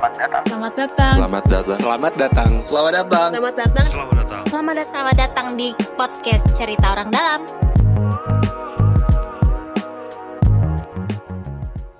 Selamat 0.00 0.16
datang. 0.16 0.44
Selamat 0.48 0.72
datang. 0.80 1.14
Selamat 1.20 1.44
datang. 1.44 1.76
Selamat 1.76 2.12
datang. 2.16 2.50
Selamat 2.56 2.92
datang. 2.96 3.28
Selamat 3.28 3.52
datang. 3.52 3.84
Selamat 3.84 4.16
datang. 4.16 4.44
Selamat 4.48 4.72
datang. 4.72 4.88
Selamat 4.88 5.16
datang 5.20 5.48
di 5.60 5.68
podcast 5.92 6.44
Cerita 6.56 6.86
Orang 6.96 7.12
Dalam. 7.12 7.40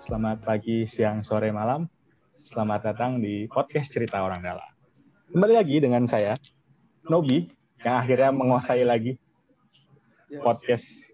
Selamat 0.00 0.40
pagi, 0.40 0.88
siang, 0.88 1.20
sore, 1.20 1.52
malam. 1.52 1.92
Selamat 2.40 2.88
datang 2.88 3.20
di 3.20 3.44
podcast 3.52 3.92
Cerita 3.92 4.24
Orang 4.24 4.40
Dalam. 4.40 4.70
Kembali 5.36 5.60
lagi 5.60 5.76
dengan 5.84 6.08
saya, 6.08 6.40
Nobi, 7.04 7.52
yang 7.84 8.00
akhirnya 8.00 8.32
menguasai 8.32 8.80
lagi 8.80 9.20
podcast 10.40 11.04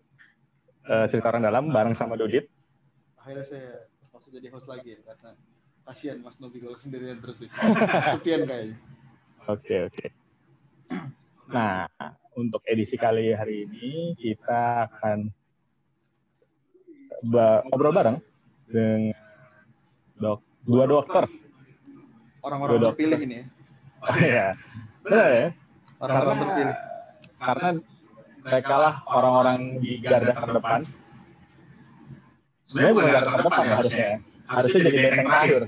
eh, 0.86 1.10
Cerita 1.10 1.34
Orang 1.34 1.50
Dalam 1.50 1.66
bareng 1.66 1.98
sama 1.98 2.14
Dodit. 2.14 2.46
akhirnya 3.18 3.42
saya 3.42 3.90
jadi 4.30 4.54
host 4.54 4.70
lagi 4.70 4.94
karena 5.02 5.34
kasihan 5.86 6.18
Mas 6.18 6.34
Novi 6.42 6.58
kalau 6.58 6.74
sendirian 6.74 7.22
terus 7.22 7.38
ya. 7.38 7.50
Sepian 8.18 8.42
kayaknya. 8.42 8.76
Oke, 9.46 9.86
oke. 9.86 10.06
Nah, 11.46 11.86
untuk 12.34 12.58
edisi 12.66 12.98
kali 12.98 13.30
hari 13.30 13.70
ini 13.70 14.18
kita 14.18 14.90
akan 14.90 15.30
ngobrol 17.70 17.94
bareng 17.94 18.18
dengan 18.66 19.14
dok 20.18 20.42
dua 20.66 20.84
dokter. 20.90 21.24
Orang-orang 22.42 22.70
Dua 22.78 22.90
terpilih 22.90 23.20
ini 23.22 23.34
ya. 23.38 23.44
Oh 24.02 24.16
iya, 24.22 24.46
benar 25.06 25.28
ya. 25.30 25.48
Orang-orang 26.02 26.36
terpilih. 26.42 26.76
karena 27.36 27.68
mereka 28.42 28.74
lah 28.80 28.94
orang-orang 29.06 29.58
di 29.78 29.92
garda 30.02 30.34
terdepan. 30.34 30.80
Sebenarnya 32.66 32.94
bukan 32.94 33.10
garda 33.14 33.30
terdepan 33.38 33.62
ya 33.62 33.74
harusnya. 33.78 34.10
Harusnya 34.46 34.80
jadi 34.86 34.98
benteng 35.10 35.26
terakhir. 35.26 35.62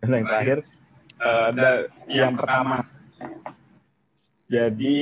benteng 0.00 0.24
terakhir. 0.28 0.58
Eh, 1.14 1.48
da- 1.56 1.86
yang 2.08 2.34
pertama. 2.36 2.84
Jadi 4.44 4.98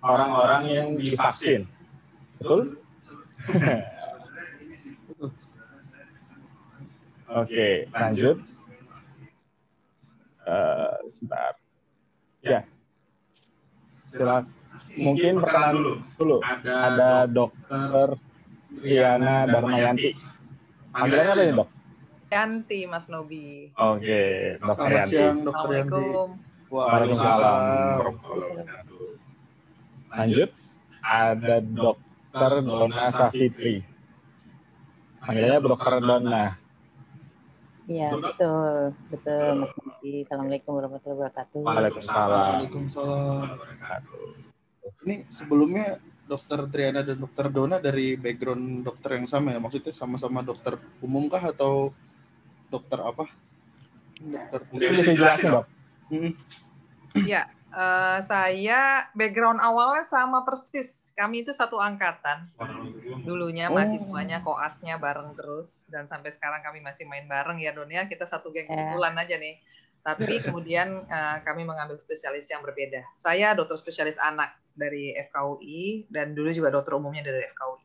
orang-orang 0.00 0.62
yang 0.66 0.88
divaksin. 0.96 1.68
Betul? 2.40 2.80
Oke, 7.26 7.90
lanjut. 7.90 8.36
Eh, 10.46 10.92
sebentar. 11.10 11.52
Ya, 12.40 12.62
silakan. 14.06 14.46
Mungkin 14.96 15.42
perkenalan 15.42 15.74
dulu. 15.76 15.92
dulu. 16.16 16.36
Ada 16.40 17.26
dokter 17.28 18.16
Triana 18.80 19.44
Darmayanti. 19.44 20.14
Panggilannya 20.96 21.28
apa 21.28 21.42
nih 21.44 21.52
dok? 21.52 21.68
Yanti 22.26 22.78
Mas 22.88 23.06
Nobi. 23.12 23.68
Oke, 23.76 24.22
dokter 24.58 24.80
Selamat 24.80 24.96
Yanti. 24.96 25.12
siang, 25.12 25.36
Dokter 25.44 25.68
Yanti. 25.70 25.92
Assalamualaikum. 25.92 26.28
Waalaikumsalam. 26.66 28.00
Lanjut, 30.08 30.50
ada 31.04 31.56
dokter 31.60 32.50
Dona 32.64 33.04
Safitri. 33.06 33.76
Panggilannya 35.20 35.60
dokter 35.60 35.92
Dona. 36.00 36.44
Iya, 37.86 38.08
betul. 38.18 38.96
Betul, 39.12 39.46
Mas 39.62 39.72
Novi. 39.76 40.12
Assalamualaikum 40.26 40.72
warahmatullahi 40.74 41.18
wabarakatuh. 41.22 41.60
Waalaikumsalam. 41.62 42.40
Waalaikumsalam. 42.56 43.44
Ini 45.06 45.14
sebelumnya 45.30 46.00
Dokter 46.26 46.66
Triana 46.66 47.06
dan 47.06 47.22
Dokter 47.22 47.46
Dona 47.48 47.78
dari 47.78 48.18
background 48.18 48.82
dokter 48.82 49.14
yang 49.14 49.30
sama 49.30 49.54
ya? 49.54 49.58
Maksudnya 49.62 49.94
sama-sama 49.94 50.42
dokter 50.42 50.74
umum 50.98 51.30
kah 51.30 51.54
atau 51.54 51.94
dokter 52.66 52.98
apa? 52.98 53.30
Dokter 54.18 54.60
Mungkin 54.74 54.90
bisa 54.98 55.12
jelasin 55.14 55.44
dok. 55.54 55.66
Mm-mm. 56.10 56.32
Ya, 57.24 57.46
eh, 57.70 58.18
saya 58.26 59.06
background 59.14 59.62
awalnya 59.62 60.02
sama 60.04 60.42
persis. 60.42 61.14
Kami 61.14 61.46
itu 61.46 61.54
satu 61.54 61.78
angkatan. 61.80 62.50
Dulunya 63.24 63.70
Oh. 63.70 63.78
mahasiswanya 63.78 64.42
koasnya 64.42 64.98
bareng 65.00 65.32
terus 65.32 65.86
dan 65.88 66.04
sampai 66.04 66.34
sekarang 66.34 66.60
kami 66.60 66.82
masih 66.84 67.08
main 67.08 67.24
bareng 67.24 67.56
ya 67.62 67.72
Don 67.72 67.88
ya. 67.88 68.04
Kita 68.10 68.26
satu 68.26 68.50
geng 68.50 68.66
Ya. 68.66 68.74
kebetulan 68.74 69.14
aja 69.16 69.36
nih. 69.38 69.56
Tapi 70.06 70.38
kemudian 70.46 71.02
eh, 71.02 71.36
kami 71.42 71.66
mengambil 71.66 71.98
spesialis 71.98 72.46
yang 72.46 72.62
berbeda. 72.62 73.02
Saya 73.18 73.58
dokter 73.58 73.74
spesialis 73.74 74.14
anak 74.22 74.54
dari 74.78 75.10
FKUI 75.18 76.06
dan 76.06 76.38
dulu 76.38 76.54
juga 76.54 76.70
dokter 76.70 76.94
umumnya 76.94 77.26
dari 77.26 77.42
FKUI. 77.50 77.84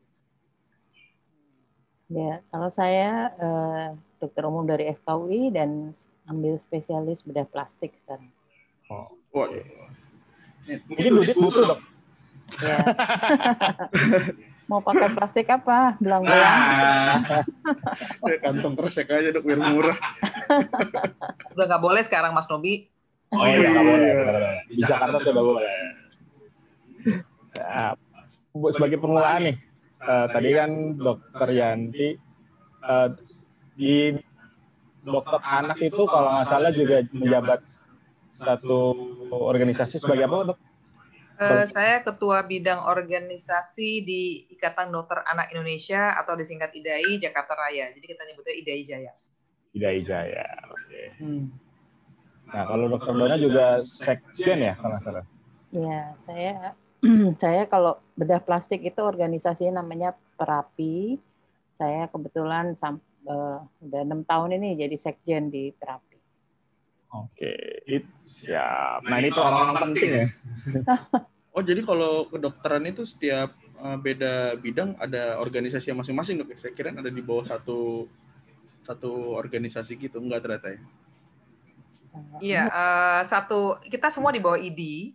Ya, 2.12 2.44
kalau 2.54 2.70
saya 2.70 3.34
eh, 3.34 3.88
dokter 4.22 4.46
umum 4.46 4.62
dari 4.62 4.94
FKUI 4.94 5.50
dan 5.50 5.90
ambil 6.30 6.54
spesialis 6.62 7.26
bedah 7.26 7.48
plastik 7.50 7.98
sekarang. 7.98 8.30
Waduh. 9.32 9.64
Mungkin 10.86 11.10
Dudit 11.18 11.36
butuh 11.36 11.64
dok. 11.74 11.80
Ya. 12.60 12.84
Mau 14.72 14.80
pakai 14.80 15.12
plastik 15.12 15.52
apa? 15.52 16.00
Belang-belang. 16.00 16.56
Ya, 18.22 18.38
kantong 18.38 18.74
kresek 18.78 19.10
aja 19.10 19.34
dok 19.34 19.44
biar 19.44 19.58
murah. 19.60 19.98
Udah 21.54 21.64
nggak 21.68 21.82
boleh 21.82 22.02
sekarang 22.06 22.32
Mas 22.32 22.48
Nobi. 22.48 22.88
Oh 23.34 23.44
iya, 23.44 23.68
nggak 23.68 23.84
boleh. 23.84 24.10
nggak 24.14 24.32
boleh. 24.32 24.56
Di 24.70 24.74
Jakarta 24.80 25.16
tuh 25.20 25.30
nggak 25.34 25.46
boleh. 25.46 25.76
Ya, 27.52 27.98
bu- 28.54 28.72
sebagai 28.72 28.98
pengulaan 29.02 29.40
nih, 29.44 29.56
eh, 30.02 30.26
tadi 30.30 30.50
kan 30.56 30.70
dokter 30.96 31.48
Yanti 31.52 32.08
eh, 32.82 33.08
di 33.76 33.94
dokter 35.02 35.40
anak 35.42 35.78
itu 35.82 36.02
kalau 36.06 36.28
nggak 36.32 36.46
salah 36.48 36.70
juga 36.72 37.02
menjabat 37.12 37.60
satu 38.32 38.78
organisasi 39.30 40.00
sebagai 40.00 40.30
apa 40.30 40.54
dok? 40.54 40.58
Eh, 41.42 41.66
saya 41.66 42.06
ketua 42.06 42.46
bidang 42.46 42.86
organisasi 42.86 44.06
di 44.06 44.46
Ikatan 44.54 44.94
Dokter 44.94 45.26
Anak 45.26 45.50
Indonesia 45.50 46.14
atau 46.14 46.38
disingkat 46.38 46.70
IDAI 46.70 47.18
Jakarta 47.18 47.58
Raya. 47.58 47.90
Jadi 47.90 48.06
kita 48.06 48.22
nyebutnya 48.22 48.54
IDAI 48.54 48.84
Jaya. 48.86 49.12
Hidayah 49.72 50.02
Jaya. 50.04 50.46
Oke. 50.68 51.02
Hmm. 51.18 51.44
Nah 52.52 52.62
kalau 52.68 52.84
dokter 52.92 53.12
Dona 53.16 53.36
juga 53.40 53.80
sekjen 53.80 54.60
ya 54.60 54.76
kalau 54.76 54.92
nggak 54.92 55.02
salah. 55.02 55.24
Ya, 55.72 56.12
saya 56.28 56.76
saya 57.42 57.62
kalau 57.66 57.96
bedah 58.12 58.44
plastik 58.44 58.84
itu 58.84 59.00
organisasinya 59.00 59.80
namanya 59.80 60.12
Perapi. 60.36 61.16
Saya 61.72 62.06
kebetulan 62.12 62.76
sam- 62.76 63.00
eh, 63.24 63.58
udah 63.88 64.00
enam 64.04 64.22
tahun 64.28 64.60
ini 64.60 64.76
jadi 64.76 64.96
sekjen 65.00 65.48
di 65.48 65.72
Perapi. 65.72 66.20
Oke, 67.12 67.84
it, 67.88 68.08
siap. 68.24 69.04
Nah 69.04 69.16
ini 69.20 69.28
tuh 69.32 69.44
orang-orang 69.44 69.76
penting 69.88 70.10
ya. 70.12 70.26
Oh 71.52 71.60
jadi 71.60 71.84
kalau 71.84 72.32
kedokteran 72.32 72.88
itu 72.88 73.04
setiap 73.04 73.52
uh, 73.76 74.00
beda 74.00 74.56
bidang 74.56 74.96
ada 74.96 75.36
organisasi 75.36 75.92
yang 75.92 76.00
masing-masing 76.00 76.40
dok 76.40 76.56
ya? 76.56 76.58
Saya 76.64 76.72
kira 76.72 76.96
ada 76.96 77.12
di 77.12 77.20
bawah 77.20 77.44
satu 77.44 78.08
satu 78.82 79.36
organisasi 79.36 80.00
gitu 80.00 80.18
enggak 80.18 80.42
ternyata 80.42 80.68
ya? 80.74 80.80
Iya, 82.42 82.62
eh, 82.68 83.20
satu 83.24 83.80
kita 83.80 84.12
semua 84.12 84.36
di 84.36 84.40
bawah 84.42 84.60
ID, 84.60 85.14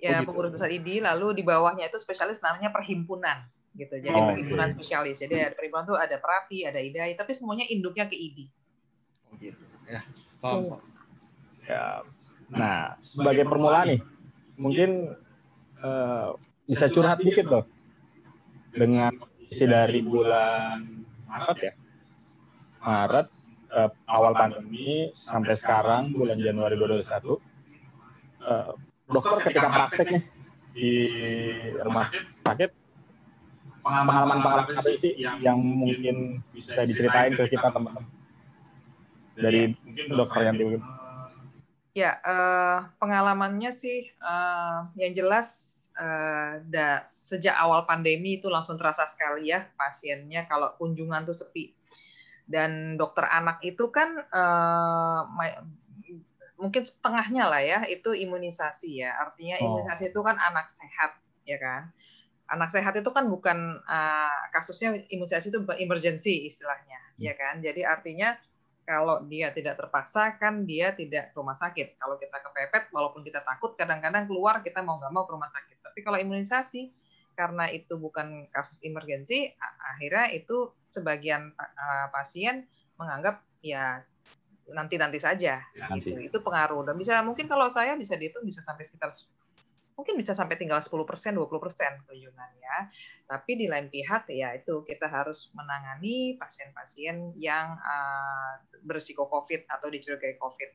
ya 0.00 0.16
Oh, 0.16 0.24
gitu. 0.24 0.32
pengurus 0.32 0.52
besar 0.56 0.72
ID. 0.72 1.04
Lalu 1.04 1.36
di 1.36 1.42
bawahnya 1.44 1.92
itu 1.92 2.00
spesialis 2.00 2.40
namanya 2.40 2.72
perhimpunan, 2.72 3.44
gitu. 3.76 4.00
Jadi 4.00 4.16
Oh, 4.16 4.32
perhimpunan 4.32 4.72
oke. 4.72 4.80
spesialis. 4.80 5.20
Jadi 5.20 5.36
ada 5.36 5.52
perhimpunan 5.52 5.84
tuh 5.84 6.00
ada 6.00 6.16
Perapi, 6.16 6.64
ada 6.64 6.80
IDAI, 6.80 7.12
tapi 7.18 7.36
semuanya 7.36 7.68
induknya 7.68 8.08
ke 8.08 8.16
ID. 8.16 8.48
Oh 9.28 9.36
gitu. 9.36 9.64
Ya. 9.84 10.00
Paham, 10.40 10.78
Pak. 10.78 10.80
Siap. 11.68 12.02
Nah 12.56 12.96
sebagai 13.04 13.44
permulaan 13.44 13.86
nih, 13.92 14.00
mungkin 14.56 15.12
eh, 15.80 16.28
bisa 16.68 16.86
curhat 16.92 17.18
dikit 17.20 17.46
dong 17.48 17.66
dengan 18.70 19.10
isi 19.42 19.66
dari 19.66 20.00
bulan 20.04 21.02
Maret 21.26 21.58
ya. 21.58 21.72
Maret 22.80 23.26
eh, 23.74 23.90
awal 24.06 24.32
pandemi 24.34 25.10
sampai 25.12 25.54
sekarang 25.58 26.14
bulan 26.14 26.38
Januari 26.38 26.78
2021 26.78 27.38
eh, 28.46 28.70
dokter 29.10 29.38
ketika 29.50 29.68
praktek 29.68 30.06
nih 30.06 30.24
di 30.70 30.92
rumah 31.82 32.06
sakit 32.46 32.70
pengalaman-pengalaman 33.80 34.76
apa 34.76 34.92
sih 34.94 35.16
yang 35.18 35.58
mungkin 35.58 36.44
bisa 36.54 36.84
diceritain 36.84 37.34
ke 37.34 37.48
kita 37.50 37.72
teman-teman? 37.72 38.06
Dari 39.40 39.72
mungkin 39.72 40.04
dokter 40.14 40.40
yang 40.46 40.56
mungkin 40.60 40.84
Ya, 41.90 42.22
eh, 42.22 42.78
pengalamannya 43.02 43.74
sih 43.74 44.14
eh, 44.14 44.78
yang 44.94 45.10
jelas 45.10 45.79
eh, 46.00 46.52
da- 46.64 47.04
sejak 47.06 47.52
awal 47.54 47.84
pandemi 47.84 48.40
itu 48.40 48.48
langsung 48.48 48.80
terasa 48.80 49.04
sekali 49.04 49.52
ya 49.52 49.68
pasiennya 49.76 50.48
kalau 50.48 50.72
kunjungan 50.80 51.28
tuh 51.28 51.36
sepi. 51.36 51.76
Dan 52.48 52.96
dokter 52.96 53.28
anak 53.28 53.60
itu 53.62 53.92
kan 53.92 54.16
eh, 54.18 55.20
ma- 55.28 55.62
mungkin 56.60 56.82
setengahnya 56.84 57.44
lah 57.48 57.62
ya 57.62 57.78
itu 57.86 58.16
imunisasi 58.16 59.04
ya. 59.04 59.14
Artinya 59.16 59.60
Oh. 59.60 59.76
imunisasi 59.76 60.10
itu 60.10 60.20
kan 60.24 60.36
anak 60.40 60.72
sehat 60.72 61.20
ya 61.44 61.60
kan. 61.60 61.92
Anak 62.50 62.74
sehat 62.74 62.96
itu 62.98 63.10
kan 63.14 63.28
bukan 63.28 63.58
eh, 63.84 64.40
kasusnya 64.50 64.96
imunisasi 65.08 65.52
itu 65.52 65.60
emergency 65.78 66.48
istilahnya 66.48 66.98
ya 67.20 67.36
kan. 67.36 67.60
Jadi 67.60 67.84
artinya 67.84 68.34
kalau 68.90 69.22
dia 69.30 69.54
tidak 69.54 69.78
terpaksa 69.78 70.34
kan 70.34 70.66
dia 70.66 70.90
tidak 70.90 71.30
ke 71.30 71.38
rumah 71.38 71.54
sakit. 71.54 71.94
Kalau 71.94 72.18
kita 72.18 72.42
kepepet, 72.42 72.90
walaupun 72.90 73.22
kita 73.22 73.38
takut, 73.46 73.78
kadang-kadang 73.78 74.26
keluar 74.26 74.66
kita 74.66 74.82
mau 74.82 74.98
nggak 74.98 75.14
mau 75.14 75.30
ke 75.30 75.32
rumah 75.38 75.46
sakit. 75.46 75.78
Tapi 75.78 76.02
kalau 76.02 76.18
imunisasi, 76.18 76.90
karena 77.38 77.70
itu 77.70 77.94
bukan 77.94 78.50
kasus 78.50 78.82
emergensi, 78.82 79.46
akhirnya 79.94 80.34
itu 80.34 80.74
sebagian 80.82 81.54
pasien 82.10 82.66
menganggap 82.98 83.46
ya 83.62 84.02
nanti-nanti 84.74 85.22
saja. 85.22 85.62
Nanti. 85.78 86.10
Gitu. 86.10 86.26
Itu 86.26 86.38
pengaruh. 86.42 86.82
Dan 86.82 86.98
bisa 86.98 87.22
mungkin 87.22 87.46
kalau 87.46 87.70
saya 87.70 87.94
bisa 87.94 88.18
dihitung 88.18 88.42
bisa 88.42 88.58
sampai 88.58 88.82
sekitar 88.82 89.14
mungkin 90.00 90.16
bisa 90.16 90.32
sampai 90.32 90.56
tinggal 90.56 90.80
10 90.80 90.88
persen, 91.04 91.36
20 91.36 91.60
persen 91.60 91.92
kunjungannya. 92.08 92.88
Tapi 93.28 93.52
di 93.52 93.68
lain 93.68 93.92
pihak 93.92 94.32
ya 94.32 94.56
itu 94.56 94.80
kita 94.88 95.12
harus 95.12 95.52
menangani 95.52 96.40
pasien-pasien 96.40 97.36
yang 97.36 97.76
uh, 97.76 98.64
berisiko 98.80 99.28
COVID 99.28 99.68
atau 99.68 99.92
dicurigai 99.92 100.40
COVID. 100.40 100.70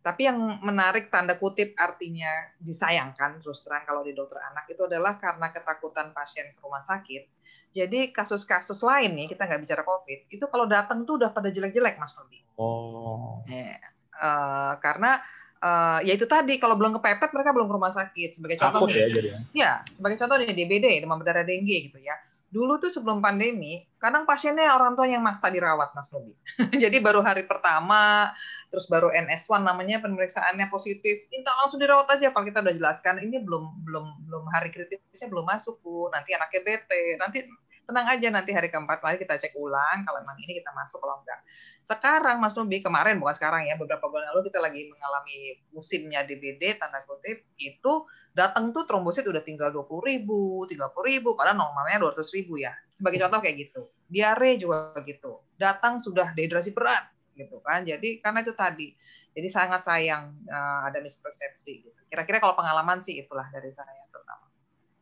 Tapi 0.00 0.22
yang 0.24 0.64
menarik 0.64 1.12
tanda 1.12 1.36
kutip 1.36 1.76
artinya 1.76 2.32
disayangkan 2.56 3.44
terus 3.44 3.60
terang 3.60 3.84
kalau 3.84 4.00
di 4.00 4.16
dokter 4.16 4.40
anak 4.40 4.64
itu 4.72 4.88
adalah 4.88 5.20
karena 5.20 5.52
ketakutan 5.52 6.16
pasien 6.16 6.56
ke 6.56 6.64
rumah 6.64 6.80
sakit. 6.80 7.28
Jadi 7.76 8.08
kasus-kasus 8.08 8.80
lain 8.80 9.12
nih 9.12 9.36
kita 9.36 9.44
nggak 9.44 9.68
bicara 9.68 9.82
COVID 9.84 10.32
itu 10.32 10.44
kalau 10.48 10.64
datang 10.64 11.04
tuh 11.04 11.20
udah 11.20 11.28
pada 11.28 11.52
jelek-jelek 11.52 12.00
Mas 12.00 12.16
Robi. 12.16 12.40
Oh. 12.56 13.44
Eh, 13.52 13.76
uh, 14.16 14.80
karena 14.80 15.20
uh, 15.62 15.98
ya 16.04 16.12
itu 16.16 16.26
tadi 16.28 16.60
kalau 16.60 16.76
belum 16.76 16.96
kepepet 17.00 17.30
mereka 17.32 17.50
belum 17.52 17.66
ke 17.68 17.74
rumah 17.74 17.92
sakit. 17.92 18.30
Sebagai 18.36 18.56
contoh 18.60 18.88
nih, 18.88 18.96
ya, 18.96 19.06
jadi. 19.12 19.28
ya. 19.52 19.72
Sebagai 19.92 20.16
contoh 20.20 20.36
nih 20.40 20.52
DBD 20.52 20.86
demam 21.00 21.20
berdarah 21.20 21.44
dengue 21.46 21.90
gitu 21.90 21.98
ya. 22.00 22.16
Dulu 22.46 22.78
tuh 22.78 22.88
sebelum 22.88 23.18
pandemi 23.18 23.84
kadang 23.98 24.22
pasiennya 24.22 24.70
orang 24.70 24.94
tua 24.94 25.10
yang 25.10 25.18
maksa 25.20 25.50
dirawat 25.50 25.90
mas 25.98 26.06
Nobi 26.14 26.30
jadi 26.84 27.02
baru 27.02 27.18
hari 27.18 27.42
pertama 27.42 28.30
terus 28.70 28.86
baru 28.86 29.10
NS1 29.10 29.66
namanya 29.66 29.98
pemeriksaannya 29.98 30.70
positif 30.70 31.26
minta 31.28 31.50
langsung 31.62 31.82
dirawat 31.82 32.06
aja. 32.16 32.30
Kalau 32.30 32.46
kita 32.46 32.62
udah 32.62 32.74
jelaskan 32.74 33.18
ini 33.22 33.42
belum 33.42 33.82
belum 33.82 34.06
belum 34.30 34.44
hari 34.54 34.70
kritisnya 34.70 35.26
belum 35.28 35.46
masuk 35.46 35.82
bu. 35.82 36.08
Nanti 36.14 36.32
anaknya 36.32 36.60
bete 36.62 37.02
nanti 37.18 37.38
tenang 37.86 38.06
aja 38.10 38.28
nanti 38.34 38.50
hari 38.50 38.66
keempat 38.66 38.98
lagi 38.98 39.22
kita 39.22 39.38
cek 39.38 39.54
ulang 39.54 40.02
kalau 40.02 40.18
memang 40.26 40.34
ini 40.42 40.58
kita 40.58 40.74
masuk 40.74 40.98
kalau 40.98 41.22
enggak. 41.22 41.38
Sekarang 41.86 42.42
Mas 42.42 42.58
Nubi 42.58 42.82
kemarin 42.82 43.22
bukan 43.22 43.38
sekarang 43.38 43.70
ya 43.70 43.78
beberapa 43.78 44.10
bulan 44.10 44.34
lalu 44.34 44.50
kita 44.50 44.58
lagi 44.58 44.90
mengalami 44.90 45.62
musimnya 45.70 46.26
DBD 46.26 46.82
tanda 46.82 47.06
kutip 47.06 47.46
itu 47.62 47.92
datang 48.34 48.74
tuh 48.74 48.90
trombosit 48.90 49.22
udah 49.30 49.40
tinggal 49.46 49.70
dua 49.70 49.86
puluh 49.86 50.02
ribu, 50.02 50.66
tiga 50.66 50.90
puluh 50.90 51.14
ribu, 51.14 51.38
padahal 51.38 51.62
normalnya 51.62 52.02
dua 52.02 52.10
ratus 52.10 52.34
ribu 52.34 52.58
ya. 52.58 52.74
Sebagai 52.90 53.22
contoh 53.22 53.38
kayak 53.38 53.56
gitu. 53.70 53.86
Diare 54.10 54.58
juga 54.58 54.90
begitu. 54.98 55.38
Datang 55.54 56.02
sudah 56.02 56.34
dehidrasi 56.34 56.74
berat 56.74 57.06
gitu 57.38 57.62
kan. 57.62 57.86
Jadi 57.86 58.18
karena 58.18 58.42
itu 58.42 58.50
tadi. 58.50 58.90
Jadi 59.36 59.48
sangat 59.52 59.84
sayang 59.84 60.32
uh, 60.48 60.88
ada 60.88 60.98
mispersepsi 60.98 61.86
gitu. 61.86 62.00
Kira-kira 62.08 62.40
kalau 62.42 62.58
pengalaman 62.58 63.04
sih 63.04 63.20
itulah 63.20 63.46
dari 63.52 63.68
saya 63.70 64.08
terutama. 64.10 64.48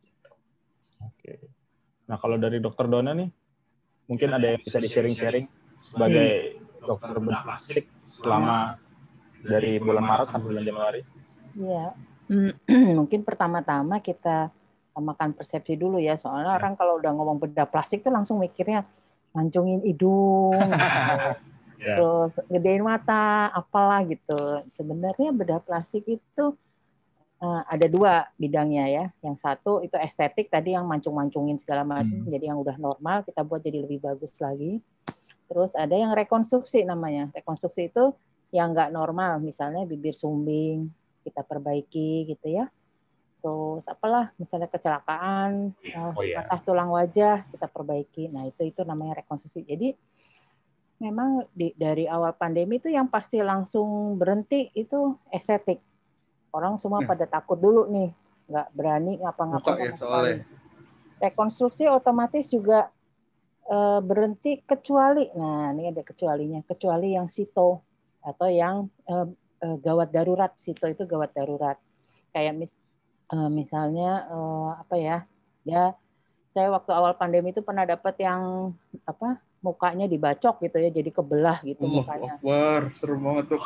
Gitu. 0.03 0.31
Oke. 1.01 1.54
Nah, 2.05 2.17
kalau 2.21 2.37
dari 2.37 2.61
dokter 2.61 2.85
Dona 2.85 3.11
nih, 3.17 3.29
mungkin 4.05 4.29
ada 4.33 4.53
yang 4.53 4.61
bisa 4.61 4.77
di-sharing-sharing 4.77 5.45
sebagai 5.81 6.61
dokter 6.85 7.17
bedah 7.17 7.41
plastik 7.41 7.89
selama 8.05 8.77
dari 9.41 9.81
bulan 9.81 10.05
Maret 10.05 10.27
sampai 10.29 10.47
bulan 10.53 10.63
Januari? 10.65 11.01
Iya, 11.57 11.85
mungkin 12.99 13.25
pertama-tama 13.25 14.01
kita 14.01 14.53
samakan 14.95 15.35
persepsi 15.35 15.75
dulu 15.75 15.99
ya, 15.99 16.15
soalnya 16.15 16.55
ya. 16.55 16.57
orang 16.61 16.73
kalau 16.77 17.01
udah 17.01 17.11
ngomong 17.11 17.37
bedah 17.41 17.67
plastik 17.67 18.05
tuh 18.05 18.13
langsung 18.13 18.39
mikirnya 18.39 18.87
mancungin 19.35 19.83
hidung, 19.83 20.55
ya. 21.81 21.95
terus 21.99 22.33
gedein 22.47 22.85
mata, 22.85 23.51
apalah 23.51 24.05
gitu. 24.07 24.63
Sebenarnya 24.71 25.35
bedah 25.35 25.59
plastik 25.59 26.07
itu 26.07 26.45
uh, 26.45 26.64
ada 27.65 27.87
dua 27.89 28.25
bidangnya 28.39 28.85
ya. 28.87 29.05
Yang 29.21 29.35
satu 29.43 29.83
itu 29.83 29.95
estetik 29.99 30.47
tadi 30.49 30.73
yang 30.73 30.85
mancung-mancungin 30.85 31.61
segala 31.61 31.85
macam, 31.85 32.25
hmm. 32.25 32.31
jadi 32.31 32.53
yang 32.53 32.59
udah 32.61 32.77
normal 32.77 33.25
kita 33.25 33.41
buat 33.45 33.61
jadi 33.61 33.83
lebih 33.83 34.03
bagus 34.03 34.37
lagi. 34.41 34.79
Terus 35.45 35.77
ada 35.77 35.93
yang 35.93 36.11
rekonstruksi 36.17 36.81
namanya. 36.83 37.29
Rekonstruksi 37.33 37.93
itu 37.93 38.13
yang 38.49 38.73
nggak 38.73 38.93
normal, 38.93 39.43
misalnya 39.43 39.83
bibir 39.83 40.15
sumbing 40.15 40.89
kita 41.25 41.41
perbaiki 41.41 42.29
gitu 42.29 42.47
ya. 42.49 42.65
Terus 43.41 43.85
apalah 43.85 44.33
misalnya 44.41 44.65
kecelakaan, 44.69 45.73
uh, 45.93 46.13
oh, 46.17 46.25
yeah. 46.25 46.41
patah 46.45 46.61
tulang 46.65 46.89
wajah 46.89 47.45
kita 47.53 47.69
perbaiki. 47.69 48.29
Nah 48.29 48.49
itu 48.49 48.65
itu 48.65 48.81
namanya 48.81 49.21
rekonstruksi. 49.21 49.61
Jadi 49.65 49.93
memang 50.97 51.45
di, 51.51 51.75
dari 51.75 52.07
awal 52.09 52.33
pandemi 52.33 52.79
itu 52.79 52.89
yang 52.89 53.11
pasti 53.11 53.43
langsung 53.43 54.15
berhenti 54.15 54.71
itu 54.73 55.13
estetik 55.29 55.83
Orang 56.55 56.79
semua 56.79 57.03
ya. 57.03 57.07
pada 57.11 57.25
takut 57.27 57.59
dulu 57.59 57.91
nih, 57.91 58.15
nggak 58.47 58.67
berani 58.71 59.19
ngapa-ngapain. 59.19 59.91
Ya, 59.91 60.39
Rekonstruksi 61.15 61.91
otomatis 61.91 62.47
juga 62.47 62.87
e, 63.67 63.77
berhenti 63.99 64.63
kecuali, 64.63 65.27
nah 65.35 65.75
ini 65.75 65.91
ada 65.91 65.99
kecualinya, 65.99 66.63
kecuali 66.63 67.11
yang 67.11 67.27
sito 67.27 67.83
atau 68.23 68.47
yang 68.47 68.87
e, 69.03 69.15
e, 69.59 69.67
gawat 69.83 70.15
darurat. 70.15 70.55
Sito 70.55 70.87
itu 70.87 71.03
gawat 71.03 71.35
darurat. 71.35 71.75
Kayak 72.31 72.55
mis, 72.55 72.71
e, 73.27 73.35
misalnya 73.51 74.23
e, 74.31 74.37
apa 74.79 74.95
ya, 74.95 75.17
ya 75.67 75.91
saya 76.55 76.71
waktu 76.71 76.91
awal 76.95 77.19
pandemi 77.19 77.51
itu 77.51 77.59
pernah 77.59 77.83
dapat 77.83 78.15
yang 78.23 78.71
apa 79.03 79.43
mukanya 79.59 80.07
dibacok 80.07 80.63
gitu 80.63 80.79
ya, 80.79 80.87
jadi 80.87 81.11
kebelah 81.11 81.59
gitu 81.67 81.83
oh, 81.83 81.99
mukanya. 81.99 82.39
Wah, 82.39 82.87
seru 82.95 83.19
banget 83.19 83.59
tuh 83.59 83.63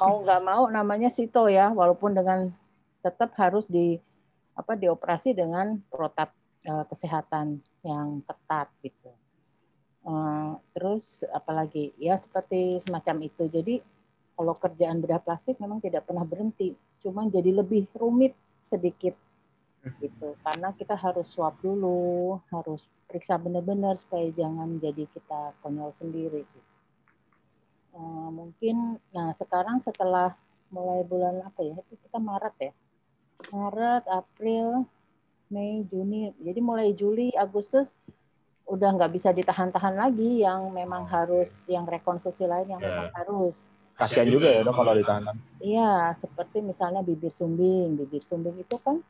mau 0.00 0.22
nggak 0.22 0.42
mau 0.42 0.64
namanya 0.68 1.08
sito 1.08 1.46
ya 1.48 1.70
walaupun 1.72 2.12
dengan 2.14 2.50
tetap 3.02 3.34
harus 3.36 3.66
di 3.66 3.98
apa 4.52 4.76
dioperasi 4.76 5.32
dengan 5.32 5.80
protap 5.88 6.30
uh, 6.68 6.84
kesehatan 6.86 7.58
yang 7.82 8.20
ketat 8.24 8.68
gitu. 8.84 9.10
Uh, 10.02 10.58
terus 10.74 11.22
apalagi? 11.30 11.94
Ya 11.98 12.18
seperti 12.18 12.82
semacam 12.82 13.26
itu. 13.26 13.46
Jadi 13.48 13.80
kalau 14.36 14.54
kerjaan 14.58 14.98
bedah 15.02 15.22
plastik 15.22 15.58
memang 15.62 15.78
tidak 15.78 16.06
pernah 16.08 16.26
berhenti 16.26 16.74
cuman 17.02 17.28
jadi 17.28 17.50
lebih 17.50 17.90
rumit 17.98 18.32
sedikit 18.62 19.18
gitu. 19.98 20.38
Karena 20.46 20.70
kita 20.78 20.94
harus 20.94 21.34
swab 21.34 21.58
dulu 21.58 22.38
harus 22.54 22.86
periksa 23.10 23.34
benar-benar 23.38 23.98
supaya 23.98 24.30
jangan 24.30 24.78
jadi 24.78 25.04
kita 25.10 25.58
konyol 25.60 25.90
sendiri 25.98 26.46
gitu. 26.46 26.71
Eh, 27.92 28.28
mungkin 28.32 28.96
nah 29.12 29.36
sekarang 29.36 29.84
setelah 29.84 30.32
mulai 30.72 31.04
bulan 31.04 31.44
apa 31.44 31.60
ya? 31.60 31.76
Itu 31.76 32.00
kita 32.08 32.16
Maret 32.16 32.54
ya? 32.56 32.72
Maret 33.52 34.04
April 34.08 34.88
Mei 35.52 35.84
Juni. 35.84 36.32
Jadi 36.40 36.60
mulai 36.64 36.96
Juli 36.96 37.28
Agustus 37.36 37.92
udah 38.64 38.96
nggak 38.96 39.12
bisa 39.12 39.28
ditahan-tahan 39.36 39.98
lagi 39.98 40.40
yang 40.40 40.72
memang 40.72 41.04
harus 41.04 41.52
yang 41.68 41.84
rekonstruksi 41.84 42.48
lain 42.48 42.72
yang 42.72 42.80
yeah. 42.80 42.88
memang 42.88 43.10
harus. 43.12 43.56
Kasihan 43.92 44.32
juga 44.32 44.48
ya 44.48 44.64
dong 44.64 44.72
kalau 44.72 44.96
ditahan. 44.96 45.36
Iya 45.60 46.16
seperti 46.16 46.64
misalnya 46.64 47.04
bibir 47.04 47.28
sumbing. 47.28 48.00
Bibir 48.00 48.24
sumbing 48.24 48.56
itu 48.56 48.80
kan 48.80 49.04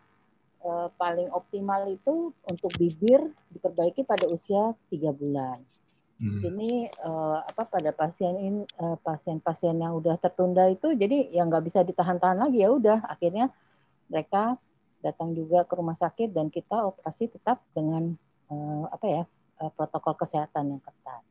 eh, 0.67 0.89
paling 0.99 1.31
optimal 1.31 1.87
itu 1.87 2.35
untuk 2.51 2.75
bibir 2.75 3.31
diperbaiki 3.55 4.03
pada 4.03 4.27
usia 4.27 4.75
tiga 4.91 5.15
bulan 5.15 5.63
Hmm. 6.23 6.39
Ini 6.39 6.87
uh, 7.03 7.43
apa 7.43 7.67
pada 7.67 7.91
pasien 7.91 8.39
ini 8.39 8.63
uh, 8.79 8.95
pasien-pasien 9.03 9.75
yang 9.75 9.99
udah 9.99 10.15
tertunda 10.23 10.71
itu 10.71 10.95
jadi 10.95 11.35
yang 11.35 11.51
nggak 11.51 11.67
bisa 11.67 11.83
ditahan-tahan 11.83 12.39
lagi 12.39 12.63
ya 12.63 12.71
udah 12.71 13.03
akhirnya 13.11 13.51
mereka 14.07 14.55
datang 15.03 15.35
juga 15.35 15.67
ke 15.67 15.75
rumah 15.75 15.99
sakit 15.99 16.31
dan 16.31 16.47
kita 16.47 16.79
operasi 16.95 17.27
tetap 17.27 17.59
dengan 17.75 18.15
uh, 18.55 18.87
apa 18.95 19.07
ya 19.11 19.23
uh, 19.67 19.71
protokol 19.75 20.15
kesehatan 20.15 20.79
yang 20.79 20.83
ketat. 20.87 21.27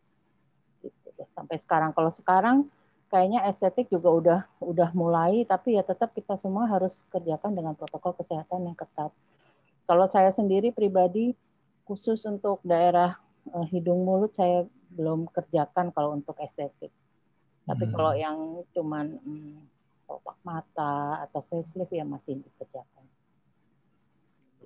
Gitu. 0.83 1.23
Sampai 1.39 1.55
sekarang 1.63 1.95
kalau 1.95 2.11
sekarang 2.11 2.67
kayaknya 3.07 3.47
estetik 3.47 3.87
juga 3.87 4.11
udah 4.11 4.39
udah 4.59 4.89
mulai 4.91 5.47
tapi 5.47 5.79
ya 5.79 5.87
tetap 5.87 6.11
kita 6.11 6.35
semua 6.35 6.67
harus 6.67 7.07
kerjakan 7.15 7.55
dengan 7.55 7.79
protokol 7.79 8.11
kesehatan 8.11 8.67
yang 8.67 8.75
ketat. 8.75 9.15
Kalau 9.87 10.03
saya 10.11 10.35
sendiri 10.35 10.75
pribadi 10.75 11.31
khusus 11.87 12.27
untuk 12.27 12.59
daerah 12.67 13.15
hidung 13.71 14.03
mulut 14.03 14.35
saya 14.35 14.67
belum 14.91 15.31
kerjakan 15.31 15.89
kalau 15.95 16.15
untuk 16.15 16.35
estetik. 16.43 16.91
Tapi 17.65 17.83
hmm. 17.87 17.93
kalau 17.93 18.13
yang 18.17 18.37
cuman 18.75 19.05
hmm, 19.21 19.57
mata 20.43 21.23
atau 21.23 21.39
facelift 21.47 21.93
ya 21.93 22.03
masih 22.03 22.41
dikerjakan. 22.41 23.05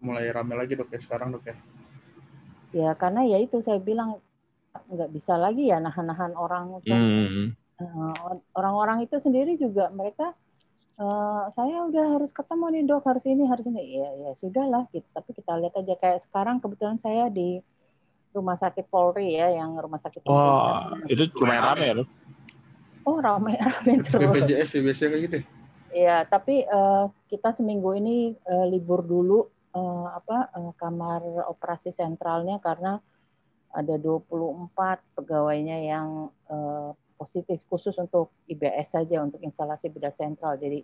Mulai 0.02 0.32
rame 0.34 0.54
lagi 0.58 0.74
dok 0.74 0.90
ya 0.90 1.00
sekarang 1.00 1.36
dok 1.36 1.46
ya? 1.46 1.56
Ya 2.76 2.90
karena 2.98 3.24
ya 3.24 3.38
itu 3.40 3.62
saya 3.62 3.80
bilang 3.80 4.20
nggak 4.76 5.12
bisa 5.16 5.40
lagi 5.40 5.72
ya 5.72 5.80
nahan-nahan 5.80 6.36
orang 6.36 6.84
untuk 6.84 6.92
hmm. 6.92 7.56
uh, 7.80 8.36
orang-orang 8.60 9.08
itu 9.08 9.16
sendiri 9.24 9.56
juga 9.56 9.88
mereka 9.88 10.36
uh, 11.00 11.48
saya 11.56 11.88
udah 11.88 12.20
harus 12.20 12.36
ketemu 12.36 12.66
nih 12.76 12.84
dok 12.84 13.04
harus 13.08 13.24
ini 13.24 13.44
harus 13.48 13.64
ini 13.72 13.84
ya 13.96 14.10
ya 14.28 14.32
sudahlah 14.36 14.84
gitu. 14.92 15.08
Tapi 15.16 15.32
kita 15.32 15.52
lihat 15.60 15.74
aja 15.80 15.94
kayak 15.96 16.20
sekarang 16.28 16.60
kebetulan 16.60 17.00
saya 17.00 17.32
di 17.32 17.64
rumah 18.36 18.60
sakit 18.60 18.86
Polri 18.92 19.40
ya, 19.40 19.48
yang 19.56 19.80
rumah 19.80 19.98
sakit 20.04 20.28
Oh, 20.28 20.92
itu 21.08 21.24
cuma 21.32 21.56
rame 21.56 21.86
ya, 21.88 21.96
loh? 22.04 22.08
Oh 23.08 23.24
ramai 23.24 23.56
ramai 23.64 24.04
terus. 24.04 24.20
BPJS 24.20 24.70
ya 24.76 24.82
biasanya 24.84 25.10
kayak 25.10 25.24
gitu. 25.24 25.36
ya? 25.40 25.46
Iya, 25.96 26.18
tapi 26.28 26.68
uh, 26.68 27.08
kita 27.32 27.56
seminggu 27.56 27.96
ini 27.96 28.36
uh, 28.52 28.68
libur 28.68 29.08
dulu 29.08 29.48
uh, 29.72 30.08
apa 30.12 30.52
uh, 30.52 30.74
kamar 30.76 31.24
operasi 31.48 31.96
sentralnya 31.96 32.60
karena 32.60 33.00
ada 33.76 33.96
24 34.00 34.72
pegawainya 35.20 35.78
yang 35.84 36.32
uh, 36.52 36.92
positif 37.16 37.64
khusus 37.68 37.96
untuk 37.96 38.32
IBS 38.48 38.92
saja 38.92 39.24
untuk 39.24 39.40
instalasi 39.44 39.88
bedah 39.92 40.12
sentral. 40.12 40.60
Jadi 40.60 40.84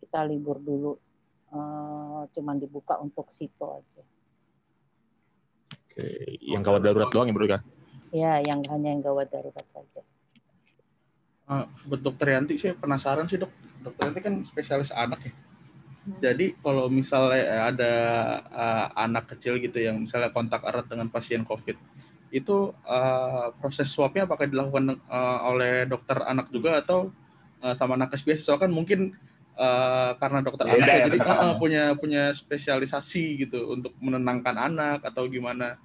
kita 0.00 0.24
libur 0.24 0.60
dulu, 0.60 0.92
uh, 1.52 2.24
cuman 2.32 2.56
dibuka 2.60 3.00
untuk 3.00 3.28
situ 3.32 3.64
aja. 3.64 4.04
Oke, 5.92 6.08
yang 6.40 6.64
gawat 6.64 6.80
darurat 6.88 7.12
doang 7.12 7.28
ya, 7.28 7.36
Bro 7.36 7.44
ya? 7.44 7.60
Ya, 8.16 8.32
yang 8.40 8.64
hanya 8.72 8.96
yang 8.96 9.04
gawat 9.04 9.28
darurat 9.28 9.66
saja. 9.68 10.00
Uh, 11.44 11.68
buat 11.84 12.00
dokter 12.00 12.32
Yanti 12.32 12.56
sih 12.56 12.72
penasaran 12.72 13.28
sih 13.28 13.36
dok. 13.36 13.52
Dokter 13.84 14.08
Yanti 14.08 14.20
kan 14.24 14.34
spesialis 14.48 14.88
anak 14.88 15.28
ya. 15.28 15.32
Jadi 16.32 16.56
kalau 16.64 16.88
misalnya 16.88 17.68
ada 17.68 17.94
uh, 18.48 18.86
anak 19.04 19.36
kecil 19.36 19.60
gitu 19.60 19.84
yang 19.84 20.00
misalnya 20.00 20.32
kontak 20.32 20.64
erat 20.64 20.88
dengan 20.88 21.12
pasien 21.12 21.44
COVID, 21.44 21.76
itu 22.32 22.72
uh, 22.88 23.52
proses 23.60 23.92
swabnya 23.92 24.24
apakah 24.24 24.48
dilakukan 24.48 24.96
uh, 25.12 25.38
oleh 25.52 25.84
dokter 25.84 26.24
anak 26.24 26.48
juga 26.48 26.80
atau 26.80 27.12
uh, 27.60 27.76
sama 27.76 28.00
nakes 28.00 28.24
biasa? 28.24 28.48
Soalnya 28.48 28.64
kan 28.64 28.72
mungkin 28.72 29.00
uh, 29.56 30.16
karena 30.16 30.38
dokter 30.44 30.64
Beda 30.68 30.76
anak 30.78 30.86
ya, 30.88 30.94
ya, 30.94 31.04
jadi 31.10 31.18
uh, 31.18 31.26
anak. 31.28 31.56
punya 31.58 31.84
punya 31.96 32.22
spesialisasi 32.32 33.46
gitu 33.46 33.72
untuk 33.72 33.92
menenangkan 33.98 34.56
anak 34.56 35.04
atau 35.04 35.26
gimana? 35.28 35.80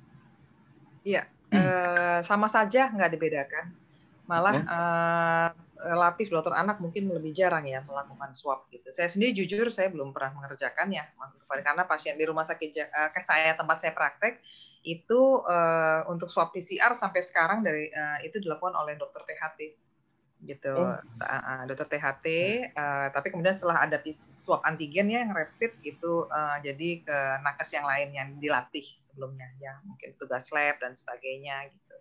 Iya, 1.08 1.24
eh, 1.56 2.20
sama 2.28 2.52
saja 2.52 2.92
nggak 2.92 3.12
dibedakan. 3.16 3.66
Malah 4.28 4.56
eh, 4.60 5.50
relatif 5.88 6.28
dokter 6.34 6.52
anak 6.52 6.82
mungkin 6.82 7.08
lebih 7.08 7.32
jarang 7.32 7.64
ya 7.64 7.86
melakukan 7.86 8.34
swab 8.34 8.68
gitu. 8.74 8.90
Saya 8.90 9.08
sendiri 9.08 9.32
jujur 9.32 9.70
saya 9.70 9.88
belum 9.94 10.12
pernah 10.12 10.36
mengerjakannya 10.36 11.04
karena 11.48 11.84
pasien 11.88 12.20
di 12.20 12.26
rumah 12.28 12.44
sakit 12.44 12.70
eh, 12.76 13.10
ke 13.14 13.22
saya 13.24 13.56
tempat 13.56 13.80
saya 13.80 13.94
praktek 13.96 14.42
itu 14.84 15.22
eh, 15.48 16.02
untuk 16.12 16.28
swab 16.28 16.52
PCR 16.52 16.92
sampai 16.98 17.22
sekarang 17.24 17.64
dari 17.64 17.88
eh, 17.88 18.28
itu 18.28 18.42
dilakukan 18.42 18.76
oleh 18.76 19.00
dokter 19.00 19.24
THT 19.24 19.87
gitu, 20.46 20.70
Oh. 20.78 21.66
Dokter 21.66 21.88
THT. 21.90 22.26
eh, 22.70 23.08
tapi 23.10 23.34
kemudian 23.34 23.58
setelah 23.58 23.90
ada 23.90 23.98
swab 24.14 24.62
antigen 24.62 25.10
ya 25.10 25.26
yang 25.26 25.34
rapid 25.34 25.82
itu 25.82 26.14
eh, 26.30 26.58
jadi 26.62 26.90
ke 27.02 27.20
nakes 27.42 27.74
yang 27.74 27.86
lain 27.86 28.10
yang 28.14 28.30
dilatih 28.38 28.86
sebelumnya 29.02 29.50
ya 29.58 29.82
mungkin 29.82 30.14
tugas 30.22 30.52
lab 30.54 30.78
dan 30.78 30.94
sebagainya 30.94 31.72
gitu. 31.74 31.96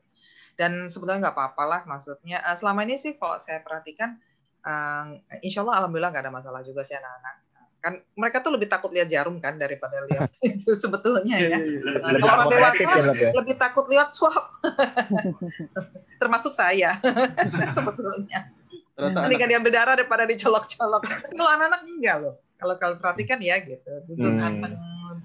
Dan 0.57 0.89
sebetulnya 0.93 1.29
nggak 1.31 1.37
apa-apa 1.37 1.65
lah 1.65 1.81
maksudnya. 1.89 2.45
eh, 2.45 2.57
selama 2.57 2.85
ini 2.85 3.01
sih 3.01 3.17
kalau 3.17 3.41
saya 3.41 3.65
perhatikan, 3.65 4.21
eh, 4.61 5.05
insya 5.41 5.65
Allah 5.65 5.85
alhamdulillah 5.85 6.13
nggak 6.13 6.25
ada 6.29 6.35
masalah 6.35 6.61
juga 6.61 6.85
sih 6.85 6.93
anak-anak. 6.93 7.46
Kan 7.81 8.03
mereka 8.17 8.43
tuh 8.43 8.53
lebih 8.57 8.67
takut 8.67 8.91
lihat 8.91 9.07
jarum 9.07 9.39
kan 9.39 9.61
daripada 9.61 10.03
lihat 10.11 10.33
itu 10.47 10.73
sebetulnya 10.75 11.37
ya. 11.39 11.59
Nah, 11.61 12.11
Lebih 12.17 12.27
kalau 12.27 12.49
orang 12.51 12.75
takut 12.75 12.81
dewasa 12.83 13.13
ya, 13.13 13.15
ya? 13.15 13.31
lebih 13.37 13.55
takut 13.61 13.85
lihat 13.93 14.09
swab. 14.11 14.45
Termasuk 16.23 16.53
saya 16.57 16.99
sebetulnya. 17.77 18.51
Anak, 18.97 19.29
kan 19.29 19.49
diambil 19.53 19.73
darah 19.77 19.93
daripada 19.93 20.25
dicolok-colok. 20.25 21.05
Kalau 21.05 21.51
anak-anak 21.53 21.81
enggak 21.85 22.17
loh. 22.17 22.41
Kalau 22.57 22.75
kalau 22.81 22.97
perhatikan 22.97 23.37
ya 23.45 23.61
gitu. 23.61 23.93
Hmm. 24.17 24.73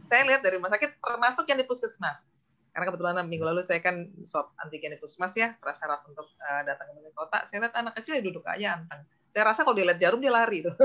Saya 0.04 0.28
lihat 0.28 0.44
dari 0.44 0.60
rumah 0.60 0.68
sakit 0.76 1.00
termasuk 1.00 1.48
yang 1.48 1.56
di 1.56 1.64
puskesmas. 1.64 2.28
Karena 2.76 2.88
kebetulan 2.92 3.24
minggu 3.28 3.48
lalu 3.48 3.64
saya 3.64 3.80
kan 3.80 4.12
swab 4.28 4.52
antigen 4.60 4.96
di 4.96 5.00
puskesmas 5.00 5.36
ya, 5.40 5.56
prasyarat 5.60 6.04
untuk 6.08 6.28
eh, 6.40 6.62
datang 6.68 6.92
ke 7.00 7.12
kota. 7.16 7.48
Saya 7.48 7.68
lihat 7.68 7.76
anak 7.80 7.96
kecil 8.00 8.20
ya 8.20 8.24
duduk 8.24 8.44
aja 8.44 8.80
anteng. 8.80 9.08
Saya 9.32 9.48
rasa 9.48 9.64
kalau 9.64 9.80
dia 9.80 9.88
lihat 9.88 10.00
jarum 10.04 10.20
dia 10.20 10.28
lari 10.30 10.60
tuh. 10.60 10.76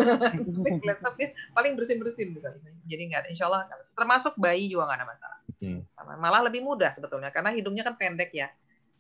Tapi 1.07 1.35
paling 1.51 1.75
bersin-bersin 1.75 2.31
gitu. 2.31 2.47
Jadi 2.87 3.03
nggak. 3.11 3.35
Insya 3.35 3.51
Allah 3.51 3.67
termasuk 3.99 4.39
bayi 4.39 4.71
juga 4.71 4.87
nggak 4.87 4.99
ada 5.03 5.07
masalah. 5.07 5.39
Hmm. 5.59 5.83
Malah 6.23 6.47
lebih 6.47 6.63
mudah 6.63 6.95
sebetulnya 6.95 7.35
karena 7.35 7.51
hidungnya 7.51 7.83
kan 7.83 7.99
pendek 7.99 8.31
ya. 8.31 8.47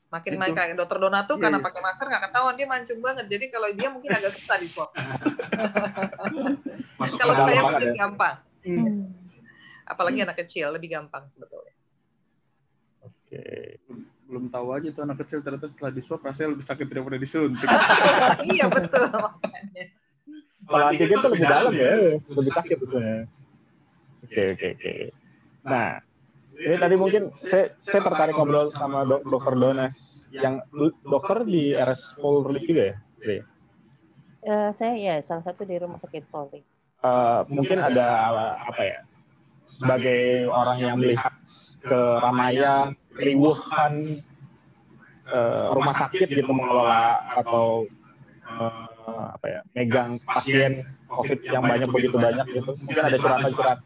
Makin 0.06 0.34
Itu. 0.34 0.40
main 0.42 0.54
kayak 0.54 0.78
dokter 0.78 0.98
Donato 1.02 1.34
Iya, 1.34 1.42
karena 1.42 1.58
iya. 1.58 1.66
pakai 1.66 1.80
masker 1.82 2.06
nggak 2.06 2.22
ketahuan 2.30 2.54
dia 2.58 2.66
mancung 2.66 3.00
banget. 3.02 3.26
Jadi 3.26 3.44
kalau 3.50 3.68
dia 3.74 3.88
mungkin 3.90 4.10
agak 4.10 4.32
susah 4.34 4.56
di 4.58 4.66
swab. 4.70 4.90
Masuk 7.02 7.18
Kalau 7.18 7.34
saya 7.34 7.60
mungkin 7.62 7.90
ya. 7.90 7.94
gampang. 7.94 8.36
Hmm. 8.66 9.10
Apalagi 9.86 10.18
anak 10.26 10.42
kecil 10.42 10.74
lebih 10.74 10.90
gampang 10.90 11.26
sebetulnya. 11.30 11.74
Oke. 13.02 13.78
Belum 14.26 14.50
tahu 14.50 14.68
aja 14.74 14.88
tuh 14.90 15.02
anak 15.06 15.22
kecil 15.22 15.38
ternyata 15.40 15.70
setelah 15.70 15.92
di 15.94 16.02
swab 16.02 16.20
rasanya 16.20 16.58
lebih 16.58 16.66
sakit 16.66 16.86
daripada 16.90 17.16
disuntik. 17.16 17.68
iya 18.52 18.66
betul. 18.66 19.06
makanya. 19.14 19.84
Kalau 20.66 20.84
antigen 20.90 21.18
tuh 21.22 21.30
lebih 21.30 21.46
dalam 21.46 21.72
ya, 21.72 21.92
lebih 22.18 22.52
sakit 22.52 22.76
sebenarnya. 22.82 23.24
Oke 24.26 24.42
oke 24.58 24.66
oke. 24.74 24.92
Nah, 25.62 25.88
ini 26.58 26.76
tadi 26.82 26.94
mungkin 26.98 27.22
saya, 27.38 27.70
saya 27.78 28.02
tertarik 28.02 28.34
ngobrol 28.34 28.66
sama 28.74 29.06
dok, 29.06 29.22
dokter 29.22 29.54
Donas 29.54 30.26
yang 30.34 30.58
dokter 31.06 31.46
di 31.46 31.70
RS 31.70 32.18
Polri 32.18 32.66
juga 32.66 32.82
ya. 32.90 32.96
Dre? 33.22 33.38
Eh, 34.46 34.70
saya 34.74 34.94
ya 34.98 35.14
salah 35.22 35.46
satu 35.46 35.62
di 35.62 35.78
rumah 35.78 36.02
sakit 36.02 36.26
Polri. 36.26 36.66
Eh, 37.02 37.40
mungkin 37.46 37.78
ada 37.78 38.06
apa 38.66 38.82
ya? 38.82 38.98
Sebagai 39.66 40.46
orang 40.46 40.78
yang 40.78 40.94
melihat 40.98 41.34
keramaian, 41.82 42.94
keriuhan 43.16 44.20
eh, 45.26 45.66
rumah 45.72 45.94
sakit 45.96 46.28
gitu 46.28 46.52
mengelola 46.52 47.24
atau 47.40 47.88
eh, 48.46 48.86
apa 49.32 49.46
ya, 49.48 49.60
megang 49.72 50.20
pasien 50.22 50.84
COVID 51.08 51.40
yang 51.48 51.62
banyak 51.64 51.88
begitu 51.90 52.16
banyak 52.20 52.46
gitu. 52.52 52.70
Mungkin 52.84 53.02
ada 53.02 53.16
curhatan-curhatan 53.16 53.78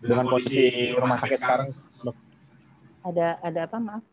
dengan 0.00 0.24
kondisi 0.26 0.96
rumah 0.96 1.16
sakit 1.20 1.38
sekarang 1.38 1.70
Ada 3.00 3.40
ada 3.40 3.60
apa 3.64 3.78
maaf? 3.80 4.04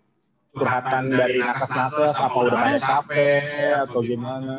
curhatan 0.58 1.03
dari 1.13 1.38
nakes-nakes 1.38 2.12
apa 2.17 2.38
udah 2.38 2.53
pada 2.58 2.79
capek 2.82 3.72
atau 3.86 4.00
gimana 4.01 4.56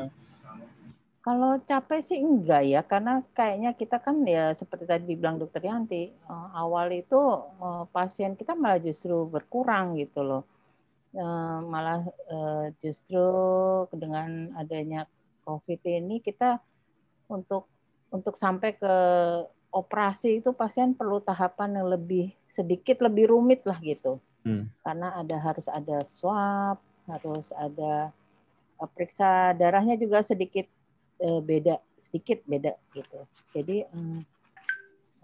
Kalau 1.29 1.61
capek 1.61 2.01
sih 2.01 2.25
enggak 2.25 2.65
ya, 2.65 2.81
karena 2.81 3.21
kayaknya 3.37 3.77
kita 3.77 4.01
kan 4.01 4.25
ya 4.25 4.57
seperti 4.57 4.89
tadi 4.89 5.13
dibilang 5.13 5.37
dokter 5.37 5.61
Yanti, 5.61 6.09
eh, 6.09 6.49
awal 6.57 6.89
itu 6.97 7.21
eh, 7.61 7.85
pasien 7.93 8.33
kita 8.33 8.57
malah 8.57 8.81
justru 8.81 9.29
berkurang 9.29 10.01
gitu 10.01 10.25
loh. 10.25 10.49
Eh, 11.13 11.59
malah 11.69 12.01
justru 12.81 13.29
dengan 13.93 14.57
adanya 14.57 15.05
COVID 15.45 15.81
ini 15.85 16.25
kita 16.25 16.65
untuk 17.29 17.69
untuk 18.09 18.41
sampai 18.41 18.73
ke 18.81 18.95
operasi 19.69 20.41
itu 20.41 20.57
pasien 20.57 20.97
perlu 20.97 21.21
tahapan 21.21 21.77
yang 21.77 21.93
lebih 21.93 22.33
sedikit 22.49 23.05
lebih 23.05 23.29
rumit 23.29 23.69
lah 23.69 23.77
gitu. 23.85 24.17
Hmm. 24.49 24.73
Karena 24.81 25.13
ada 25.21 25.37
harus 25.37 25.69
ada 25.69 26.09
swab, 26.09 26.81
harus 27.05 27.53
ada 27.53 28.09
periksa 28.97 29.53
darahnya 29.53 30.01
juga 30.01 30.25
sedikit 30.25 30.78
eh, 31.19 31.41
beda 31.43 31.75
sedikit 31.99 32.43
beda 32.47 32.73
gitu. 32.95 33.21
Jadi 33.55 33.85
mm, 33.91 34.21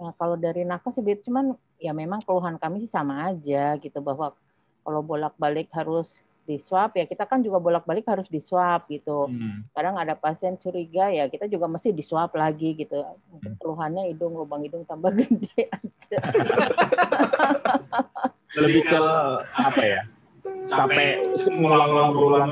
nah, 0.00 0.12
kalau 0.18 0.34
dari 0.34 0.66
nakes 0.66 0.98
sih 0.98 1.04
beda, 1.04 1.22
cuman 1.26 1.54
ya 1.78 1.92
memang 1.94 2.22
keluhan 2.22 2.58
kami 2.58 2.82
sih 2.82 2.90
sama 2.90 3.30
aja 3.30 3.78
gitu 3.78 3.98
bahwa 4.02 4.34
kalau 4.84 5.00
bolak-balik 5.00 5.72
harus 5.72 6.20
di 6.44 6.60
swab 6.60 6.92
ya 6.92 7.08
kita 7.08 7.24
kan 7.24 7.40
juga 7.40 7.56
bolak-balik 7.56 8.04
harus 8.04 8.28
di 8.28 8.36
swab 8.36 8.84
gitu. 8.92 9.32
Hmm. 9.32 9.64
Kadang 9.72 9.96
ada 9.96 10.12
pasien 10.12 10.60
curiga 10.60 11.08
ya 11.08 11.24
kita 11.24 11.48
juga 11.48 11.64
mesti 11.64 11.88
di 11.88 12.04
swab 12.04 12.36
lagi 12.36 12.76
gitu. 12.76 13.00
Mungkin 13.32 13.52
Hmm. 13.56 13.60
keluhannya 13.64 14.12
hidung 14.12 14.36
lubang 14.36 14.60
hidung 14.60 14.84
tambah 14.84 15.08
gede 15.18 15.72
aja. 15.72 16.18
lebih 18.54 18.86
ke 18.86 19.00
apa 19.50 19.82
ya 19.82 20.00
capek 20.70 21.26
mengulang-ulang 21.58 22.10
berulang 22.14 22.50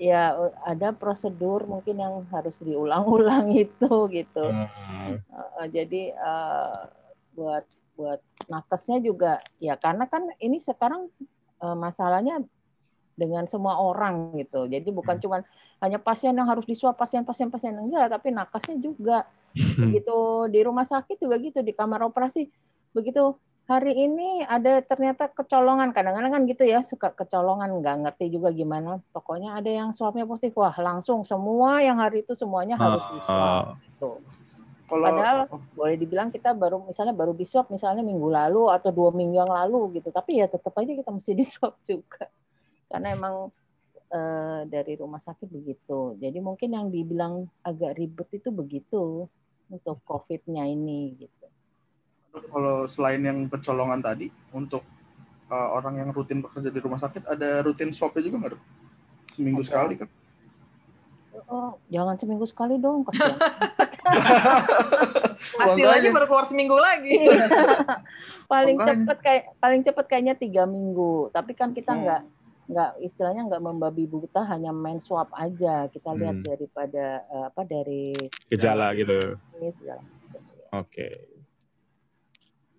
Ya 0.00 0.34
ada 0.64 0.90
prosedur 0.96 1.68
mungkin 1.68 2.00
yang 2.00 2.24
harus 2.32 2.56
diulang-ulang 2.60 3.52
itu 3.68 3.90
gitu. 4.08 4.44
Hmm. 4.48 5.20
Uh, 5.28 5.66
jadi 5.68 6.16
uh, 6.16 6.88
buat 7.36 7.64
buat 7.92 8.20
nakesnya 8.48 8.98
juga 9.04 9.44
ya 9.60 9.76
karena 9.76 10.08
kan 10.08 10.24
ini 10.40 10.56
sekarang 10.58 11.12
uh, 11.60 11.76
masalahnya 11.76 12.40
dengan 13.12 13.44
semua 13.44 13.78
orang 13.78 14.32
gitu. 14.40 14.64
Jadi 14.66 14.88
bukan 14.88 15.20
cuma 15.20 15.44
hanya 15.84 16.00
pasien 16.00 16.32
yang 16.32 16.48
harus 16.48 16.64
disuap 16.64 16.96
pasien-pasien 16.96 17.52
pasien 17.52 17.76
enggak, 17.76 18.08
tapi 18.08 18.32
nakesnya 18.32 18.76
juga. 18.80 19.28
Begitu 19.52 20.48
di 20.48 20.60
rumah 20.64 20.88
sakit 20.88 21.20
juga 21.20 21.36
gitu 21.38 21.60
di 21.60 21.76
kamar 21.76 22.08
operasi. 22.08 22.48
Begitu 22.96 23.36
hari 23.70 23.94
ini 23.94 24.42
ada 24.44 24.82
ternyata 24.82 25.30
kecolongan 25.30 25.94
kadang-kadang 25.94 26.34
kan 26.34 26.42
gitu 26.50 26.66
ya 26.66 26.82
suka 26.82 27.14
kecolongan 27.14 27.70
nggak 27.78 27.96
ngerti 28.04 28.34
juga 28.34 28.50
gimana 28.50 28.98
pokoknya 29.14 29.54
ada 29.56 29.70
yang 29.70 29.94
swabnya 29.94 30.26
positif 30.26 30.58
wah 30.58 30.74
langsung 30.76 31.22
semua 31.22 31.78
yang 31.78 31.96
hari 32.02 32.26
itu 32.26 32.34
semuanya 32.34 32.74
harus 32.74 33.00
Ah. 33.00 33.12
diswab 33.14 33.64
tuh 34.02 34.18
Kalau 34.92 35.08
Padahal 35.08 35.48
boleh 35.72 35.96
dibilang 35.96 36.28
kita 36.28 36.52
baru 36.52 36.84
misalnya 36.84 37.16
baru 37.16 37.32
di 37.32 37.48
swab 37.48 37.72
misalnya 37.72 38.04
minggu 38.04 38.28
lalu 38.28 38.68
atau 38.68 38.92
dua 38.92 39.08
minggu 39.08 39.40
yang 39.40 39.48
lalu 39.48 39.96
gitu 39.96 40.12
tapi 40.12 40.36
ya 40.36 40.44
tetap 40.44 40.76
aja 40.76 40.92
kita 40.92 41.08
mesti 41.08 41.32
di 41.40 41.46
swab 41.48 41.72
juga 41.88 42.28
karena 42.92 43.16
emang 43.16 43.48
eh, 44.12 44.60
dari 44.68 44.92
rumah 45.00 45.16
sakit 45.24 45.48
begitu. 45.48 46.20
Jadi 46.20 46.38
mungkin 46.44 46.76
yang 46.76 46.86
dibilang 46.92 47.48
agak 47.64 47.96
ribet 47.96 48.28
itu 48.36 48.52
begitu 48.52 49.24
untuk 49.72 49.96
COVID-nya 50.04 50.68
ini 50.68 51.16
gitu. 51.16 51.41
Kalau 52.32 52.86
selain 52.86 53.20
yang 53.20 53.44
kecolongan 53.46 54.00
tadi, 54.00 54.26
untuk 54.50 54.80
uh, 55.46 55.68
orang 55.70 55.98
yang 55.98 56.08
rutin 56.10 56.40
bekerja 56.40 56.68
di 56.68 56.80
rumah 56.80 56.96
sakit, 56.96 57.24
ada 57.26 57.60
rutin 57.60 57.92
swabnya 57.92 58.22
juga 58.22 58.36
nggak 58.38 58.52
dok? 58.52 58.62
Seminggu 59.32 59.60
Ada. 59.60 59.68
sekali 59.68 59.94
kan? 59.96 60.08
Oh, 61.46 61.72
jangan 61.86 62.16
seminggu 62.16 62.44
sekali 62.44 62.76
dong. 62.78 63.04
Hasilnya 65.54 66.10
baru 66.16 66.26
keluar 66.26 66.44
seminggu 66.44 66.74
lagi. 66.74 67.16
paling 68.52 68.76
Makanya. 68.76 68.96
cepet 68.98 69.18
kayak 69.20 69.42
paling 69.58 69.80
cepet 69.82 70.04
kayaknya 70.06 70.34
tiga 70.34 70.64
minggu. 70.64 71.28
Tapi 71.28 71.52
kan 71.52 71.72
kita 71.72 71.92
Hmm. 71.92 72.02
nggak 72.02 72.22
nggak 72.62 72.90
istilahnya 73.00 73.42
nggak 73.44 73.60
membabi 73.60 74.04
buta 74.06 74.44
hanya 74.46 74.72
main 74.72 74.96
swab 74.96 75.28
aja. 75.34 75.88
Kita 75.88 76.12
lihat 76.12 76.40
Hmm. 76.40 76.46
daripada 76.46 77.04
eh, 77.22 77.44
apa 77.46 77.62
dari 77.62 78.12
Gejala 78.48 78.92
gitu. 78.94 79.36
ini 79.54 79.68
segala 79.72 80.00
macam. 80.00 80.40
ya. 80.40 81.08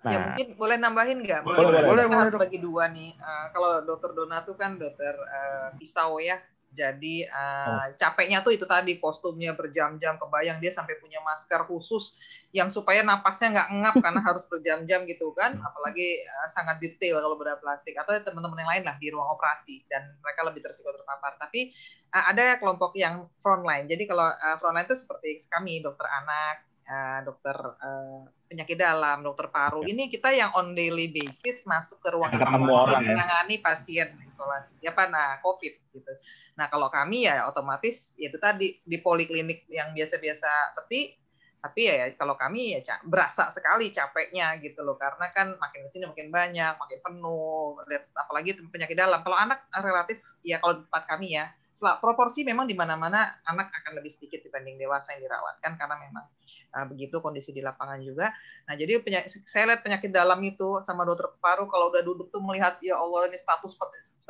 Ya 0.04 0.20
Nah, 0.20 0.24
mungkin 0.28 0.48
boleh 0.60 0.78
nambahin 0.80 1.20
nggak? 1.24 1.42
Boleh, 1.48 1.64
boleh. 1.64 1.82
Boleh, 1.88 2.06
boleh, 2.12 2.30
bagi 2.36 2.60
dua 2.60 2.92
nih. 2.92 3.16
Eh, 3.16 3.46
kalau 3.56 3.80
dokter 3.88 4.12
Dona 4.12 4.44
tuh 4.44 4.60
kan 4.60 4.76
dokter 4.76 5.16
eh, 5.16 5.70
pisau 5.80 6.20
ya. 6.20 6.44
Jadi 6.74 7.24
eh, 7.24 7.86
capeknya 7.96 8.44
tuh 8.44 8.52
itu 8.52 8.68
tadi 8.68 9.00
kostumnya 9.00 9.56
berjam-jam 9.56 10.20
kebayang 10.20 10.60
dia 10.60 10.76
sampai 10.76 11.00
punya 11.00 11.24
masker 11.24 11.64
khusus 11.70 12.20
yang 12.52 12.68
supaya 12.68 13.02
napasnya 13.02 13.56
nggak 13.56 13.70
ngap 13.80 13.96
karena 14.04 14.22
harus 14.28 14.44
berjam-jam 14.52 15.08
gitu 15.08 15.32
kan. 15.40 15.56
Apalagi 15.56 16.20
eh, 16.20 16.50
sangat 16.52 16.84
detail 16.84 17.24
kalau 17.24 17.40
bedah 17.40 17.64
plastik 17.64 17.96
atau 17.96 18.12
teman-teman 18.20 18.60
yang 18.60 18.72
lain 18.76 18.84
lah 18.84 18.96
di 19.00 19.08
ruang 19.08 19.32
operasi 19.40 19.88
dan 19.88 20.20
mereka 20.20 20.44
lebih 20.44 20.68
tersiko 20.68 20.92
terpapar. 20.92 21.40
Tapi 21.40 21.72
eh, 22.12 22.26
ada 22.28 22.60
kelompok 22.60 22.92
yang 23.00 23.32
frontline. 23.40 23.88
Jadi 23.88 24.04
kalau 24.04 24.28
eh, 24.28 24.58
frontline 24.60 24.84
itu 24.84 25.00
seperti 25.00 25.48
kami 25.48 25.80
dokter 25.80 26.12
anak, 26.12 26.73
eh, 26.84 27.20
dokter 27.24 27.56
eh, 27.56 28.22
penyakit 28.52 28.78
dalam, 28.78 29.26
dokter 29.26 29.50
paru. 29.50 29.82
Ini 29.88 30.12
kita 30.12 30.30
yang 30.36 30.54
on 30.54 30.76
daily 30.78 31.10
basis 31.10 31.66
masuk 31.66 32.04
ke 32.04 32.14
ruang 32.14 32.30
isolasi 32.36 32.94
ya. 32.94 33.00
menangani 33.02 33.56
pasien 33.64 34.10
isolasi. 34.28 34.74
Ya 34.84 34.92
apa 34.94 35.10
nah 35.10 35.42
COVID 35.42 35.74
gitu. 35.90 36.14
Nah, 36.54 36.70
kalau 36.70 36.92
kami 36.94 37.26
ya 37.26 37.50
otomatis 37.50 38.14
ya 38.20 38.30
itu 38.30 38.38
tadi 38.38 38.78
di 38.84 38.98
poliklinik 39.02 39.66
yang 39.72 39.96
biasa-biasa 39.96 40.78
sepi 40.78 41.23
tapi 41.64 41.88
ya 41.88 42.12
kalau 42.20 42.36
kami 42.36 42.76
ya 42.76 43.00
berasa 43.08 43.48
sekali 43.48 43.88
capeknya 43.96 44.60
gitu 44.60 44.84
loh. 44.84 45.00
Karena 45.00 45.32
kan 45.32 45.56
makin 45.56 45.88
ke 45.88 45.90
sini 45.96 46.04
makin 46.12 46.28
banyak 46.28 46.76
makin 46.76 47.00
penuh 47.00 47.80
dan 47.88 48.04
apalagi 48.20 48.60
penyakit 48.68 49.00
dalam. 49.00 49.24
Kalau 49.24 49.40
anak 49.40 49.64
relatif 49.72 50.20
ya 50.44 50.60
kalau 50.60 50.76
di 50.76 50.82
tempat 50.84 51.04
kami 51.08 51.40
ya 51.40 51.48
sel- 51.72 51.98
proporsi 52.04 52.44
memang 52.44 52.68
di 52.68 52.76
mana-mana 52.76 53.40
anak 53.48 53.72
akan 53.80 53.96
lebih 53.96 54.12
sedikit 54.12 54.44
dibanding 54.44 54.76
dewasa 54.76 55.16
yang 55.16 55.24
dirawat 55.24 55.56
kan 55.64 55.80
karena 55.80 55.96
memang 56.04 56.28
uh, 56.76 56.86
begitu 56.92 57.24
kondisi 57.24 57.56
di 57.56 57.64
lapangan 57.64 58.04
juga. 58.04 58.36
Nah 58.68 58.76
jadi 58.76 59.00
penya- 59.00 59.26
saya 59.26 59.72
lihat 59.72 59.88
penyakit 59.88 60.12
dalam 60.12 60.44
itu 60.44 60.84
sama 60.84 61.08
dokter 61.08 61.32
paru 61.40 61.72
kalau 61.72 61.96
udah 61.96 62.04
duduk 62.04 62.28
tuh 62.28 62.44
melihat 62.44 62.76
ya 62.84 63.00
Allah 63.00 63.32
ini 63.32 63.40
status 63.40 63.80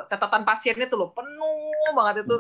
catatan 0.06 0.46
pasiennya 0.46 0.86
tuh 0.86 1.02
loh 1.02 1.10
penuh 1.12 1.92
banget 1.98 2.30
itu 2.30 2.38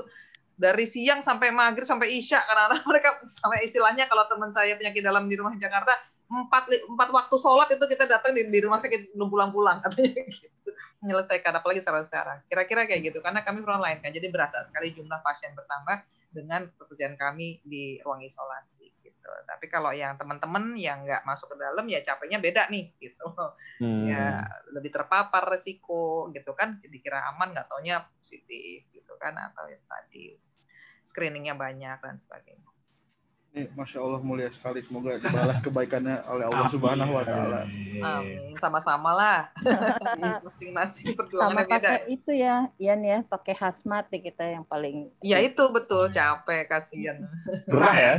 dari 0.53 0.85
siang 0.85 1.25
sampai 1.25 1.49
maghrib 1.49 1.85
sampai 1.85 2.13
isya 2.13 2.41
karena 2.45 2.77
mereka 2.89 3.21
sampai 3.25 3.65
istilahnya 3.65 4.05
kalau 4.05 4.25
teman 4.29 4.53
saya 4.53 4.77
penyakit 4.77 5.01
dalam 5.01 5.25
di 5.25 5.35
rumah 5.37 5.57
Jakarta 5.57 5.97
empat 6.33 6.65
empat 6.89 7.09
waktu 7.13 7.35
sholat 7.37 7.69
itu 7.69 7.85
kita 7.85 8.09
datang 8.09 8.33
di, 8.33 8.49
di 8.49 8.59
rumah 8.65 8.81
sakit 8.81 9.13
belum 9.13 9.29
pulang-pulang 9.29 9.85
katanya 9.85 10.25
gitu. 10.33 10.69
Menyelesaikan 11.05 11.53
apalagi 11.53 11.85
sekarang-sekarang. 11.85 12.41
Kira-kira 12.49 12.89
kayak 12.89 13.13
gitu 13.13 13.19
karena 13.21 13.45
kami 13.45 13.61
frontline 13.61 14.01
kan. 14.01 14.09
Jadi 14.09 14.33
berasa 14.33 14.65
sekali 14.65 14.91
jumlah 14.97 15.21
pasien 15.21 15.53
bertambah 15.53 16.01
dengan 16.33 16.65
pekerjaan 16.73 17.13
kami 17.13 17.61
di 17.61 18.01
ruang 18.01 18.25
isolasi 18.25 18.89
gitu. 19.05 19.29
Tapi 19.45 19.69
kalau 19.69 19.93
yang 19.93 20.17
teman-teman 20.17 20.73
yang 20.73 21.05
nggak 21.05 21.21
masuk 21.23 21.53
ke 21.53 21.57
dalam 21.61 21.85
ya 21.85 22.01
capeknya 22.01 22.41
beda 22.41 22.67
nih 22.73 22.89
gitu. 22.97 23.27
Hmm, 23.79 24.09
ya 24.09 24.41
lebih 24.73 24.89
terpapar 24.89 25.45
resiko 25.45 26.33
gitu 26.33 26.57
kan. 26.57 26.81
Dikira 26.81 27.29
aman 27.29 27.53
nggak 27.53 27.69
taunya 27.69 28.01
positif 28.17 28.89
gitu 28.89 29.13
kan 29.21 29.37
atau 29.37 29.69
yang 29.69 29.85
tadi 29.85 30.33
screeningnya 31.05 31.53
banyak 31.53 32.01
dan 32.01 32.17
sebagainya 32.17 32.72
Ini 33.53 33.69
masya 33.77 34.01
Allah 34.01 34.17
mulia 34.17 34.49
sekali. 34.49 34.81
Semoga 34.81 35.21
dibalas 35.21 35.61
kebaikannya 35.61 36.25
oleh 36.25 36.49
Allah 36.49 36.73
Subhanahu 36.73 37.13
Wa 37.13 37.21
Taala. 37.21 37.69
amin. 38.01 38.57
Sama-sama 38.57 39.13
lah. 39.13 39.53
Masing-masing 40.41 41.13
Sama 41.13 41.61
beda. 41.61 41.77
pakai 41.77 42.09
itu 42.09 42.33
ya, 42.33 42.65
Ian 42.81 43.05
ya, 43.05 43.21
pakai 43.21 43.53
hazmat 43.53 44.09
ya 44.09 44.25
kita 44.25 44.57
yang 44.57 44.65
paling 44.65 45.13
ya 45.21 45.37
itu 45.37 45.61
betul. 45.69 46.09
Capek 46.09 46.65
kasihan. 46.65 47.21
Gerah 47.69 47.93
ya. 47.95 48.15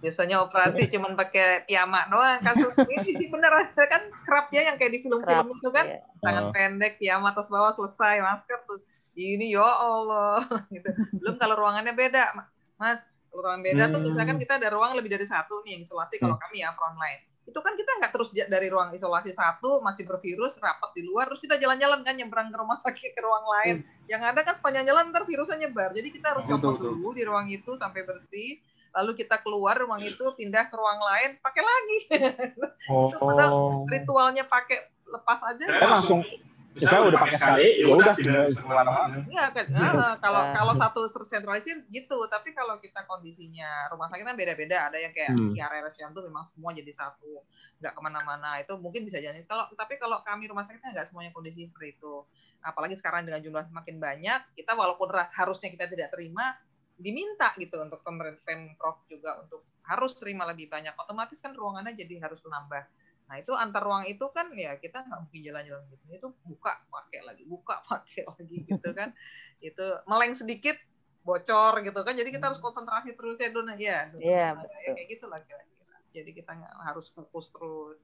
biasanya 0.00 0.40
operasi 0.40 0.88
cuman 0.88 1.12
pakai 1.12 1.64
piyama 1.64 2.04
doang 2.12 2.44
kasus 2.44 2.72
ini. 3.00 3.24
Bener 3.28 3.52
kan 3.72 4.04
scrubnya 4.16 4.68
yang 4.68 4.76
kayak 4.76 4.96
di 4.96 5.00
film-film 5.00 5.56
itu 5.56 5.68
kan? 5.72 5.84
ya. 5.88 6.00
tangan 6.20 6.44
Oh. 6.44 6.52
pendek 6.52 7.00
piyama 7.00 7.32
atas 7.32 7.48
bawah 7.48 7.72
selesai 7.72 8.20
masker 8.20 8.68
tuh. 8.68 8.84
Ini 9.16 9.56
ya 9.56 9.64
Allah. 9.64 10.44
Gitu. 10.72 10.88
Belum 11.16 11.40
kalau 11.40 11.56
ruangannya 11.56 11.96
beda 11.96 12.36
mas 12.76 13.00
ruangan 13.32 13.62
beda 13.62 13.84
tuh 13.88 13.98
Hmm. 13.98 14.06
misalkan 14.10 14.36
kita 14.36 14.58
ada 14.58 14.68
ruang 14.70 14.92
lebih 14.94 15.10
dari 15.10 15.24
satu 15.24 15.62
nih 15.62 15.78
yang 15.78 15.82
isolasi 15.84 16.18
kalau 16.18 16.36
kami 16.36 16.60
ya 16.60 16.74
frontline 16.74 17.22
itu 17.40 17.58
kan 17.58 17.74
kita 17.74 17.90
nggak 17.98 18.12
terus 18.14 18.30
dari 18.30 18.68
ruang 18.70 18.94
isolasi 18.94 19.34
satu 19.34 19.82
masih 19.82 20.06
bervirus 20.06 20.60
rapat 20.62 20.94
di 20.94 21.02
luar 21.02 21.26
terus 21.26 21.42
kita 21.42 21.58
jalan-jalan 21.58 22.06
kan 22.06 22.14
nyebrang 22.14 22.46
ke 22.52 22.56
rumah 22.58 22.78
sakit 22.84 23.10
ke 23.10 23.20
ruang 23.20 23.42
lain. 23.58 23.76
Yang 24.06 24.22
ada 24.22 24.40
kan 24.46 24.54
sepanjang 24.54 24.86
jalan 24.86 25.10
ntar 25.10 25.26
virusnya 25.26 25.66
nyebar. 25.66 25.90
Jadi 25.90 26.14
kita 26.14 26.30
harus 26.30 26.46
copot 26.46 26.78
dulu 26.78 27.10
di 27.10 27.26
ruang 27.26 27.50
itu 27.50 27.74
sampai 27.74 28.06
bersih. 28.06 28.60
Lalu 28.94 29.24
kita 29.24 29.42
keluar 29.42 29.74
ruang 29.82 29.98
itu 29.98 30.22
pindah 30.38 30.70
ke 30.70 30.74
ruang 30.78 31.00
lain 31.02 31.42
pakai 31.42 31.62
lagi. 31.64 31.98
Oh. 32.90 33.86
ritualnya 33.86 34.46
pakai 34.46 34.86
lepas 35.06 35.40
aja. 35.46 35.64
Kan 35.66 35.90
langsung 35.94 36.20
misalnya 36.70 37.02
udah 37.10 37.18
pakai 37.18 37.34
sekali, 37.34 37.66
ya 37.82 37.86
udah 37.90 38.14
tinggal 38.14 38.46
ke 38.46 38.62
mana-mana. 38.62 39.16
Iya 39.26 39.44
kan, 39.50 39.66
ah, 39.74 40.14
kalau 40.22 40.40
Nah. 40.40 40.54
kalau 40.54 40.72
satu 40.78 41.00
tersentralisir 41.10 41.82
gitu, 41.90 42.18
tapi 42.30 42.54
kalau 42.54 42.78
kita 42.78 43.02
kondisinya 43.04 43.90
rumah 43.90 44.06
sakit 44.06 44.22
kan 44.22 44.38
beda-beda. 44.38 44.86
Ada 44.86 44.98
yang 45.02 45.12
kayak 45.12 45.34
Hmm. 45.34 45.50
di 45.50 45.58
area 45.58 45.82
RSUM 45.82 46.14
tuh 46.14 46.22
memang 46.30 46.46
semua 46.46 46.70
jadi 46.70 46.92
satu, 46.94 47.42
nggak 47.82 47.92
ke 47.92 48.00
mana-mana. 48.00 48.62
Itu 48.62 48.78
mungkin 48.78 49.02
bisa 49.02 49.18
jadi. 49.18 49.42
Kalau 49.44 49.66
tapi 49.74 49.98
kalau 49.98 50.22
kami 50.22 50.46
rumah 50.46 50.62
sakitnya 50.62 50.94
nggak 50.94 51.10
semuanya 51.10 51.34
kondisi 51.34 51.66
seperti 51.66 51.98
itu. 51.98 52.22
Apalagi 52.60 52.94
sekarang 52.94 53.24
dengan 53.24 53.40
jumlah 53.40 53.64
semakin 53.66 53.96
banyak, 53.96 54.40
kita 54.54 54.76
walaupun 54.76 55.08
harusnya 55.10 55.72
kita 55.72 55.88
tidak 55.88 56.12
terima, 56.12 56.54
diminta 57.00 57.50
gitu 57.56 57.80
untuk 57.80 58.04
pemerintah 58.04 58.44
pemprov 58.44 59.00
juga 59.08 59.40
untuk 59.40 59.64
harus 59.88 60.12
terima 60.14 60.44
lebih 60.44 60.68
banyak. 60.68 60.92
Otomatis 60.94 61.40
kan 61.40 61.56
ruangannya 61.56 61.96
jadi 61.96 62.20
harus 62.20 62.44
nambah. 62.44 62.84
Nah 63.30 63.38
itu 63.38 63.54
antar 63.54 63.86
ruang 63.86 64.10
itu 64.10 64.26
kan 64.34 64.50
ya 64.58 64.74
kita 64.74 65.06
nggak 65.06 65.20
mungkin 65.22 65.40
jalan-jalan 65.46 65.86
gitu. 65.94 66.04
Itu 66.10 66.28
buka 66.42 66.82
pakai 66.90 67.22
lagi, 67.22 67.46
buka 67.46 67.78
pakai 67.88 68.26
lagi 68.26 68.56
gitu 68.66 68.90
kan. 68.90 69.14
itu 69.60 69.86
meleng 70.08 70.32
sedikit 70.34 70.74
bocor 71.22 71.84
gitu 71.86 72.00
kan. 72.02 72.18
Jadi 72.18 72.34
kita 72.34 72.50
harus 72.50 72.58
konsentrasi 72.58 73.14
terus 73.14 73.38
ya 73.38 73.54
Dona 73.54 73.78
ya. 73.78 74.10
Dona. 74.10 74.24
Iya, 74.24 74.46
Nah, 74.56 74.64
betul. 74.66 74.82
ya, 74.82 74.90
kayak 74.98 75.08
gitulah 75.14 75.40
kira-kira. 75.46 75.96
Jadi 76.10 76.30
kita 76.34 76.50
nggak 76.58 76.74
harus 76.90 77.06
fokus 77.14 77.46
terus 77.54 78.00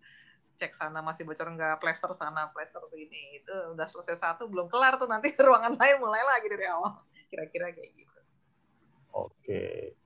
cek 0.57 0.73
sana 0.73 1.03
masih 1.05 1.27
bocor 1.27 1.49
nggak, 1.53 1.83
plester 1.83 2.13
sana, 2.15 2.53
plester 2.55 2.85
sini. 2.87 3.43
Itu 3.43 3.75
udah 3.75 3.89
selesai 3.91 4.21
satu 4.21 4.47
belum 4.47 4.71
kelar 4.71 4.95
tuh 5.01 5.11
nanti 5.11 5.35
ruangan 5.49 5.75
lain 5.75 5.97
mulai 5.99 6.23
lagi 6.23 6.47
dari 6.47 6.71
awal. 6.71 7.03
Kira-kira 7.33 7.75
kayak 7.75 7.91
gitu. 7.99 8.21
Oke. 9.17 9.97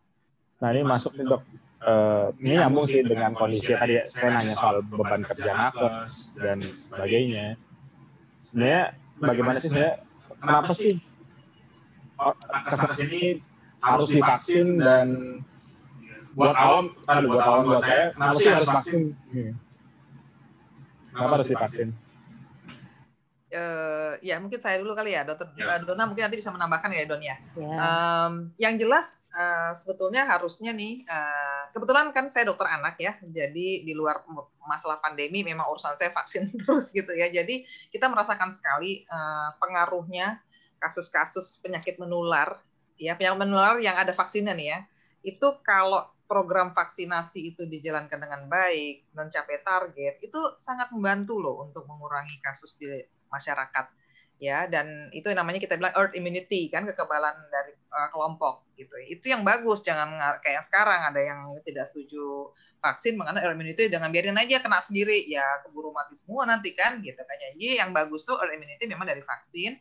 Nah 0.63 0.71
ini 0.71 0.81
masuk 0.87 1.13
nih 1.19 1.27
dok. 1.29 1.43
Eh, 1.81 2.27
ini 2.45 2.61
nyambung 2.61 2.85
sih 2.85 3.01
dengan 3.01 3.33
kondisi 3.33 3.73
tadi 3.73 3.97
ya, 3.97 4.05
saya 4.05 4.37
nanya 4.37 4.53
soal 4.53 4.85
beban 4.85 5.25
kerja 5.25 5.49
nakes 5.49 6.37
dan 6.37 6.61
sebagainya. 6.77 7.57
Sebenarnya 8.45 9.01
bagaimana 9.17 9.57
sih 9.57 9.73
saya 9.73 10.05
kenapa 10.45 10.77
sih 10.77 11.01
oh, 12.21 12.37
nakes 12.37 13.01
ini 13.01 13.41
harus 13.81 14.13
divaksin 14.13 14.77
dan 14.77 15.07
buat 16.37 16.53
awam, 16.53 16.93
kan 17.09 17.25
buat 17.25 17.41
awam 17.49 17.63
buat 17.65 17.81
saya, 17.81 18.05
kenapa 18.13 18.35
sih 18.37 18.49
harus 18.53 18.69
vaksin? 18.69 19.01
Hmm. 19.33 19.53
Kenapa 21.17 21.33
harus 21.41 21.49
divaksin? 21.49 21.89
Eh, 23.51 24.13
ya 24.23 24.39
mungkin 24.39 24.63
saya 24.63 24.79
dulu 24.79 24.95
kali 24.95 25.11
ya, 25.11 25.27
Dokter 25.27 25.51
Ya. 25.59 25.75
eh, 25.75 25.83
Dona 25.83 26.07
mungkin 26.07 26.23
nanti 26.23 26.39
bisa 26.39 26.55
menambahkan 26.55 26.95
ya 26.95 27.03
Don 27.03 27.19
ya. 27.19 27.35
Ya. 27.59 27.67
Em, 27.67 28.33
yang 28.63 28.79
jelas 28.79 29.27
eh, 29.35 29.75
sebetulnya 29.75 30.23
harusnya 30.23 30.71
nih 30.71 31.03
eh, 31.03 31.63
kebetulan 31.75 32.15
kan 32.15 32.31
saya 32.31 32.47
dokter 32.47 32.71
anak 32.71 32.95
ya, 33.03 33.19
jadi 33.27 33.83
di 33.83 33.91
luar 33.91 34.23
masalah 34.71 35.03
pandemi 35.03 35.43
memang 35.43 35.67
urusan 35.67 35.99
saya 35.99 36.15
vaksin 36.15 36.47
terus 36.63 36.95
gitu 36.95 37.11
ya. 37.11 37.27
Jadi 37.27 37.67
kita 37.91 38.07
merasakan 38.07 38.55
sekali 38.55 39.03
eh, 39.03 39.49
pengaruhnya 39.59 40.39
kasus-kasus 40.79 41.59
penyakit 41.61 41.99
menular 41.99 42.63
ya 43.03 43.19
penyakit 43.19 43.41
menular 43.41 43.83
yang 43.83 43.99
ada 43.99 44.15
vaksinnya 44.15 44.55
nih 44.55 44.69
ya. 44.79 44.81
Itu 45.27 45.59
kalau 45.67 46.07
program 46.31 46.71
vaksinasi 46.71 47.51
itu 47.51 47.67
dijalankan 47.67 48.23
dengan 48.23 48.47
baik, 48.47 49.11
mencapai 49.11 49.67
target, 49.67 50.23
itu 50.23 50.39
sangat 50.63 50.95
membantu 50.95 51.43
loh 51.43 51.67
untuk 51.67 51.91
mengurangi 51.91 52.39
kasus 52.39 52.79
di 52.79 52.87
masyarakat. 53.33 53.87
ya 54.41 54.65
dan 54.73 55.13
itu 55.13 55.29
namanya 55.37 55.61
kita 55.61 55.77
bilang 55.77 55.93
earth 56.01 56.17
immunity 56.17 56.73
kan 56.73 56.89
kekebalan 56.89 57.37
dari 57.53 57.77
uh, 57.93 58.09
kelompok 58.09 58.65
gitu. 58.73 58.97
Itu 59.05 59.29
yang 59.29 59.45
bagus 59.45 59.85
jangan 59.85 60.17
kayak 60.41 60.65
sekarang 60.65 61.13
ada 61.13 61.21
yang 61.21 61.61
tidak 61.61 61.93
setuju 61.93 62.49
vaksin 62.81 63.21
mengenai 63.21 63.45
earth 63.45 63.53
immunity 63.53 63.93
dengan 63.93 64.09
biarin 64.09 64.41
aja 64.41 64.65
kena 64.65 64.81
sendiri. 64.81 65.29
Ya 65.29 65.45
keburu 65.61 65.93
mati 65.93 66.17
semua 66.17 66.49
nanti 66.49 66.73
kan 66.73 67.05
gitu 67.05 67.21
kan. 67.21 67.37
Jadi 67.37 67.85
yang 67.85 67.93
bagus 67.93 68.25
tuh 68.25 68.41
earth 68.41 68.57
immunity 68.57 68.89
memang 68.89 69.05
dari 69.05 69.21
vaksin 69.21 69.77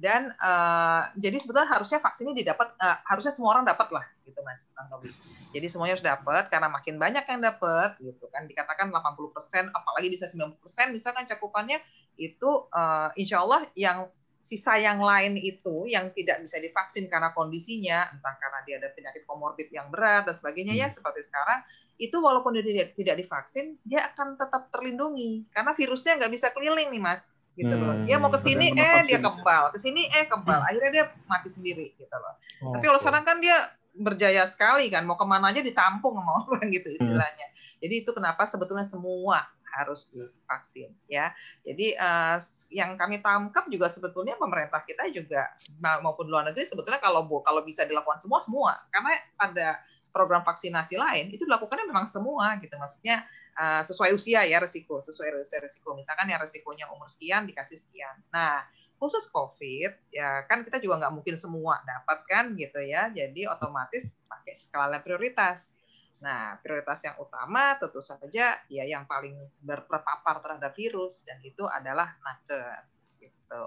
dan 0.00 0.32
uh, 0.40 1.12
jadi 1.20 1.36
sebetulnya 1.36 1.68
harusnya 1.68 2.00
vaksin 2.00 2.32
ini 2.32 2.40
didapat 2.40 2.72
uh, 2.80 3.04
harusnya 3.04 3.36
semua 3.36 3.52
orang 3.52 3.68
dapat 3.68 3.92
lah 3.92 4.04
gitu 4.24 4.40
mas 4.40 4.72
Tobi. 4.88 5.12
Jadi 5.52 5.66
semuanya 5.68 6.00
harus 6.00 6.06
dapat 6.06 6.48
karena 6.48 6.72
makin 6.72 6.96
banyak 6.96 7.24
yang 7.28 7.40
dapat 7.44 8.00
gitu 8.00 8.24
kan 8.32 8.48
dikatakan 8.48 8.88
80% 8.88 9.76
apalagi 9.76 10.08
bisa 10.08 10.24
90% 10.24 10.56
misalkan 10.96 11.28
cakupannya 11.28 11.84
itu 12.16 12.64
uh, 12.72 13.12
insya 13.12 13.44
Allah 13.44 13.68
yang 13.76 14.08
sisa 14.40 14.80
yang 14.80 15.04
lain 15.04 15.36
itu 15.36 15.84
yang 15.84 16.08
tidak 16.16 16.40
bisa 16.40 16.56
divaksin 16.56 17.12
karena 17.12 17.28
kondisinya 17.36 18.08
entah 18.08 18.34
karena 18.40 18.58
dia 18.64 18.74
ada 18.80 18.88
penyakit 18.96 19.28
komorbid 19.28 19.68
yang 19.68 19.92
berat 19.92 20.24
dan 20.24 20.32
sebagainya 20.32 20.72
ya 20.80 20.88
hmm. 20.88 20.96
seperti 20.96 21.28
sekarang 21.28 21.60
itu 22.00 22.16
walaupun 22.16 22.56
dia 22.56 22.64
tidak, 22.64 22.88
tidak 22.96 23.16
divaksin 23.20 23.76
dia 23.84 24.08
akan 24.08 24.40
tetap 24.40 24.72
terlindungi 24.72 25.44
karena 25.52 25.76
virusnya 25.76 26.16
nggak 26.24 26.32
bisa 26.32 26.48
keliling 26.56 26.88
nih 26.88 27.02
mas 27.04 27.28
gitu 27.58 27.74
loh. 27.74 27.94
Dia 28.06 28.16
mau 28.16 28.30
ke 28.30 28.38
sini 28.38 28.72
eh 28.74 29.02
dia 29.06 29.18
kebal, 29.18 29.74
ke 29.74 29.78
sini 29.78 30.06
eh 30.10 30.26
kebal. 30.26 30.60
Akhirnya 30.64 30.90
dia 30.90 31.04
mati 31.26 31.48
sendiri 31.50 31.94
gitu 31.98 32.16
loh. 32.16 32.34
Oh, 32.64 32.72
Tapi 32.76 32.84
kalau 32.86 33.00
sekarang 33.00 33.24
kan 33.26 33.36
dia 33.42 33.70
berjaya 33.90 34.46
sekali 34.46 34.86
kan, 34.88 35.02
mau 35.02 35.18
ke 35.18 35.26
mana 35.26 35.50
aja 35.50 35.60
ditampung 35.60 36.14
sama 36.14 36.46
orang 36.46 36.70
gitu 36.76 36.88
hmm. 36.90 36.98
istilahnya. 37.02 37.46
Hmm. 37.50 37.78
Jadi 37.82 37.94
itu 38.06 38.10
kenapa 38.14 38.46
sebetulnya 38.46 38.86
semua 38.86 39.44
harus 39.70 40.10
divaksin 40.10 40.90
ya. 41.06 41.30
Jadi 41.62 41.94
uh, 41.94 42.38
yang 42.74 42.98
kami 42.98 43.22
tangkap 43.22 43.70
juga 43.70 43.86
sebetulnya 43.86 44.34
pemerintah 44.34 44.82
kita 44.82 45.06
juga 45.14 45.46
maupun 45.78 46.26
luar 46.26 46.50
negeri 46.50 46.66
sebetulnya 46.66 46.98
kalau 46.98 47.26
kalau 47.42 47.62
bisa 47.62 47.86
dilakukan 47.86 48.18
semua 48.18 48.42
semua 48.42 48.72
karena 48.90 49.14
ada 49.38 49.68
program 50.10 50.42
vaksinasi 50.44 50.98
lain 50.98 51.32
itu 51.32 51.46
dilakukannya 51.46 51.86
memang 51.88 52.06
semua 52.06 52.58
gitu. 52.60 52.74
Maksudnya 52.76 53.24
uh, 53.56 53.82
sesuai 53.82 54.14
usia 54.14 54.44
ya 54.46 54.60
resiko 54.60 55.00
sesuai 55.00 55.42
usia 55.42 55.58
resiko. 55.62 55.96
Misalkan 55.96 56.28
yang 56.28 56.42
resikonya 56.42 56.90
umur 56.92 57.08
sekian 57.08 57.48
dikasih 57.48 57.80
sekian. 57.80 58.14
Nah 58.34 58.62
khusus 59.00 59.26
covid 59.32 59.96
ya 60.12 60.44
kan 60.44 60.60
kita 60.60 60.76
juga 60.76 61.00
nggak 61.06 61.14
mungkin 61.16 61.34
semua 61.40 61.80
dapat 61.82 62.18
kan 62.28 62.44
gitu 62.54 62.78
ya. 62.84 63.08
Jadi 63.10 63.48
otomatis 63.48 64.14
pakai 64.28 64.54
skala 64.54 65.00
prioritas. 65.00 65.72
Nah 66.20 66.60
prioritas 66.60 67.00
yang 67.06 67.16
utama 67.16 67.80
tentu 67.80 68.04
saja 68.04 68.60
ya 68.68 68.84
yang 68.84 69.08
paling 69.08 69.34
berterpapar 69.64 70.44
terhadap 70.44 70.76
virus 70.76 71.24
dan 71.24 71.40
itu 71.40 71.64
adalah 71.64 72.12
nakes 72.20 73.08
gitu. 73.20 73.64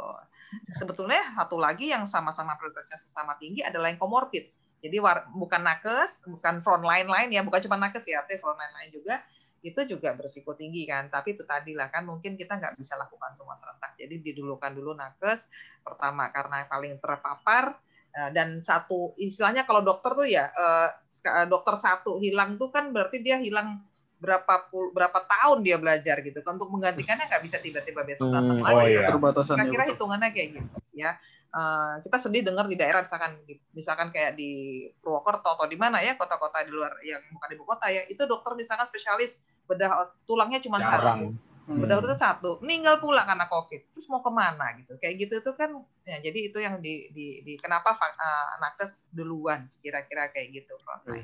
Sebetulnya 0.77 1.33
satu 1.33 1.57
lagi 1.57 1.89
yang 1.89 2.05
sama-sama 2.05 2.53
prioritasnya 2.61 2.97
sesama 3.01 3.33
tinggi 3.41 3.65
adalah 3.65 3.89
yang 3.89 3.97
komorbid 3.97 4.62
jadi 4.83 4.99
war, 4.99 5.31
bukan 5.31 5.63
nakes, 5.63 6.27
bukan 6.27 6.59
frontline 6.59 7.07
lain 7.07 7.31
ya, 7.31 7.41
bukan 7.47 7.63
cuma 7.63 7.79
nakes 7.79 8.03
ya, 8.03 8.19
tapi 8.19 8.35
frontline 8.43 8.75
lain 8.75 8.91
juga 8.91 9.23
itu 9.63 9.79
juga 9.87 10.11
berisiko 10.11 10.59
tinggi 10.59 10.83
kan. 10.83 11.07
Tapi 11.07 11.39
itu 11.39 11.47
tadi 11.47 11.71
lah 11.71 11.87
kan 11.87 12.03
mungkin 12.03 12.35
kita 12.35 12.59
nggak 12.59 12.75
bisa 12.75 12.99
lakukan 12.99 13.31
semua 13.31 13.55
serentak. 13.55 13.95
Jadi 13.95 14.19
didulukan 14.19 14.75
dulu 14.75 14.91
nakes 14.91 15.47
pertama 15.79 16.27
karena 16.35 16.67
paling 16.67 16.99
terpapar 16.99 17.79
eh, 18.11 18.29
dan 18.35 18.59
satu 18.59 19.15
istilahnya 19.15 19.63
kalau 19.63 19.79
dokter 19.79 20.11
tuh 20.19 20.27
ya 20.27 20.51
eh, 20.51 20.89
eh, 21.31 21.47
dokter 21.47 21.79
satu 21.79 22.19
hilang 22.19 22.59
tuh 22.59 22.67
kan 22.75 22.91
berarti 22.91 23.23
dia 23.23 23.39
hilang 23.39 23.79
berapa 24.19 24.67
pul, 24.67 24.91
berapa 24.91 25.19
tahun 25.23 25.63
dia 25.63 25.79
belajar 25.79 26.19
gitu 26.23 26.39
kan 26.43 26.59
untuk 26.59 26.71
menggantikannya 26.71 27.27
nggak 27.27 27.43
bisa 27.43 27.59
tiba-tiba 27.59 28.03
besok 28.03 28.35
datang 28.35 28.59
hmm, 28.59 28.67
lagi. 28.67 28.75
Oh 28.75 28.83
iya. 28.83 29.07
Kira-kira 29.15 29.83
hitungannya 29.95 30.29
kayak 30.35 30.49
gitu 30.59 30.79
ya. 30.91 31.15
Uh, 31.53 32.01
kita 32.01 32.17
sedih 32.17 32.41
dengar 32.41 32.65
di 32.65 32.73
daerah 32.73 33.05
misalkan 33.05 33.37
misalkan 33.77 34.09
kayak 34.09 34.33
di 34.33 34.89
Purwokerto 34.97 35.53
atau 35.53 35.69
di 35.69 35.77
mana 35.77 36.01
ya 36.01 36.17
kota-kota 36.17 36.65
di 36.65 36.73
luar 36.73 36.97
yang 37.05 37.21
bukan 37.29 37.49
ibu 37.53 37.61
kota 37.69 37.93
ya 37.93 38.01
itu 38.09 38.25
dokter 38.25 38.57
misalkan 38.57 38.89
spesialis 38.89 39.37
bedah 39.69 40.09
tulangnya 40.25 40.57
cuma 40.65 40.81
satu. 40.81 41.37
Hmm. 41.63 41.79
bedah 41.79 42.01
itu 42.01 42.17
satu. 42.17 42.51
Meninggal 42.65 42.97
pula 42.97 43.21
karena 43.21 43.45
covid. 43.45 43.85
Terus 43.93 44.09
mau 44.09 44.25
ke 44.25 44.33
mana 44.33 44.65
gitu. 44.81 44.97
Kayak 44.97 45.29
gitu 45.29 45.33
itu 45.45 45.51
kan 45.53 45.77
ya 46.09 46.17
jadi 46.25 46.39
itu 46.49 46.57
yang 46.57 46.81
di, 46.81 47.13
di, 47.13 47.45
di 47.45 47.53
kenapa 47.61 47.93
uh, 48.01 48.57
nakes 48.57 49.13
duluan 49.13 49.69
kira-kira 49.85 50.33
kayak 50.33 50.57
gitu. 50.57 50.73
Hmm. 51.05 51.21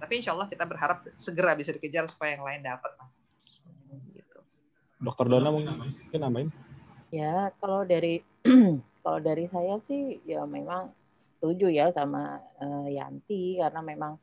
tapi 0.00 0.20
insya 0.20 0.32
Allah 0.32 0.48
kita 0.48 0.64
berharap 0.64 1.04
segera 1.20 1.52
bisa 1.52 1.70
dikejar 1.70 2.08
supaya 2.08 2.40
yang 2.40 2.44
lain 2.48 2.64
dapat 2.64 2.96
mas. 2.96 3.20
Gitu. 4.12 4.38
dokter 5.04 5.28
Dona 5.28 5.52
mungkin 5.52 6.16
nambahin? 6.16 6.48
Ya 7.12 7.52
kalau 7.62 7.84
dari 7.84 8.24
Kalau 9.04 9.20
dari 9.20 9.44
saya 9.52 9.76
sih 9.84 10.24
ya 10.24 10.48
memang 10.48 10.88
setuju 11.04 11.68
ya 11.68 11.92
sama 11.92 12.40
uh, 12.56 12.88
Yanti 12.88 13.60
karena 13.60 13.84
memang 13.84 14.16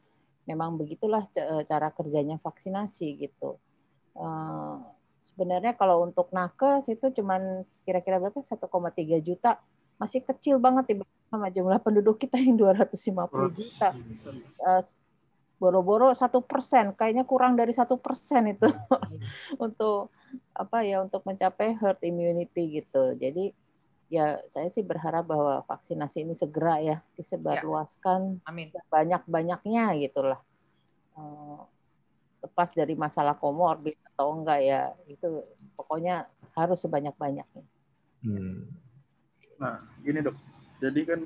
memang 0.50 0.74
begitulah 0.74 1.30
eh, 1.38 1.62
cara 1.70 1.94
kerjanya 1.94 2.42
vaksinasi 2.42 3.22
gitu. 3.22 3.62
Uh, 4.18 4.82
sebenarnya 5.22 5.78
kalau 5.78 6.02
untuk 6.02 6.34
nakes 6.34 6.90
itu 6.90 7.14
cuman 7.22 7.62
kira-kira 7.86 8.18
berapa 8.18 8.42
1,3 8.42 8.58
juta 9.22 9.62
masih 10.02 10.26
kecil 10.26 10.58
banget 10.58 10.98
dibanding 10.98 11.30
sama 11.30 11.48
jumlah 11.54 11.80
penduduk 11.80 12.18
kita 12.18 12.42
yang 12.42 12.58
250 12.58 13.54
juta. 13.54 13.94
Uh, 14.58 14.82
boro-boro 15.62 16.10
satu 16.18 16.42
persen, 16.42 16.90
kayaknya 16.98 17.22
kurang 17.22 17.54
dari 17.54 17.70
satu 17.70 18.02
persen 18.02 18.50
itu 18.50 18.66
untuk 19.66 20.10
apa 20.58 20.82
ya 20.82 21.06
untuk 21.06 21.22
mencapai 21.22 21.78
herd 21.78 22.02
immunity 22.02 22.82
gitu. 22.82 23.14
Jadi 23.14 23.54
ya 24.12 24.44
saya 24.52 24.68
sih 24.68 24.84
berharap 24.84 25.24
bahwa 25.24 25.64
vaksinasi 25.64 26.28
ini 26.28 26.36
segera 26.36 26.84
ya 26.84 26.98
disebarluaskan 27.16 28.44
ya. 28.44 28.84
banyak-banyaknya 28.92 29.96
gitulah. 30.04 30.42
Uh, 31.16 31.64
lepas 32.44 32.76
dari 32.76 33.00
masalah 33.00 33.40
komorbid 33.40 33.96
atau 34.12 34.36
enggak 34.36 34.60
ya 34.68 34.92
itu 35.08 35.48
pokoknya 35.80 36.28
harus 36.60 36.84
sebanyak-banyaknya. 36.84 37.64
Hmm. 38.28 38.68
Nah, 39.56 39.80
gini 40.04 40.20
dok. 40.20 40.36
Jadi 40.84 41.02
kan 41.08 41.22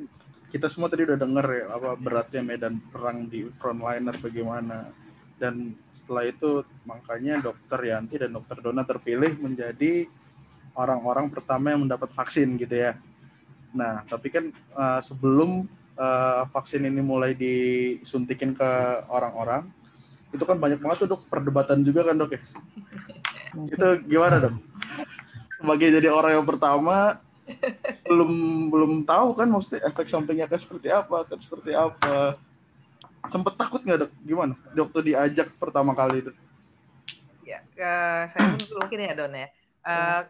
kita 0.54 0.70
semua 0.70 0.86
tadi 0.86 1.10
udah 1.10 1.18
dengar 1.18 1.48
ya 1.50 1.66
apa 1.74 1.98
beratnya 1.98 2.46
medan 2.46 2.78
perang 2.94 3.26
di 3.26 3.50
frontliner 3.58 4.14
bagaimana. 4.22 4.94
Dan 5.42 5.74
setelah 5.90 6.30
itu 6.30 6.62
makanya 6.86 7.42
dokter 7.42 7.82
Yanti 7.82 8.22
dan 8.22 8.38
dokter 8.38 8.62
Dona 8.62 8.86
terpilih 8.86 9.36
menjadi 9.42 10.06
orang-orang 10.76 11.32
pertama 11.32 11.72
yang 11.72 11.88
mendapat 11.88 12.12
vaksin 12.12 12.60
gitu 12.60 12.76
ya. 12.76 13.00
Nah, 13.72 14.04
tapi 14.08 14.32
kan 14.32 14.52
uh, 14.76 15.00
sebelum 15.00 15.68
uh, 15.96 16.44
vaksin 16.52 16.84
ini 16.84 17.00
mulai 17.00 17.36
disuntikin 17.36 18.56
ke 18.56 18.70
orang-orang, 19.08 19.68
itu 20.36 20.44
kan 20.44 20.60
banyak 20.60 20.80
banget 20.84 21.08
tuh 21.08 21.10
dok 21.16 21.28
perdebatan 21.32 21.84
juga 21.84 22.12
kan 22.12 22.16
dok 22.20 22.36
ya. 22.36 22.42
itu 23.72 23.88
gimana 24.08 24.36
dok? 24.44 24.56
Sebagai 25.60 25.88
jadi 25.96 26.12
orang 26.12 26.40
yang 26.40 26.48
pertama, 26.48 27.20
belum 28.04 28.32
belum 28.72 28.92
tahu 29.08 29.40
kan 29.40 29.48
maksudnya 29.48 29.88
efek 29.88 30.12
sampingnya 30.12 30.52
kan 30.52 30.60
seperti 30.60 30.92
apa, 30.92 31.24
kan 31.24 31.40
seperti 31.40 31.72
apa. 31.72 32.36
Sempet 33.32 33.56
takut 33.56 33.82
nggak 33.84 34.08
dok? 34.08 34.12
Gimana? 34.28 34.54
Dokter 34.76 35.02
diajak 35.04 35.56
pertama 35.56 35.96
kali 35.96 36.24
itu? 36.24 36.32
Ya, 37.46 37.62
uh, 37.78 38.26
saya 38.34 38.58
mungkin 38.58 39.06
ya 39.06 39.14
Don 39.14 39.30
ya 39.30 39.48
Uh, 39.86 40.26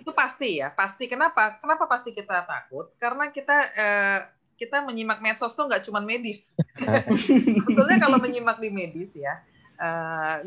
itu 0.00 0.12
pasti 0.16 0.64
ya, 0.64 0.72
pasti. 0.72 1.04
Kenapa? 1.12 1.60
Kenapa 1.60 1.84
pasti 1.84 2.16
kita 2.16 2.48
takut? 2.48 2.88
Karena 2.96 3.28
kita 3.28 3.56
uh, 3.76 4.20
kita 4.56 4.82
menyimak 4.82 5.20
medsos 5.20 5.52
tuh 5.52 5.68
nggak 5.68 5.84
cuma 5.84 6.00
medis. 6.00 6.56
Sebetulnya 7.68 8.00
kalau 8.00 8.16
menyimak 8.16 8.56
di 8.58 8.72
medis 8.72 9.12
ya, 9.12 9.36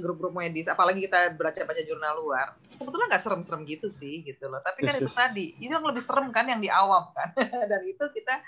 grup-grup 0.01 0.35
uh, 0.35 0.39
medis, 0.43 0.67
apalagi 0.67 1.07
kita 1.07 1.37
baca-baca 1.39 1.81
jurnal 1.87 2.19
luar, 2.19 2.51
sebetulnya 2.75 3.15
nggak 3.15 3.23
serem-serem 3.23 3.63
gitu 3.63 3.87
sih, 3.87 4.27
gitu 4.27 4.51
loh. 4.51 4.59
Tapi 4.59 4.83
kan 4.83 4.99
itu 4.99 5.11
tadi, 5.13 5.55
itu 5.55 5.71
yang 5.71 5.87
lebih 5.87 6.03
serem 6.03 6.35
kan 6.35 6.43
yang 6.51 6.59
di 6.59 6.67
awam 6.67 7.07
kan, 7.15 7.31
dan 7.71 7.81
itu 7.87 8.03
kita 8.11 8.43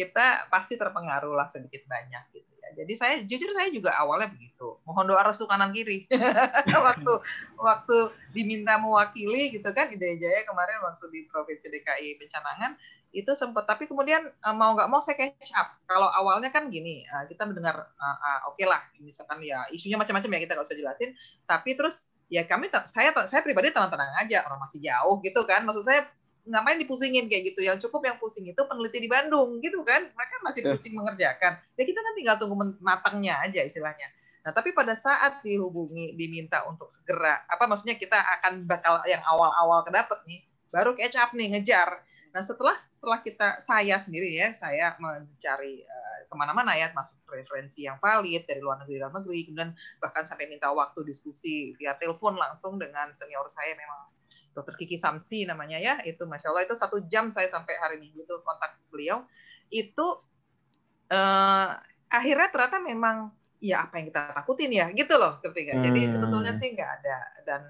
kita 0.00 0.48
pasti 0.48 0.80
terpengaruh 0.80 1.36
lah 1.36 1.44
sedikit 1.44 1.84
banyak 1.84 2.24
gitu 2.32 2.50
jadi 2.74 2.92
saya 2.94 3.14
jujur 3.26 3.50
saya 3.50 3.68
juga 3.70 3.94
awalnya 3.98 4.30
begitu. 4.30 4.78
Mohon 4.86 5.14
doa 5.14 5.22
restu 5.26 5.44
kanan 5.46 5.74
kiri. 5.74 6.06
waktu 6.86 7.12
waktu 7.58 7.96
diminta 8.30 8.78
mewakili 8.78 9.54
gitu 9.54 9.66
kan 9.74 9.90
Ida 9.90 10.16
Jaya 10.18 10.46
kemarin 10.46 10.82
waktu 10.82 11.04
di 11.10 11.20
Provinsi 11.26 11.66
DKI 11.66 12.18
Pencanangan 12.18 12.78
itu 13.10 13.34
sempat 13.34 13.66
tapi 13.66 13.90
kemudian 13.90 14.22
eh, 14.22 14.54
mau 14.54 14.78
nggak 14.78 14.86
mau 14.86 15.02
saya 15.02 15.18
catch 15.18 15.50
up. 15.58 15.74
Kalau 15.90 16.06
awalnya 16.06 16.54
kan 16.54 16.70
gini, 16.70 17.02
eh, 17.02 17.24
kita 17.26 17.42
mendengar 17.42 17.90
uh, 17.98 18.48
oke 18.50 18.54
okay 18.54 18.66
lah 18.70 18.82
misalkan 19.02 19.42
ya 19.42 19.66
isunya 19.74 19.98
macam-macam 19.98 20.30
ya 20.30 20.40
kita 20.46 20.52
nggak 20.54 20.68
usah 20.70 20.78
jelasin, 20.78 21.10
tapi 21.42 21.74
terus 21.74 22.06
ya 22.30 22.46
kami 22.46 22.70
saya 22.86 23.10
saya 23.26 23.42
pribadi 23.42 23.74
tenang-tenang 23.74 24.14
aja 24.22 24.46
orang 24.46 24.62
masih 24.62 24.78
jauh 24.78 25.18
gitu 25.26 25.42
kan. 25.42 25.66
Maksud 25.66 25.82
saya 25.82 26.06
ngapain 26.50 26.78
dipusingin 26.82 27.30
kayak 27.30 27.54
gitu. 27.54 27.62
Yang 27.62 27.86
cukup 27.88 28.10
yang 28.10 28.16
pusing 28.18 28.50
itu 28.50 28.58
peneliti 28.66 28.98
di 28.98 29.08
Bandung 29.08 29.62
gitu 29.62 29.86
kan? 29.86 30.10
Mereka 30.10 30.34
masih 30.42 30.60
ya. 30.66 30.74
pusing 30.74 30.92
mengerjakan. 30.98 31.62
Ya 31.78 31.82
kita 31.86 32.00
kan 32.02 32.12
tinggal 32.18 32.36
tunggu 32.42 32.56
matangnya 32.82 33.38
aja 33.40 33.62
istilahnya. 33.62 34.10
Nah 34.42 34.50
tapi 34.50 34.74
pada 34.74 34.98
saat 34.98 35.40
dihubungi 35.46 36.18
diminta 36.18 36.66
untuk 36.66 36.90
segera 36.90 37.46
apa 37.46 37.64
maksudnya 37.70 37.94
kita 37.96 38.18
akan 38.18 38.66
bakal 38.66 39.00
yang 39.06 39.22
awal-awal 39.22 39.86
kedapat 39.86 40.18
nih 40.26 40.42
baru 40.74 40.92
catch 40.98 41.16
up 41.16 41.30
nih 41.32 41.54
ngejar. 41.54 42.02
Nah 42.34 42.42
setelah 42.42 42.74
setelah 42.74 43.18
kita 43.22 43.48
saya 43.62 43.96
sendiri 44.02 44.34
ya 44.34 44.54
saya 44.58 44.94
mencari 44.98 45.82
uh, 45.86 46.18
ke 46.30 46.34
mana-mana 46.38 46.78
ya 46.78 46.94
masuk 46.94 47.18
referensi 47.26 47.84
yang 47.86 47.98
valid 47.98 48.46
dari 48.46 48.62
luar 48.62 48.78
negeri 48.82 49.02
dalam 49.02 49.18
negeri 49.18 49.50
kemudian 49.50 49.70
bahkan 49.98 50.22
sampai 50.22 50.46
minta 50.46 50.70
waktu 50.70 51.02
diskusi 51.02 51.74
via 51.74 51.98
telepon 51.98 52.38
langsung 52.38 52.78
dengan 52.78 53.10
senior 53.10 53.50
saya 53.50 53.74
memang 53.74 54.19
dokter 54.60 54.76
Kiki 54.76 55.00
Samsi 55.00 55.48
namanya 55.48 55.80
ya 55.80 55.94
itu 56.04 56.28
masya 56.28 56.52
Allah. 56.52 56.68
Itu 56.68 56.76
satu 56.76 57.00
jam 57.08 57.32
saya 57.32 57.48
sampai 57.48 57.80
hari 57.80 57.96
minggu 57.96 58.20
itu 58.20 58.36
kontak 58.44 58.76
beliau. 58.92 59.24
Itu 59.72 60.20
uh, 61.08 61.70
akhirnya 62.12 62.52
ternyata 62.52 62.78
memang 62.84 63.32
ya 63.60 63.88
apa 63.88 64.00
yang 64.00 64.12
kita 64.12 64.36
takutin 64.36 64.70
ya 64.76 64.92
gitu 64.92 65.16
loh 65.16 65.40
ketika. 65.40 65.80
Hmm. 65.80 65.84
jadi 65.88 66.00
sebetulnya 66.12 66.52
sih 66.60 66.68
nggak 66.76 66.90
ada. 67.00 67.18
Dan 67.48 67.60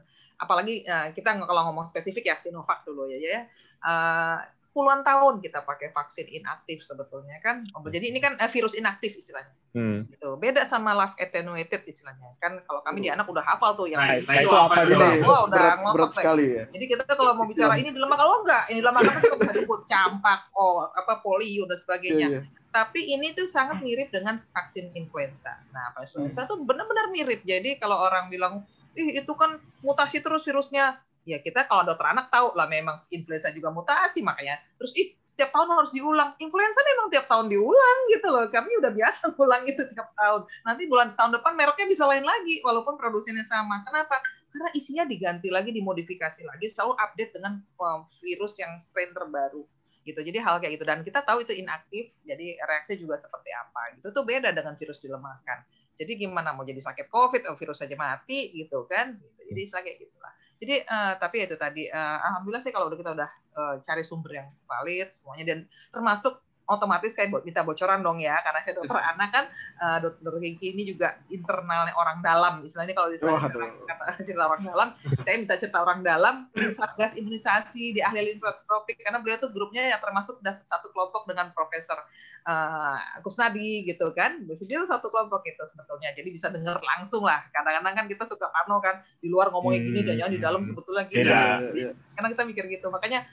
apalagi 0.42 0.82
uh, 0.90 1.14
kita 1.14 1.38
kalau 1.38 1.62
ngomong 1.70 1.86
spesifik 1.86 2.34
ya 2.34 2.36
Sinovac 2.36 2.82
dulu 2.82 3.06
ya 3.06 3.18
ya. 3.22 3.42
Uh, 3.80 4.38
puluhan 4.70 5.02
tahun 5.02 5.42
kita 5.42 5.66
pakai 5.66 5.90
vaksin 5.90 6.30
inaktif 6.30 6.86
sebetulnya 6.86 7.42
kan. 7.42 7.66
Oh, 7.74 7.82
jadi 7.82 8.10
ini 8.14 8.22
kan 8.22 8.38
virus 8.50 8.78
inaktif 8.78 9.18
istilahnya. 9.18 9.50
Hmm. 9.70 10.06
Gitu. 10.10 10.38
Beda 10.38 10.66
sama 10.66 10.94
live 10.94 11.14
attenuated 11.18 11.82
istilahnya. 11.86 12.38
Kan 12.38 12.62
kalau 12.66 12.82
kami 12.86 13.06
di 13.06 13.10
anak 13.10 13.26
udah 13.26 13.42
hafal 13.42 13.74
tuh 13.74 13.90
yang 13.90 14.02
nah, 14.02 14.18
nah 14.18 14.34
itu 14.38 14.50
apa 14.54 14.74
gitu. 14.86 15.04
Oh, 15.26 15.46
udah 15.50 15.58
berat, 15.58 15.78
berat 15.94 16.12
sekali 16.14 16.46
ya. 16.58 16.64
Jadi 16.70 16.84
kita 16.86 17.02
kalau 17.06 17.34
mau 17.34 17.46
bicara 17.46 17.74
ini 17.78 17.90
dalam 17.90 18.10
kalau 18.14 18.46
enggak, 18.46 18.64
ini 18.70 18.78
dalam 18.78 18.94
kan 18.98 19.18
kita 19.18 19.36
bisa 19.38 19.52
sebut 19.62 19.80
campak, 19.90 20.40
oh 20.54 20.86
apa 20.90 21.22
polio 21.22 21.66
dan 21.66 21.78
sebagainya. 21.78 22.28
Yeah, 22.30 22.42
yeah. 22.42 22.58
Tapi 22.70 23.02
ini 23.02 23.34
tuh 23.34 23.50
sangat 23.50 23.82
mirip 23.82 24.14
dengan 24.14 24.38
vaksin 24.54 24.94
influenza. 24.94 25.58
Nah, 25.74 25.90
vaksin 25.98 26.22
influenza 26.22 26.46
hmm. 26.46 26.50
tuh 26.54 26.58
benar-benar 26.62 27.10
mirip. 27.10 27.42
Jadi 27.42 27.82
kalau 27.82 27.98
orang 27.98 28.30
bilang, 28.30 28.62
ih 28.94 29.18
itu 29.18 29.32
kan 29.34 29.58
mutasi 29.82 30.22
terus 30.22 30.46
virusnya, 30.46 31.02
ya 31.28 31.38
kita 31.40 31.68
kalau 31.68 31.84
dokter 31.84 32.06
anak 32.08 32.32
tahu 32.32 32.56
lah 32.56 32.66
memang 32.66 32.96
influenza 33.12 33.52
juga 33.52 33.72
mutasi 33.72 34.24
makanya. 34.24 34.60
Terus 34.80 34.92
ih 34.96 35.08
setiap 35.40 35.56
tahun 35.56 35.72
harus 35.72 35.88
diulang. 35.96 36.36
Influenza 36.36 36.84
memang 36.84 37.08
tiap 37.08 37.24
tahun 37.24 37.48
diulang 37.48 37.98
gitu 38.12 38.28
loh. 38.28 38.44
Kami 38.52 38.76
udah 38.76 38.92
biasa 38.92 39.32
ulang 39.40 39.64
itu 39.64 39.82
tiap 39.88 40.12
tahun. 40.12 40.44
Nanti 40.68 40.84
bulan 40.84 41.16
tahun 41.16 41.40
depan 41.40 41.56
mereknya 41.56 41.88
bisa 41.88 42.04
lain 42.04 42.28
lagi 42.28 42.60
walaupun 42.60 43.00
produsennya 43.00 43.48
sama. 43.48 43.80
Kenapa? 43.88 44.20
Karena 44.52 44.68
isinya 44.76 45.08
diganti 45.08 45.48
lagi 45.48 45.72
dimodifikasi 45.72 46.44
lagi 46.44 46.66
selalu 46.68 46.92
update 46.92 47.32
dengan 47.32 47.56
um, 47.80 48.04
virus 48.20 48.60
yang 48.60 48.76
strain 48.84 49.16
terbaru. 49.16 49.64
Gitu. 50.04 50.20
Jadi 50.20 50.38
hal 50.44 50.60
kayak 50.60 50.76
gitu. 50.76 50.84
Dan 50.84 51.00
kita 51.08 51.24
tahu 51.24 51.40
itu 51.40 51.56
inaktif 51.56 52.12
jadi 52.20 52.60
reaksi 52.60 53.00
juga 53.00 53.16
seperti 53.16 53.48
apa. 53.56 53.96
Gitu. 53.96 54.12
Tuh 54.12 54.28
beda 54.28 54.52
dengan 54.52 54.76
virus 54.76 55.00
dilemahkan. 55.00 55.64
Jadi 55.96 56.20
gimana? 56.20 56.52
Mau 56.52 56.68
jadi 56.68 56.84
sakit 56.84 57.08
covid 57.08 57.48
oh, 57.48 57.56
virus 57.56 57.80
saja 57.80 57.96
mati 57.96 58.52
gitu 58.52 58.84
kan? 58.84 59.16
Jadi 59.40 59.60
istilah 59.64 59.80
kayak 59.88 60.04
gitulah 60.04 60.36
jadi 60.60 60.84
uh, 60.84 61.16
tapi 61.16 61.48
itu 61.48 61.56
tadi 61.56 61.88
uh, 61.88 62.18
alhamdulillah 62.20 62.60
sih 62.60 62.70
kalau 62.70 62.92
udah 62.92 62.98
kita 63.00 63.10
udah 63.16 63.30
uh, 63.56 63.74
cari 63.80 64.04
sumber 64.04 64.44
yang 64.44 64.48
valid 64.68 65.08
semuanya 65.08 65.44
dan 65.56 65.58
termasuk 65.88 66.36
otomatis 66.70 67.10
saya 67.12 67.26
minta 67.26 67.66
bocoran 67.66 68.00
dong 68.00 68.22
ya 68.22 68.38
karena 68.46 68.62
saya 68.62 68.74
dokter 68.78 69.02
anak 69.02 69.28
kan 69.34 69.44
uh, 69.82 69.98
dokter 69.98 70.32
Hengki 70.38 70.72
ini 70.72 70.86
juga 70.86 71.18
internalnya 71.26 71.92
orang 71.98 72.22
dalam 72.22 72.62
istilahnya 72.62 72.94
kalau 72.94 73.10
di 73.10 73.18
oh, 73.20 73.36
kata 73.84 74.22
cerita 74.22 74.46
orang 74.46 74.62
dalam 74.62 74.88
saya 75.26 75.34
minta 75.36 75.54
cerita 75.58 75.78
orang 75.82 76.00
dalam 76.06 76.34
di 76.54 76.70
satgas 76.70 77.18
imunisasi 77.18 77.98
di 77.98 78.00
ahli 78.00 78.34
limfotropik 78.34 79.02
karena 79.02 79.18
beliau 79.18 79.42
tuh 79.42 79.50
grupnya 79.50 79.90
yang 79.90 79.98
termasuk 79.98 80.38
satu 80.64 80.94
kelompok 80.94 81.26
dengan 81.26 81.50
Profesor 81.50 81.98
uh, 82.46 82.98
Kusnadi 83.26 83.84
gitu 83.84 84.14
kan 84.14 84.46
dia 84.46 84.78
satu 84.86 85.10
kelompok 85.10 85.42
itu 85.44 85.62
sebetulnya 85.74 86.14
jadi 86.14 86.28
bisa 86.30 86.48
dengar 86.48 86.78
langsung 86.78 87.26
lah 87.26 87.42
kadang-kadang 87.50 87.94
kan 87.98 88.06
kita 88.06 88.24
suka 88.30 88.46
parno 88.54 88.78
kan 88.78 89.02
di 89.18 89.26
luar 89.26 89.50
ngomongnya 89.50 89.82
gini 89.82 90.00
hmm. 90.00 90.08
jangan 90.14 90.32
di 90.32 90.40
dalam 90.40 90.62
sebetulnya 90.62 91.04
gini 91.10 91.26
yeah, 91.26 91.58
yeah. 91.74 91.92
karena 92.14 92.28
kita 92.32 92.42
mikir 92.46 92.64
gitu 92.70 92.86
makanya 92.88 93.26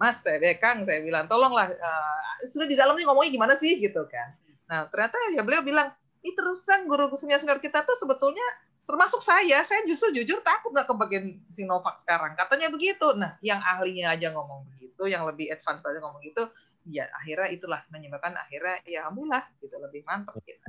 Mas, 0.00 0.24
saya 0.24 0.40
eh, 0.40 0.56
Kang, 0.56 0.80
saya 0.80 1.04
bilang, 1.04 1.28
tolonglah, 1.28 1.76
uh, 1.76 2.32
sudah 2.48 2.64
di 2.64 2.72
dalamnya 2.72 3.04
ngomongnya 3.04 3.36
gimana 3.36 3.54
sih 3.60 3.76
gitu 3.76 4.08
kan. 4.08 4.32
Nah, 4.64 4.88
ternyata 4.88 5.20
ya 5.36 5.44
beliau 5.44 5.60
bilang, 5.60 5.92
ini 6.24 6.32
terusan 6.32 6.88
guru 6.88 7.12
senior-senior 7.12 7.60
kita 7.60 7.84
tuh 7.84 7.92
sebetulnya 8.00 8.44
termasuk 8.88 9.20
saya, 9.20 9.60
saya 9.60 9.84
justru 9.84 10.16
jujur 10.16 10.40
takut 10.40 10.72
nggak 10.72 10.88
kebagian 10.88 11.36
Sinovac 11.52 12.00
sekarang. 12.00 12.32
Katanya 12.32 12.72
begitu. 12.72 13.12
Nah, 13.12 13.36
yang 13.44 13.60
ahlinya 13.60 14.16
aja 14.16 14.32
ngomong 14.32 14.72
begitu, 14.72 15.04
yang 15.04 15.28
lebih 15.28 15.52
advance 15.52 15.84
aja 15.84 16.00
ngomong 16.00 16.24
gitu, 16.24 16.48
ya 16.88 17.04
akhirnya 17.20 17.48
itulah 17.52 17.80
menyebabkan 17.92 18.32
akhirnya 18.40 18.80
ya 18.88 19.04
alhamdulillah 19.04 19.44
gitu 19.60 19.76
lebih 19.76 20.00
mantap 20.08 20.40
gitu 20.48 20.64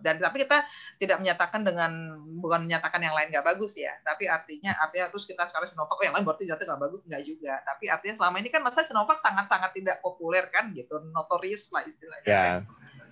dan 0.00 0.16
tapi 0.16 0.46
kita 0.48 0.64
tidak 0.96 1.20
menyatakan 1.20 1.60
dengan 1.66 2.16
bukan 2.40 2.64
menyatakan 2.64 3.00
yang 3.04 3.12
lain 3.12 3.28
nggak 3.28 3.44
bagus 3.44 3.76
ya. 3.76 3.92
Tapi 4.00 4.24
artinya 4.24 4.72
artinya 4.80 5.12
terus 5.12 5.28
kita 5.28 5.44
sekarang 5.44 5.68
Sinovac 5.68 6.00
oh 6.00 6.04
yang 6.04 6.16
lain 6.16 6.24
berarti 6.24 6.48
ternyata 6.48 6.64
nggak 6.64 6.82
bagus. 6.88 7.00
Nggak 7.04 7.22
juga. 7.28 7.54
Tapi 7.60 7.84
artinya 7.92 8.14
selama 8.16 8.36
ini 8.40 8.48
kan 8.48 8.62
masa 8.64 8.80
Sinovac 8.86 9.18
sangat-sangat 9.20 9.70
tidak 9.76 9.96
populer 10.00 10.48
kan 10.48 10.72
gitu. 10.72 10.96
Notorious 11.12 11.68
lah 11.74 11.84
istilahnya. 11.84 12.28
Yeah. 12.28 12.44
kan? 12.62 12.62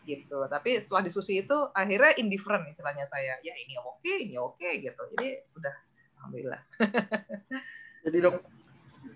gitu. 0.08 0.38
Tapi 0.48 0.80
setelah 0.80 1.02
diskusi 1.04 1.44
itu 1.44 1.56
akhirnya 1.76 2.16
indifferent 2.16 2.64
istilahnya 2.72 3.04
saya. 3.04 3.36
Ya 3.44 3.54
ini 3.54 3.76
oke 3.76 4.12
ini 4.16 4.36
oke 4.40 4.68
gitu. 4.80 5.02
Jadi 5.16 5.28
udah 5.60 5.74
alhamdulillah. 6.16 6.60
Jadi 8.08 8.16
dok 8.24 8.40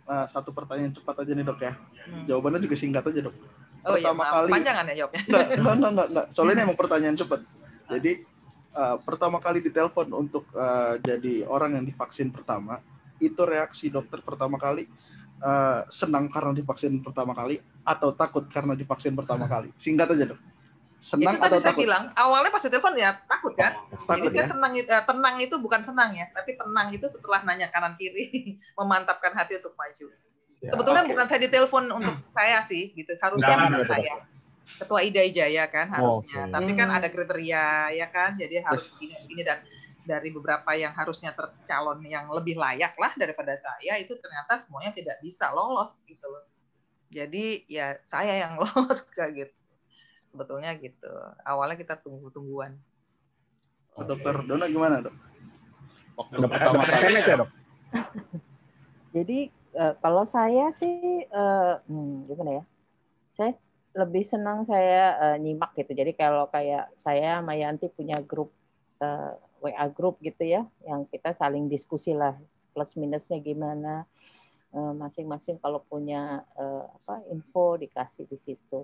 uh, 0.04 0.26
satu 0.28 0.52
pertanyaan 0.52 0.92
cepat 0.92 1.24
aja 1.24 1.32
nih 1.32 1.44
dok 1.46 1.60
ya. 1.64 1.72
Hmm. 2.04 2.28
jawabannya 2.28 2.60
juga 2.60 2.76
singkat 2.76 3.00
aja 3.08 3.32
dok 3.32 3.36
Oh 3.84 3.96
iya, 4.00 4.08
pertama 4.08 4.22
iya, 4.24 4.32
kali 4.32 4.50
panjangan 4.50 4.84
ya 4.84 4.94
jawabnya. 4.96 5.20
Enggak, 5.28 5.44
enggak, 5.44 5.58
enggak, 5.60 5.90
enggak, 5.92 6.08
enggak. 6.08 6.26
Soalnya 6.32 6.54
ini 6.56 6.62
emang 6.64 6.78
pertanyaan 6.78 7.16
cepat. 7.20 7.40
Jadi 7.84 8.12
uh, 8.72 8.96
pertama 9.04 9.38
kali 9.44 9.58
ditelepon 9.60 10.08
untuk 10.16 10.44
uh, 10.56 10.94
jadi 11.04 11.34
orang 11.44 11.70
yang 11.76 11.84
divaksin 11.84 12.28
pertama, 12.32 12.80
itu 13.20 13.42
reaksi 13.44 13.92
dokter 13.92 14.24
pertama 14.24 14.56
kali 14.56 14.88
uh, 15.44 15.84
senang 15.92 16.32
karena 16.32 16.56
divaksin 16.56 16.96
pertama 17.04 17.36
kali 17.36 17.60
atau 17.84 18.16
takut 18.16 18.48
karena 18.48 18.72
divaksin 18.72 19.12
pertama 19.12 19.44
kali? 19.44 19.68
Singkat 19.76 20.16
aja 20.16 20.24
dok. 20.32 20.40
Senang 21.04 21.36
itu 21.36 21.44
atau 21.44 21.60
saya 21.60 21.68
takut? 21.68 21.84
bilang 21.84 22.04
awalnya 22.16 22.48
pas 22.48 22.64
ditelepon 22.64 22.96
ya 22.96 23.20
takut 23.28 23.52
kan. 23.52 23.76
Takut, 24.08 24.24
Jadi 24.24 24.28
saya 24.32 24.44
ya? 24.48 24.50
senang 24.56 24.72
uh, 24.72 25.04
tenang 25.04 25.36
itu 25.36 25.54
bukan 25.60 25.84
senang 25.84 26.16
ya, 26.16 26.24
tapi 26.32 26.56
tenang 26.56 26.88
itu 26.96 27.04
setelah 27.04 27.44
nanya 27.44 27.68
kanan 27.68 27.92
kiri, 28.00 28.56
memantapkan 28.80 29.36
hati 29.36 29.60
untuk 29.60 29.76
maju. 29.76 30.08
Ya, 30.64 30.70
Sebetulnya 30.72 31.04
okay. 31.04 31.12
bukan 31.12 31.26
saya 31.28 31.40
ditelepon 31.44 31.84
untuk 31.92 32.16
saya 32.36 32.58
sih, 32.64 32.96
gitu. 32.96 33.12
Harusnya 33.20 33.56
menurut 33.68 33.88
saya. 33.88 34.24
Ketua 34.64 35.04
Ida 35.04 35.20
Jaya 35.28 35.68
kan 35.68 35.92
harusnya. 35.92 36.48
Okay. 36.48 36.54
Tapi 36.56 36.70
kan 36.72 36.88
ada 36.88 37.08
kriteria 37.12 37.92
ya 37.92 38.06
kan, 38.08 38.40
jadi 38.40 38.64
harus 38.64 38.96
yes. 38.96 39.28
gini 39.28 39.44
dan 39.44 39.60
dari 40.04 40.28
beberapa 40.32 40.72
yang 40.76 40.92
harusnya 40.92 41.32
tercalon 41.32 42.04
yang 42.04 42.28
lebih 42.28 42.60
layak 42.60 42.92
lah 43.00 43.12
daripada 43.16 43.56
saya 43.56 43.96
itu 43.96 44.12
ternyata 44.20 44.60
semuanya 44.60 44.92
tidak 44.92 45.16
bisa 45.24 45.48
lolos 45.52 46.04
gitu 46.04 46.24
loh. 46.28 46.44
Jadi 47.08 47.64
ya 47.68 47.96
saya 48.04 48.40
yang 48.48 48.56
lolos 48.62 49.04
kayak 49.12 49.32
gitu. 49.36 49.54
Sebetulnya 50.28 50.76
gitu. 50.80 51.12
Awalnya 51.44 51.76
kita 51.80 52.00
tunggu-tungguan. 52.00 52.76
Oh, 53.94 54.04
dokter 54.04 54.34
Dona 54.44 54.68
gimana 54.68 55.00
dok? 55.04 55.14
Waktu 56.14 56.46
pertama 56.46 56.82
kali 56.88 57.20
ya 57.20 57.36
dok. 57.40 57.50
Jadi 59.14 59.38
uh, 59.74 59.94
kalau 59.98 60.24
saya 60.24 60.70
sih 60.74 61.26
uh, 61.30 61.82
hmm, 61.84 62.30
gimana 62.30 62.62
ya? 62.62 62.64
Saya 63.34 63.52
lebih 63.94 64.24
senang 64.26 64.66
saya 64.66 65.18
uh, 65.18 65.36
nyimak 65.38 65.74
gitu. 65.78 65.94
Jadi 65.94 66.14
kalau 66.14 66.50
kayak 66.50 66.90
saya 66.98 67.38
sama 67.42 67.54
Yanti 67.54 67.90
punya 67.90 68.18
grup 68.22 68.50
uh, 69.02 69.34
WA 69.62 69.86
grup 69.90 70.18
gitu 70.22 70.44
ya, 70.44 70.66
yang 70.86 71.06
kita 71.10 71.34
saling 71.34 71.66
diskusi 71.70 72.14
lah 72.14 72.34
plus 72.74 72.94
minusnya 72.98 73.38
gimana. 73.38 74.06
Masing-masing 74.74 75.54
uh, 75.54 75.60
kalau 75.62 75.78
punya 75.86 76.42
uh, 76.58 76.82
apa 76.82 77.22
info 77.30 77.78
dikasih 77.78 78.26
di 78.26 78.34
situ. 78.34 78.82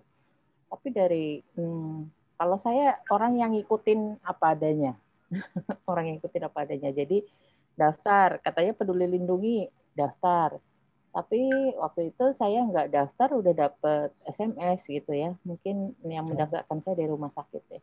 Tapi 0.71 0.89
dari 0.95 1.43
hmm, 1.59 2.07
kalau 2.39 2.55
saya 2.63 3.03
orang 3.11 3.43
yang 3.43 3.51
ngikutin 3.59 4.23
apa 4.23 4.55
adanya, 4.55 4.95
orang 5.91 6.07
yang 6.07 6.23
ngikutin 6.23 6.47
apa 6.47 6.59
adanya. 6.63 6.95
Jadi 6.95 7.27
daftar, 7.75 8.39
katanya 8.39 8.71
peduli 8.79 9.19
lindungi 9.19 9.67
daftar 9.99 10.63
tapi 11.11 11.75
waktu 11.75 12.15
itu 12.15 12.31
saya 12.39 12.63
nggak 12.63 12.95
daftar 12.95 13.29
udah 13.35 13.55
dapet 13.55 14.15
SMS 14.31 14.87
gitu 14.87 15.11
ya. 15.11 15.35
Mungkin 15.43 15.99
yang 16.07 16.31
mendaftarkan 16.31 16.79
saya 16.87 16.95
dari 16.95 17.11
rumah 17.11 17.35
sakit 17.35 17.65
ya. 17.67 17.83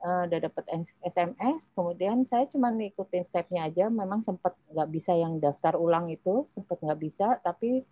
Uh, 0.00 0.24
udah 0.24 0.40
dapet 0.48 0.64
SMS 1.04 1.60
kemudian 1.76 2.24
saya 2.24 2.48
cuma 2.50 2.74
ngikutin 2.74 3.22
stepnya 3.22 3.70
aja. 3.70 3.86
Memang 3.86 4.26
sempat 4.26 4.58
nggak 4.66 4.88
bisa 4.90 5.14
yang 5.14 5.38
daftar 5.38 5.78
ulang 5.78 6.10
itu 6.10 6.50
sempat 6.50 6.82
nggak 6.82 6.98
bisa. 6.98 7.38
Tapi 7.38 7.86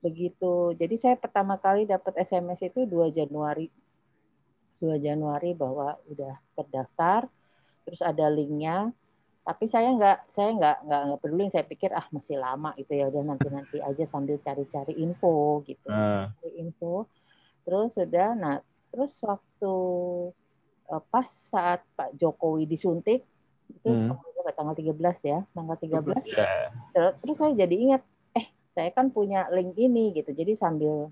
begitu. 0.00 0.72
Jadi 0.80 0.96
saya 0.96 1.20
pertama 1.20 1.60
kali 1.60 1.84
dapat 1.84 2.16
SMS 2.24 2.72
itu 2.72 2.88
2 2.88 3.12
Januari. 3.12 3.68
2 4.80 4.96
Januari 4.96 5.52
bahwa 5.52 5.92
udah 6.08 6.40
terdaftar. 6.56 7.28
Terus 7.84 8.00
ada 8.00 8.32
linknya 8.32 8.96
tapi 9.40 9.64
saya 9.66 9.88
nggak 9.96 10.18
saya 10.28 10.52
nggak 10.52 10.76
nggak 10.84 11.00
nggak 11.10 11.20
peduli 11.24 11.48
saya 11.48 11.64
pikir 11.64 11.90
ah 11.96 12.04
masih 12.12 12.36
lama 12.36 12.76
itu 12.76 12.92
ya 12.92 13.08
udah 13.08 13.22
nanti 13.24 13.48
nanti 13.48 13.76
aja 13.80 14.04
sambil 14.04 14.36
cari-cari 14.36 14.92
info 15.00 15.64
gitu 15.64 15.88
uh. 15.88 16.28
cari 16.28 16.52
info 16.60 17.08
terus 17.64 17.96
sudah 17.96 18.36
nah 18.36 18.56
terus 18.92 19.16
waktu 19.24 19.74
uh, 20.92 21.02
pas 21.08 21.24
saat 21.24 21.80
Pak 21.96 22.20
Jokowi 22.20 22.68
disuntik 22.68 23.24
itu 23.70 23.88
hmm. 23.88 24.12
tanggal 24.52 24.76
13 24.76 24.98
ya 25.24 25.38
tanggal 25.54 25.76
13 25.78 26.26
yeah. 26.36 26.68
terus, 26.92 27.14
terus 27.22 27.36
saya 27.38 27.52
jadi 27.54 27.74
ingat 27.74 28.02
eh 28.36 28.46
saya 28.76 28.90
kan 28.92 29.08
punya 29.08 29.48
link 29.54 29.72
ini 29.78 30.12
gitu 30.12 30.36
jadi 30.36 30.52
sambil 30.58 31.08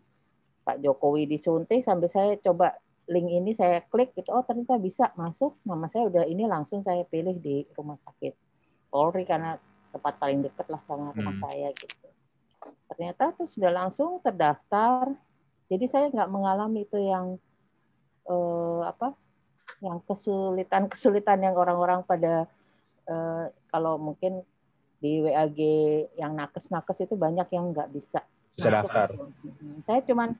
Pak 0.68 0.84
Jokowi 0.84 1.24
disuntik 1.24 1.80
sampai 1.80 2.08
saya 2.12 2.30
coba 2.36 2.76
link 3.09 3.29
ini 3.33 3.57
saya 3.57 3.81
klik 3.88 4.12
gitu 4.12 4.31
oh 4.37 4.44
ternyata 4.44 4.77
bisa 4.77 5.11
masuk 5.16 5.57
nama 5.64 5.88
saya 5.88 6.12
udah 6.12 6.25
ini 6.29 6.44
langsung 6.44 6.85
saya 6.85 7.03
pilih 7.09 7.37
di 7.40 7.64
rumah 7.73 7.97
sakit 8.05 8.37
Polri 8.92 9.25
karena 9.25 9.57
tempat 9.88 10.21
paling 10.21 10.44
dekat 10.44 10.68
lah 10.68 10.81
sama 10.85 11.16
rumah 11.16 11.33
Hmm. 11.33 11.44
saya 11.49 11.68
gitu 11.73 12.07
ternyata 12.92 13.33
tuh 13.33 13.49
sudah 13.49 13.73
langsung 13.73 14.21
terdaftar 14.21 15.09
jadi 15.68 15.85
saya 15.88 16.05
nggak 16.12 16.31
mengalami 16.33 16.85
itu 16.85 17.01
yang 17.01 17.37
eh, 18.29 18.81
apa 18.85 19.16
yang 19.81 20.01
kesulitan 20.05 20.88
kesulitan 20.88 21.40
yang 21.40 21.57
orang-orang 21.57 22.05
pada 22.05 22.44
eh, 23.09 23.44
kalau 23.73 23.97
mungkin 23.97 24.40
di 24.99 25.23
WAG 25.23 25.59
yang 26.18 26.35
nakes-nakes 26.35 27.07
itu 27.07 27.14
banyak 27.14 27.47
yang 27.55 27.71
nggak 27.71 27.88
bisa 27.94 28.21
Bisa 28.59 28.75
daftar. 28.75 29.14
Mm, 29.14 29.87
Saya 29.87 30.03
cuman 30.03 30.35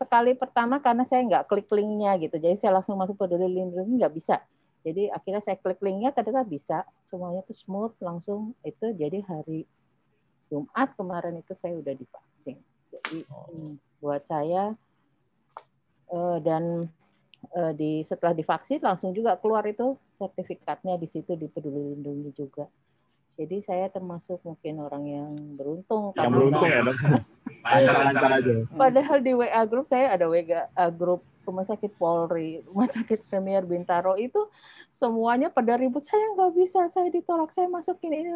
sekali 0.00 0.32
pertama 0.32 0.80
karena 0.80 1.04
saya 1.04 1.20
nggak 1.28 1.44
klik 1.44 1.68
linknya 1.68 2.16
gitu, 2.16 2.40
jadi 2.40 2.56
saya 2.56 2.80
langsung 2.80 2.96
masuk 2.96 3.20
peduli 3.20 3.60
lindungi 3.60 4.00
nggak 4.00 4.14
bisa. 4.16 4.40
Jadi 4.80 5.12
akhirnya 5.12 5.44
saya 5.44 5.60
klik 5.60 5.76
linknya 5.84 6.08
ternyata 6.16 6.40
bisa, 6.48 6.88
semuanya 7.04 7.44
itu 7.44 7.52
smooth 7.52 7.92
langsung 8.00 8.56
itu 8.64 8.96
jadi 8.96 9.20
hari 9.28 9.68
Jumat 10.48 10.96
kemarin 10.96 11.36
itu 11.36 11.52
saya 11.52 11.76
udah 11.76 11.92
divaksin. 11.92 12.56
Jadi 12.88 13.28
mm, 13.28 14.00
buat 14.00 14.24
saya 14.24 14.72
eh, 16.08 16.38
dan 16.40 16.88
eh, 17.52 17.72
di 17.76 18.00
setelah 18.00 18.32
divaksin 18.32 18.80
langsung 18.80 19.12
juga 19.12 19.36
keluar 19.36 19.68
itu 19.68 20.00
sertifikatnya 20.16 20.96
di 20.96 21.06
situ 21.06 21.36
di 21.36 21.44
peduli 21.46 21.94
lindungi 21.94 22.32
juga. 22.32 22.64
Jadi 23.38 23.56
saya 23.64 23.86
termasuk 23.88 24.40
mungkin 24.44 24.84
orang 24.84 25.04
yang 25.06 25.30
beruntung 25.56 26.12
Yang 26.12 26.16
karena 26.18 26.34
beruntung 26.34 26.64
ya 26.66 26.80
dok. 26.84 26.96
Lancar-lancar 27.64 28.30
aja. 28.40 28.52
Padahal 28.72 29.18
di 29.20 29.32
WA 29.36 29.62
grup 29.68 29.86
saya 29.86 30.16
ada 30.16 30.26
WA 30.28 30.64
grup 30.92 31.22
Rumah 31.44 31.66
Sakit 31.66 31.92
Polri, 31.96 32.60
Rumah 32.68 32.88
Sakit 32.88 33.26
Premier 33.26 33.64
Bintaro 33.64 34.14
itu 34.16 34.38
semuanya 34.92 35.48
pada 35.50 35.74
ribut 35.80 36.04
saya 36.04 36.22
nggak 36.36 36.52
bisa, 36.54 36.86
saya 36.92 37.08
ditolak, 37.08 37.50
saya 37.50 37.66
masukin 37.66 38.12
ini. 38.12 38.30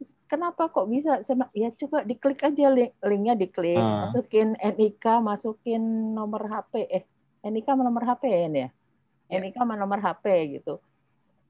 Terus, 0.00 0.16
Kenapa 0.26 0.72
kok 0.72 0.88
bisa? 0.88 1.20
Saya 1.20 1.44
bilang, 1.44 1.52
ya 1.52 1.68
coba 1.76 2.02
diklik 2.08 2.40
aja 2.40 2.66
link, 2.72 2.96
linknya 3.04 3.34
diklik, 3.36 3.76
Ah. 3.76 4.08
masukin 4.08 4.56
NIK, 4.56 5.04
masukin 5.20 5.82
nomor 6.16 6.48
HP, 6.48 6.88
eh 6.88 7.04
NIK 7.44 7.66
sama 7.68 7.82
nomor 7.84 8.04
HP 8.08 8.22
ya 8.28 8.40
ini 8.48 8.58
ya? 8.64 8.68
Ya. 9.30 9.38
NIK 9.44 9.56
sama 9.60 9.74
nomor 9.76 10.00
HP 10.00 10.24
gitu. 10.58 10.80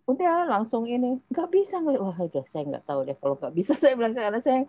Udah 0.08 0.48
langsung 0.48 0.88
ini 0.88 1.20
nggak 1.30 1.48
bisa 1.52 1.78
nggak 1.80 2.00
wah 2.00 2.18
udah 2.18 2.44
saya 2.48 2.64
nggak 2.66 2.84
tahu 2.86 3.00
deh 3.06 3.16
kalau 3.18 3.34
nggak 3.36 3.54
bisa 3.54 3.72
saya 3.80 3.94
bilang 3.98 4.14
karena 4.16 4.40
saya 4.40 4.64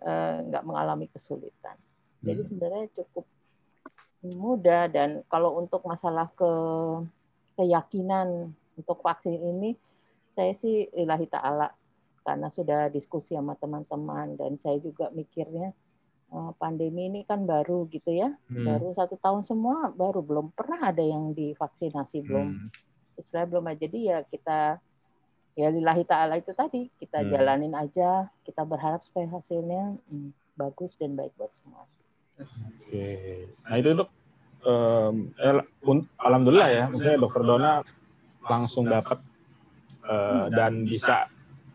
eh, 0.00 0.36
nggak 0.48 0.64
mengalami 0.64 1.06
kesulitan. 1.12 1.76
Jadi 2.20 2.40
Hmm. 2.40 2.48
sebenarnya 2.48 2.86
cukup 2.96 3.24
mudah 4.20 4.84
dan 4.92 5.24
kalau 5.32 5.56
untuk 5.56 5.80
masalah 5.88 6.28
ke 6.36 6.50
keyakinan 7.56 8.52
untuk 8.76 9.00
vaksin 9.00 9.36
ini 9.36 9.76
saya 10.32 10.52
sih 10.52 10.88
ilahi 10.92 11.24
ta'ala 11.24 11.72
karena 12.20 12.52
sudah 12.52 12.92
diskusi 12.92 13.32
sama 13.32 13.56
teman-teman 13.56 14.36
dan 14.36 14.60
saya 14.60 14.76
juga 14.76 15.08
mikirnya 15.10 15.72
eh, 16.30 16.52
pandemi 16.60 17.08
ini 17.08 17.20
kan 17.24 17.48
baru 17.48 17.88
gitu 17.88 18.12
ya 18.12 18.32
Hmm. 18.52 18.66
baru 18.68 18.92
satu 18.92 19.16
tahun 19.16 19.40
semua 19.40 19.88
baru 19.88 20.20
belum 20.20 20.52
pernah 20.52 20.92
ada 20.92 21.00
yang 21.00 21.32
divaksinasi 21.32 22.20
belum 22.28 22.48
Hmm. 22.60 22.68
Istilah 23.20 23.44
belum 23.46 23.68
ada 23.68 23.78
jadi 23.78 23.98
ya 24.00 24.18
kita 24.24 24.58
ya 25.54 25.68
lillahi 25.68 26.02
ta'ala 26.02 26.40
itu 26.40 26.52
tadi 26.52 26.88
kita 26.96 27.20
Hmm. 27.20 27.30
jalanin 27.30 27.74
aja 27.76 28.26
kita 28.42 28.64
berharap 28.64 29.04
supaya 29.04 29.28
hasilnya 29.30 29.92
hmm, 30.08 30.32
bagus 30.56 30.96
dan 30.96 31.12
baik 31.14 31.36
buat 31.36 31.52
semua 31.52 31.84
Oke. 32.40 33.08
Nah 33.68 33.76
itu 33.76 33.92
dok, 33.92 34.08
em, 34.64 35.28
eh, 35.36 35.60
un- 35.84 36.08
alhamdulillah 36.16 36.68
ya, 36.72 36.82
maksudnya 36.88 37.20
dokter 37.20 37.42
Dona 37.44 37.84
langsung 38.40 38.88
dapat 38.88 39.20
eh, 40.08 40.46
dan 40.48 40.88
bisa 40.88 41.28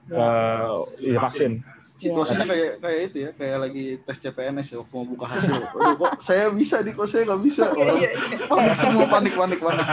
eh, 0.10 0.74
divaksin. 0.98 1.62
Situasinya 1.96 2.44
kayak 2.44 2.84
kayak 2.84 3.00
itu 3.08 3.18
ya, 3.24 3.30
kayak 3.40 3.58
lagi 3.64 3.86
tes 4.04 4.18
CPNS 4.20 4.68
ya, 4.68 4.78
waktu 4.84 4.94
mau 5.00 5.08
buka 5.08 5.26
hasil. 5.32 5.56
Aduh, 5.56 5.96
kok 5.96 6.12
saya 6.20 6.52
bisa 6.52 6.84
di 6.84 6.92
kok 6.92 7.08
saya 7.08 7.24
nggak 7.24 7.42
bisa. 7.48 7.72
Iya, 7.72 7.80
Orang 7.80 7.98
iya, 8.04 8.10
iya. 8.12 8.38
panik 8.52 8.76
semua 8.76 9.06
panik 9.08 9.34
panik 9.40 9.60
panik. 9.64 9.86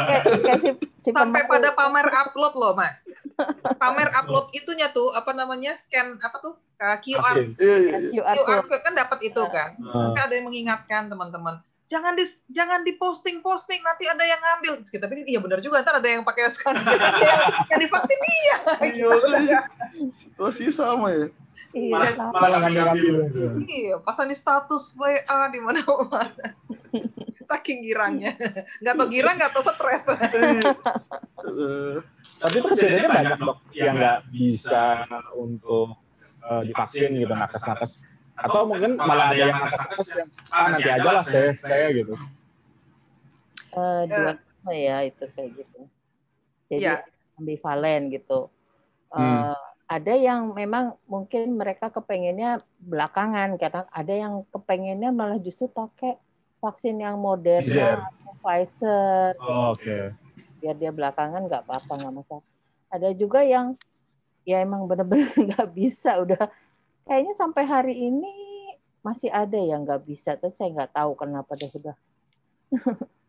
Sampai 0.98 1.46
pada 1.46 1.70
pamer 1.78 2.06
upload 2.10 2.54
loh, 2.58 2.74
Mas. 2.74 3.06
Pamer 3.78 4.10
upload 4.18 4.50
itunya 4.50 4.90
tuh 4.90 5.14
apa 5.14 5.30
namanya? 5.30 5.78
Scan 5.78 6.18
apa 6.18 6.42
tuh? 6.42 6.58
Uh, 6.82 6.98
QR. 6.98 7.36
Iya 7.38 7.76
iya. 7.78 7.94
iya. 8.10 8.34
QR 8.34 8.66
code. 8.66 8.82
kan 8.82 8.92
dapat 8.98 9.18
itu 9.22 9.42
kan. 9.46 9.78
Eh, 9.78 9.94
Tapi 9.94 10.18
ada 10.18 10.34
yang 10.34 10.46
mengingatkan 10.50 11.06
teman-teman. 11.06 11.62
Jangan 11.86 12.18
di 12.18 12.24
jangan 12.50 12.82
di 12.82 12.98
posting 12.98 13.44
posting 13.46 13.78
nanti 13.78 14.10
ada 14.10 14.26
yang 14.26 14.42
ngambil. 14.42 14.82
Terus 14.82 14.90
kita 14.90 15.06
pikir 15.06 15.28
iya 15.28 15.38
benar 15.38 15.62
juga 15.62 15.86
ntar 15.86 16.02
ada 16.02 16.08
yang 16.10 16.26
pakai 16.26 16.50
scan 16.50 16.74
yang, 16.82 17.38
yang 17.70 17.78
divaksin 17.78 18.18
dia. 18.18 18.56
Iya. 18.90 19.58
Situasinya 20.18 20.74
sama 20.74 21.14
ya. 21.14 21.30
Iya, 21.72 21.88
malah 21.88 22.12
sama. 22.12 22.36
malah 22.36 22.58
ngambil-ngambil. 22.60 23.14
Iya, 23.64 23.94
pasan 24.00 24.28
di 24.28 24.36
status 24.36 24.92
WA 24.92 25.18
di 25.48 25.58
mana-mana. 25.58 26.52
Saking 27.48 27.82
girangnya. 27.82 28.36
Nggak 28.78 28.94
tau 28.94 29.08
girang, 29.08 29.34
nggak 29.34 29.50
tau 29.50 29.62
stres. 29.64 30.04
Iya. 30.06 30.72
Eh, 31.42 31.96
Tapi 32.38 32.54
itu 32.54 32.66
kejadiannya 32.68 33.08
banyak 33.08 33.34
dok 33.36 33.56
yang 33.72 33.94
nggak 33.96 34.18
bisa 34.28 34.84
untuk 35.32 35.96
eh, 36.42 36.62
divaksin 36.66 37.16
gitu 37.16 37.32
nakes-nakes. 37.32 38.04
Atau 38.34 38.66
mungkin 38.66 38.94
malah 38.94 39.30
ada 39.30 39.36
yang 39.38 39.50
nakes-nakes 39.54 40.00
yang 40.12 40.28
ah 40.48 40.66
nanti 40.68 40.86
aja 40.86 41.08
lah 41.08 41.24
saya 41.24 41.50
saya 41.56 41.86
gitu. 41.90 42.14
Eh, 43.72 44.02
dua 44.06 44.32
ya 44.70 44.96
itu 45.02 45.24
kayak 45.32 45.50
gitu. 45.56 45.80
Jadi 46.68 46.84
Iya. 46.84 47.00
ambivalen 47.36 48.12
gitu. 48.12 48.52
Eh, 49.10 49.18
Hmm. 49.18 49.56
Ada 49.92 50.16
yang 50.16 50.56
memang 50.56 50.96
mungkin 51.04 51.60
mereka 51.60 51.92
kepengennya 51.92 52.64
belakangan 52.80 53.60
karena 53.60 53.84
ada 53.92 54.14
yang 54.16 54.40
kepengennya 54.48 55.12
malah 55.12 55.36
justru 55.36 55.68
pakai 55.68 56.16
vaksin 56.64 56.96
yang. 56.96 57.20
Moderna 57.20 58.08
atau 58.08 58.32
Pfizer 58.40 59.36
Oh, 59.36 59.76
Oke. 59.76 60.16
biar 60.64 60.76
dia 60.80 60.88
belakangan 60.88 61.44
nggak 61.44 61.68
apa-apa 61.68 61.92
nggak 61.92 62.14
masalah. 62.24 62.44
Ada 62.88 63.12
juga 63.12 63.44
yang 63.44 63.76
ya 64.48 64.64
emang 64.64 64.88
benar-benar 64.88 65.28
nggak 65.52 65.68
bisa 65.76 66.16
udah 66.24 66.48
kayaknya 67.04 67.34
sampai 67.36 67.62
hari 67.68 67.94
ini 68.08 68.32
masih 69.04 69.28
ada 69.28 69.58
yang 69.58 69.84
nggak 69.84 70.06
bisa 70.06 70.38
tapi 70.38 70.54
saya 70.54 70.70
nggak 70.72 70.94
tahu 70.94 71.12
kenapa 71.18 71.52
deh 71.58 71.70
udah 71.70 71.96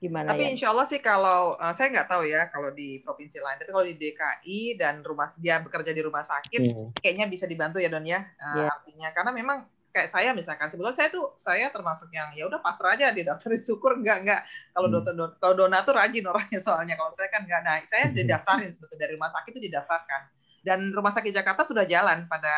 gimana 0.00 0.32
Tapi 0.32 0.42
ya 0.42 0.50
insya 0.50 0.68
Allah 0.72 0.82
sih 0.82 0.98
kalau 0.98 1.54
eh, 1.54 1.72
saya 1.72 1.92
nggak 1.92 2.08
tahu 2.08 2.24
ya 2.24 2.48
kalau 2.48 2.72
di 2.72 2.98
provinsi 2.98 3.36
lain, 3.36 3.56
tapi 3.56 3.68
kalau 3.68 3.84
di 3.84 3.94
DKI 3.94 4.60
dan 4.74 5.00
rumah 5.00 5.28
dia 5.36 5.60
bekerja 5.60 5.92
di 5.92 6.00
rumah 6.00 6.24
sakit, 6.24 6.60
Hmm. 6.66 6.88
kayaknya 6.96 7.28
bisa 7.28 7.44
dibantu 7.44 7.76
ya 7.76 7.86
Don 7.86 8.02
ya. 8.02 8.24
Eh, 8.24 8.48
Iya. 8.56 8.72
Artinya 8.72 9.08
karena 9.12 9.30
memang 9.30 9.58
kayak 9.90 10.06
saya 10.06 10.30
misalkan 10.30 10.66
sebetulnya 10.66 10.94
saya 10.94 11.10
tuh 11.10 11.34
saya 11.34 11.66
termasuk 11.68 12.08
yang 12.10 12.30
ya 12.32 12.46
udah 12.46 12.58
pasrah 12.58 12.94
aja 12.94 13.10
di 13.10 13.20
daftar 13.20 13.50
syukur 13.60 13.92
enggak 13.94 14.22
enggak 14.22 14.40
kalau 14.70 14.86
Hmm. 14.86 14.94
dokter 14.96 15.12
Don- 15.12 15.36
kalau 15.36 15.54
Dona 15.54 15.82
tuh 15.82 15.92
rajin 15.92 16.24
orangnya 16.24 16.60
soalnya 16.62 16.94
kalau 16.94 17.10
saya 17.10 17.26
kan 17.26 17.42
enggak 17.42 17.60
nah 17.60 17.76
saya 17.84 18.06
didaftarin 18.08 18.70
sebetulnya 18.70 19.02
dari 19.02 19.12
rumah 19.14 19.30
sakit 19.30 19.50
itu 19.50 19.60
didaftarkan 19.66 20.20
dan 20.60 20.78
rumah 20.90 21.10
sakit 21.10 21.32
Jakarta 21.34 21.60
sudah 21.62 21.84
jalan 21.84 22.24
pada 22.24 22.54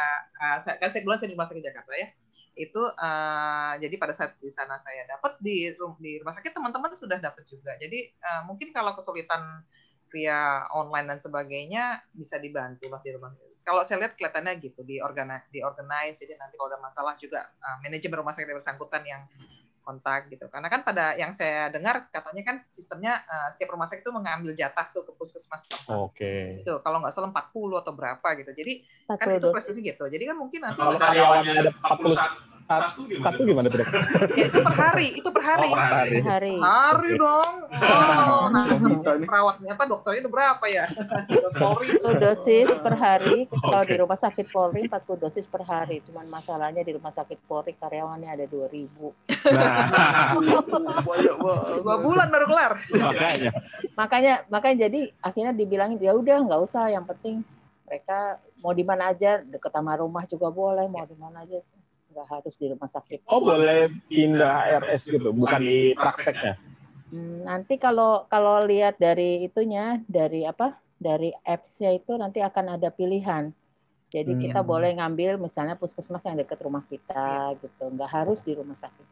saya- 0.60 0.76
kan 0.76 0.90
saya 0.90 1.02
bulan 1.02 1.16
saya 1.16 1.30
di 1.30 1.34
rumah 1.34 1.48
sakit 1.48 1.64
Jakarta 1.64 1.92
ya 1.96 2.08
itu 2.52 2.82
eh, 2.84 3.72
jadi 3.80 3.94
pada 3.96 4.12
saat 4.12 4.36
di 4.36 4.52
sana 4.52 4.76
saya 4.80 5.08
dapat 5.08 5.40
di 5.40 5.72
di 6.00 6.12
rumah 6.20 6.34
sakit 6.36 6.52
teman-teman 6.52 6.92
sudah 6.92 7.18
dapat 7.18 7.44
juga. 7.48 7.76
Jadi 7.80 8.12
eh, 8.12 8.42
mungkin 8.44 8.70
kalau 8.70 8.92
kesulitan 8.92 9.64
via 10.12 10.68
online 10.76 11.08
dan 11.08 11.18
sebagainya 11.18 12.04
bisa 12.12 12.36
dibantu 12.36 12.92
lah 12.92 13.00
di 13.00 13.10
rumah. 13.16 13.32
Kalau 13.64 13.80
saya 13.80 14.04
lihat 14.04 14.20
kelihatannya 14.20 14.60
gitu 14.60 14.84
di 14.84 15.00
organize 15.00 15.48
di 15.48 15.64
organize 15.64 16.20
jadi 16.20 16.36
nanti 16.36 16.60
kalau 16.60 16.68
ada 16.68 16.82
masalah 16.82 17.14
juga 17.16 17.46
uh, 17.62 17.78
manajemen 17.80 18.18
rumah 18.20 18.34
sakit 18.34 18.50
yang 18.50 18.58
bersangkutan 18.58 19.02
yang 19.06 19.22
kontak 19.82 20.30
gitu. 20.30 20.46
Karena 20.48 20.70
kan 20.70 20.86
pada 20.86 21.18
yang 21.18 21.34
saya 21.34 21.68
dengar 21.68 22.08
katanya 22.08 22.54
kan 22.54 22.56
sistemnya 22.62 23.20
uh, 23.26 23.50
setiap 23.54 23.74
rumah 23.74 23.90
sakit 23.90 24.06
itu 24.06 24.14
mengambil 24.14 24.54
jatah 24.54 24.86
tuh 24.94 25.02
ke 25.04 25.12
puskesmas 25.18 25.66
tempat. 25.66 25.98
Oke. 25.98 26.62
itu 26.62 26.74
kalau 26.80 27.02
nggak 27.02 27.12
salah 27.12 27.34
40 27.34 27.82
atau 27.82 27.92
berapa 27.92 28.28
gitu. 28.38 28.50
Jadi 28.54 28.72
kan 29.10 29.26
satu 29.26 29.38
itu 29.38 29.48
prestasi 29.50 29.80
gitu. 29.82 30.04
Jadi 30.06 30.24
kan 30.24 30.36
mungkin 30.38 30.60
nanti 30.62 30.78
Kalau 30.78 30.98
karyawannya 30.98 31.52
ada 31.52 31.72
41 31.74 32.51
satu 32.68 33.40
gimana? 33.44 33.66
tuh 33.68 33.82
dok? 33.82 33.88
ya, 34.38 34.44
itu 34.48 34.58
per 34.62 34.74
hari 34.74 35.06
itu 35.18 35.28
per 35.28 35.42
hari. 35.44 35.68
Oh, 35.68 35.76
per 35.76 35.92
hari. 35.92 36.18
hari. 36.22 36.54
Hari 36.56 37.10
dong. 37.18 37.52
Oh, 37.72 38.44
nah, 38.48 38.64
perawatnya 39.02 39.70
apa 39.74 39.84
dokternya 39.88 40.20
itu 40.24 40.30
berapa 40.30 40.64
ya? 40.70 40.86
Polri. 41.60 41.86
Satu 41.98 42.10
dosis 42.16 42.70
per 42.80 42.94
hari. 42.96 43.38
Kalau 43.50 43.82
Oke. 43.84 43.90
di 43.90 43.96
rumah 44.00 44.18
sakit 44.18 44.46
Polri 44.48 44.80
40 44.88 45.24
dosis 45.24 45.46
per 45.46 45.62
hari. 45.66 46.00
Cuman 46.06 46.26
masalahnya 46.30 46.82
di 46.86 46.92
rumah 46.96 47.12
sakit 47.12 47.38
Polri 47.44 47.76
karyawannya 47.76 48.28
ada 48.30 48.44
2000 48.48 49.32
Nah, 49.42 50.38
dua 51.82 51.96
bulan 51.98 52.30
baru 52.30 52.46
kelar. 52.46 52.72
Makanya. 52.94 53.50
makanya 53.92 54.34
makanya 54.48 54.76
jadi 54.88 55.12
akhirnya 55.20 55.52
dibilangin 55.52 55.98
ya 55.98 56.14
udah 56.14 56.46
nggak 56.46 56.62
usah. 56.62 56.88
Yang 56.94 57.04
penting 57.16 57.34
mereka 57.90 58.40
mau 58.62 58.72
di 58.72 58.86
mana 58.86 59.12
aja 59.12 59.42
deket 59.42 59.68
sama 59.68 59.98
rumah 59.98 60.24
juga 60.24 60.48
boleh 60.48 60.88
mau 60.88 61.04
di 61.04 61.12
mana 61.18 61.44
aja 61.44 61.60
nggak 62.12 62.28
harus 62.28 62.54
di 62.60 62.66
rumah 62.68 62.86
sakit. 62.86 63.24
Oh 63.26 63.40
boleh 63.40 63.88
pindah 64.06 64.78
RS 64.84 65.08
gitu, 65.08 65.32
bukan 65.32 65.60
di 65.64 65.96
prakteknya. 65.96 66.54
Hmm, 67.12 67.44
nanti 67.44 67.76
kalau 67.76 68.24
kalau 68.28 68.64
lihat 68.64 68.96
dari 69.00 69.44
itunya, 69.44 70.00
dari 70.08 70.44
apa? 70.44 70.76
Dari 70.96 71.34
apps-nya 71.42 71.90
itu 71.98 72.14
nanti 72.14 72.38
akan 72.38 72.78
ada 72.78 72.88
pilihan. 72.92 73.50
Jadi 74.12 74.32
kita 74.36 74.60
Hmm. 74.60 74.68
boleh 74.68 74.90
ngambil 75.00 75.40
misalnya 75.40 75.74
puskesmas 75.74 76.20
yang 76.22 76.36
dekat 76.36 76.60
rumah 76.60 76.84
kita 76.84 77.56
gitu, 77.58 77.84
nggak 77.88 78.10
harus 78.12 78.44
di 78.44 78.52
rumah 78.52 78.76
sakit. 78.76 79.06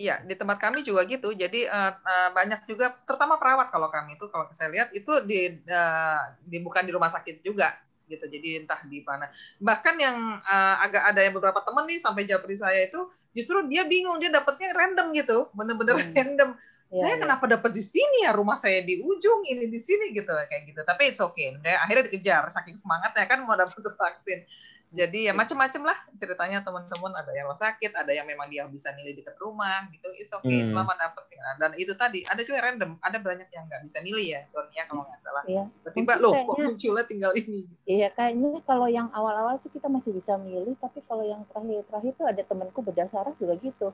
Iya, 0.00 0.24
di 0.24 0.32
tempat 0.32 0.56
kami 0.56 0.80
juga 0.80 1.04
gitu. 1.04 1.30
Jadi 1.36 1.68
eh, 1.68 1.92
eh, 1.92 2.28
banyak 2.32 2.64
juga, 2.64 2.96
terutama 3.04 3.36
perawat 3.36 3.68
kalau 3.68 3.92
kami 3.92 4.16
itu 4.16 4.26
kalau 4.32 4.48
saya 4.56 4.72
lihat 4.72 4.88
itu 4.96 5.12
di, 5.28 5.60
eh, 5.60 6.20
di 6.40 6.58
bukan 6.64 6.82
di 6.88 6.92
rumah 6.92 7.12
sakit 7.12 7.44
juga 7.44 7.76
gitu. 8.10 8.26
Jadi 8.26 8.66
entah 8.66 8.82
di 8.84 8.98
mana. 9.06 9.30
Bahkan 9.62 9.94
yang 9.96 10.18
eh, 10.42 10.76
agak 10.82 11.02
ada 11.14 11.20
yang 11.22 11.34
beberapa 11.38 11.62
teman 11.62 11.86
nih 11.86 12.02
sampai 12.02 12.26
japri 12.26 12.58
saya 12.58 12.90
itu 12.90 13.06
justru 13.30 13.62
dia 13.70 13.86
bingung 13.86 14.18
dia 14.18 14.34
dapatnya 14.34 14.74
random 14.74 15.14
gitu, 15.14 15.46
bener-bener 15.54 15.94
Hmm. 15.96 16.10
random. 16.10 16.50
Iya, 16.90 17.06
saya 17.06 17.14
iya. 17.14 17.22
kenapa 17.22 17.44
dapat 17.46 17.70
di 17.70 17.84
sini 17.86 18.26
ya 18.26 18.34
rumah 18.34 18.58
saya 18.58 18.82
di 18.82 18.98
ujung 18.98 19.46
ini 19.46 19.70
di 19.70 19.78
sini 19.78 20.10
gitu 20.10 20.26
kayak 20.26 20.74
gitu. 20.74 20.82
Tapi 20.82 21.14
it's 21.14 21.22
okay. 21.22 21.54
Akhirnya 21.62 22.10
dikejar 22.10 22.50
saking 22.50 22.74
semangatnya 22.74 23.30
kan 23.30 23.46
mau 23.46 23.54
dapat 23.54 23.78
vaksin. 24.02 24.42
Jadi 24.90 25.30
ya 25.30 25.32
macam-macam 25.32 25.94
lah 25.94 25.98
ceritanya 26.18 26.66
teman-teman 26.66 27.14
ada 27.14 27.30
yang 27.30 27.46
rumah 27.46 27.62
sakit, 27.62 27.94
ada 27.94 28.10
yang 28.10 28.26
memang 28.26 28.50
dia 28.50 28.66
bisa 28.66 28.90
milih 28.90 29.14
dekat 29.22 29.38
rumah 29.38 29.86
gitu. 29.94 30.10
It's 30.18 30.34
okay 30.34 30.66
Hmm. 30.66 30.74
selama 30.74 30.98
dapat 30.98 31.30
dan 31.56 31.72
itu 31.76 31.92
tadi 31.96 32.20
ada 32.28 32.40
juga 32.44 32.60
random, 32.68 33.00
ada 33.00 33.16
banyak 33.16 33.48
yang 33.48 33.64
nggak 33.64 33.82
bisa 33.84 33.98
milih 34.04 34.26
ya, 34.36 34.40
Donia 34.52 34.84
kalau 34.84 35.02
nggak 35.08 35.20
salah. 35.24 35.42
Iya. 35.48 35.64
Tiba-tiba 35.72 36.12
Mungkin 36.20 36.24
loh 36.24 36.32
kok 36.44 36.56
munculnya 36.60 37.04
tinggal 37.08 37.32
ini. 37.32 37.60
Iya, 37.88 38.08
kayaknya 38.12 38.60
kalau 38.68 38.88
yang 38.88 39.08
awal-awal 39.10 39.56
tuh 39.64 39.72
kita 39.72 39.88
masih 39.88 40.12
bisa 40.12 40.36
milih, 40.36 40.76
tapi 40.76 41.00
kalau 41.08 41.24
yang 41.24 41.42
terakhir-terakhir 41.48 42.12
tuh 42.16 42.26
ada 42.28 42.42
temanku 42.44 42.80
berdasarkan 42.84 43.34
juga 43.40 43.54
gitu. 43.56 43.88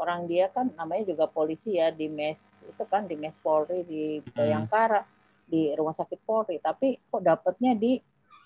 Orang 0.00 0.24
dia 0.24 0.48
kan 0.48 0.72
namanya 0.80 1.04
juga 1.12 1.28
polisi 1.28 1.76
ya 1.76 1.92
di 1.92 2.08
mes 2.08 2.40
itu 2.64 2.82
kan 2.88 3.04
di 3.04 3.20
mes 3.20 3.36
Polri 3.36 3.84
di 3.84 4.24
Bayangkara 4.32 5.04
di 5.44 5.76
rumah 5.76 5.92
sakit 5.92 6.24
Polri, 6.24 6.56
tapi 6.56 6.96
kok 6.96 7.20
dapatnya 7.20 7.76
di 7.76 8.00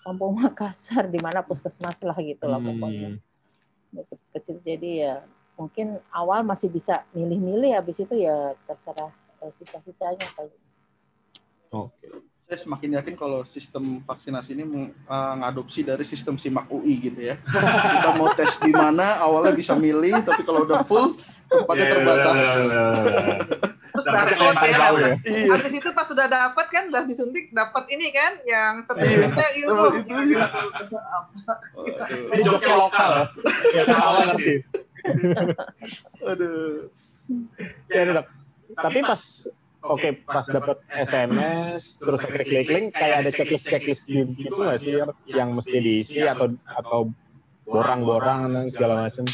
Kampung 0.05 0.37
Makassar 0.39 1.09
di 1.09 1.17
mana 1.17 1.41
puskesmas 1.41 1.97
lah 2.05 2.17
gitu 2.21 2.45
lah 2.45 2.61
pokoknya. 2.61 3.17
Itu 3.95 4.15
kecil 4.37 4.61
jadi 4.61 4.91
ya 5.09 5.15
mungkin 5.55 5.97
awal 6.11 6.43
masih 6.43 6.67
bisa 6.69 7.01
milih-milih 7.15 7.79
habis 7.79 7.97
itu 7.97 8.13
ya 8.13 8.53
terserah 8.69 9.09
eh, 9.41 9.51
sisa-sisanya 9.57 10.27
kali. 10.37 10.53
Oke. 11.73 12.07
Saya 12.45 12.61
semakin 12.61 13.01
yakin 13.01 13.15
kalau 13.17 13.41
sistem 13.41 14.05
vaksinasi 14.05 14.53
ini 14.53 14.93
eh, 14.93 15.33
ngadopsi 15.41 15.81
dari 15.81 16.05
sistem 16.05 16.37
SIMAK 16.37 16.69
UI 16.69 17.09
gitu 17.09 17.19
ya. 17.25 17.41
Kita 17.97 18.09
mau 18.13 18.29
tes 18.37 18.61
di 18.61 18.69
mana, 18.69 19.17
awalnya 19.17 19.57
bisa 19.57 19.73
milih, 19.73 20.21
tapi 20.21 20.45
kalau 20.45 20.67
udah 20.67 20.85
full, 20.85 21.17
tempatnya 21.47 21.85
Iya, 21.85 21.93
terbatas. 21.93 22.35
Terus 23.95 24.05
Dapatnya 24.05 24.27
barcode 24.27 24.55
paling 24.55 24.67
ya 24.67 24.75
jauh 24.75 24.97
dapat. 24.97 24.99
ya. 24.99 25.15
Iya. 25.23 25.47
Habis 25.55 25.73
itu 25.73 25.89
pas 25.89 26.05
sudah 26.05 26.27
dapat 26.27 26.65
kan 26.67 26.83
udah 26.89 27.03
disuntik 27.05 27.45
dapat 27.49 27.83
ini 27.89 28.07
kan 28.11 28.31
yang 28.43 28.73
Iya, 28.75 28.85
sertifikatnya 28.85 29.47
itu. 29.53 29.71
iya. 29.71 30.45
Gitu. 30.75 30.97
Ini 32.29 32.41
joknya 32.43 32.75
lokal. 32.75 33.11
Ya, 33.71 33.83
tahu 33.85 34.13
ngerti. 34.27 34.53
Aduh. 36.21 36.91
Ya, 37.87 37.99
udah, 38.03 38.13
Dok. 38.15 38.27
Tapi 38.75 38.99
pas 39.01 39.21
oke 39.85 40.09
pas 40.25 40.41
dapat 40.43 40.77
SMS 40.91 42.01
terus 42.01 42.17
klik 42.19 42.41
klik 42.43 42.65
link 42.67 42.87
kayak 42.91 43.21
ada 43.21 43.29
checklist 43.29 43.69
checklist 43.69 44.09
gitu 44.09 44.25
nggak 44.51 44.81
sih 44.81 44.97
yang 45.29 45.53
mesti 45.53 45.77
diisi 45.77 46.25
atau 46.25 46.49
atau 46.65 47.13
borang-borang 47.63 48.49
dan 48.49 48.65
segala 48.65 49.05
macam 49.05 49.29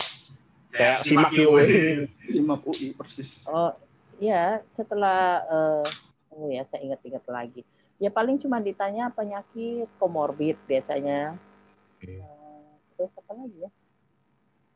kayak 0.72 0.97
simak 0.99 1.32
UI 1.32 1.65
SIMAK 2.26 2.61
UI 2.65 2.88
persis. 2.99 3.43
Oh 3.45 3.72
ya 4.17 4.59
setelah 4.69 5.43
eh, 5.43 5.86
oh 6.32 6.47
ya 6.47 6.63
saya 6.65 6.82
ingat-ingat 6.84 7.24
lagi. 7.28 7.61
Ya 7.97 8.09
paling 8.09 8.38
cuma 8.38 8.57
ditanya 8.57 9.09
penyakit 9.09 9.86
komorbid 9.95 10.57
biasanya. 10.65 11.38
Oke. 11.93 12.17
Eh, 12.17 12.65
terus 12.95 13.11
apa 13.13 13.32
lagi 13.34 13.57
ya? 13.59 13.69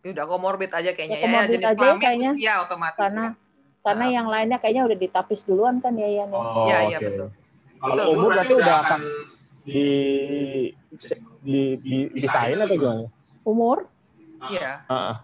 Ya 0.02 0.10
Udah 0.14 0.26
komorbid 0.28 0.70
aja 0.70 0.91
kayaknya 0.91 1.18
Ya, 1.18 1.20
ya, 1.20 1.26
komorbid 1.26 1.52
jenis 1.56 1.66
aja 1.66 1.76
kelamin 1.76 1.98
kayaknya. 2.00 2.32
usia 2.32 2.54
otomatis. 2.62 3.00
Karena 3.00 3.26
ya. 3.26 3.34
karena 3.82 4.06
yang 4.12 4.28
lainnya 4.28 4.58
kayaknya 4.58 4.84
udah 4.86 4.98
ditapis 5.00 5.39
duluan 5.43 5.76
kan 5.78 5.93
ya 5.93 6.06
Yan. 6.06 6.30
ya? 6.30 6.38
Oh, 6.38 6.66
Iya, 6.66 6.78
iya, 6.84 6.98
oke. 6.98 7.06
betul. 7.08 7.30
Kalau 7.76 7.93
Betul. 7.96 8.14
umur 8.14 8.30
berarti 8.32 8.54
udah 8.56 8.76
akan 8.82 9.00
di 9.64 9.86
di 11.41 11.62
di 11.78 11.96
desain 12.12 12.58
atau 12.58 12.76
gimana? 12.76 13.06
Umur 13.43 13.86
Iya. 14.48 14.72
Heeh. 14.86 15.16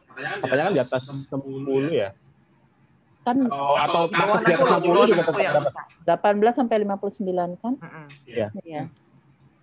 Katanya 0.42 0.64
kan 0.64 0.74
di 0.74 0.82
atas 0.82 1.02
60 1.28 1.90
ya? 1.92 2.10
kan 3.22 3.38
Oh, 3.48 3.78
atau 3.78 4.10
di 4.10 4.18
atas 4.18 4.42
60, 4.42 4.82
60 4.82 4.82
juga 5.06 5.22
tetap 5.22 5.30
60 5.30 5.46
yang 5.46 5.54
dapat. 5.56 5.74
besar. 6.02 6.34
18 6.42 6.58
sampai 6.58 6.76
59 6.82 7.22
kan? 7.56 7.74
Mm-mm. 7.78 8.06
Iya. 8.26 8.48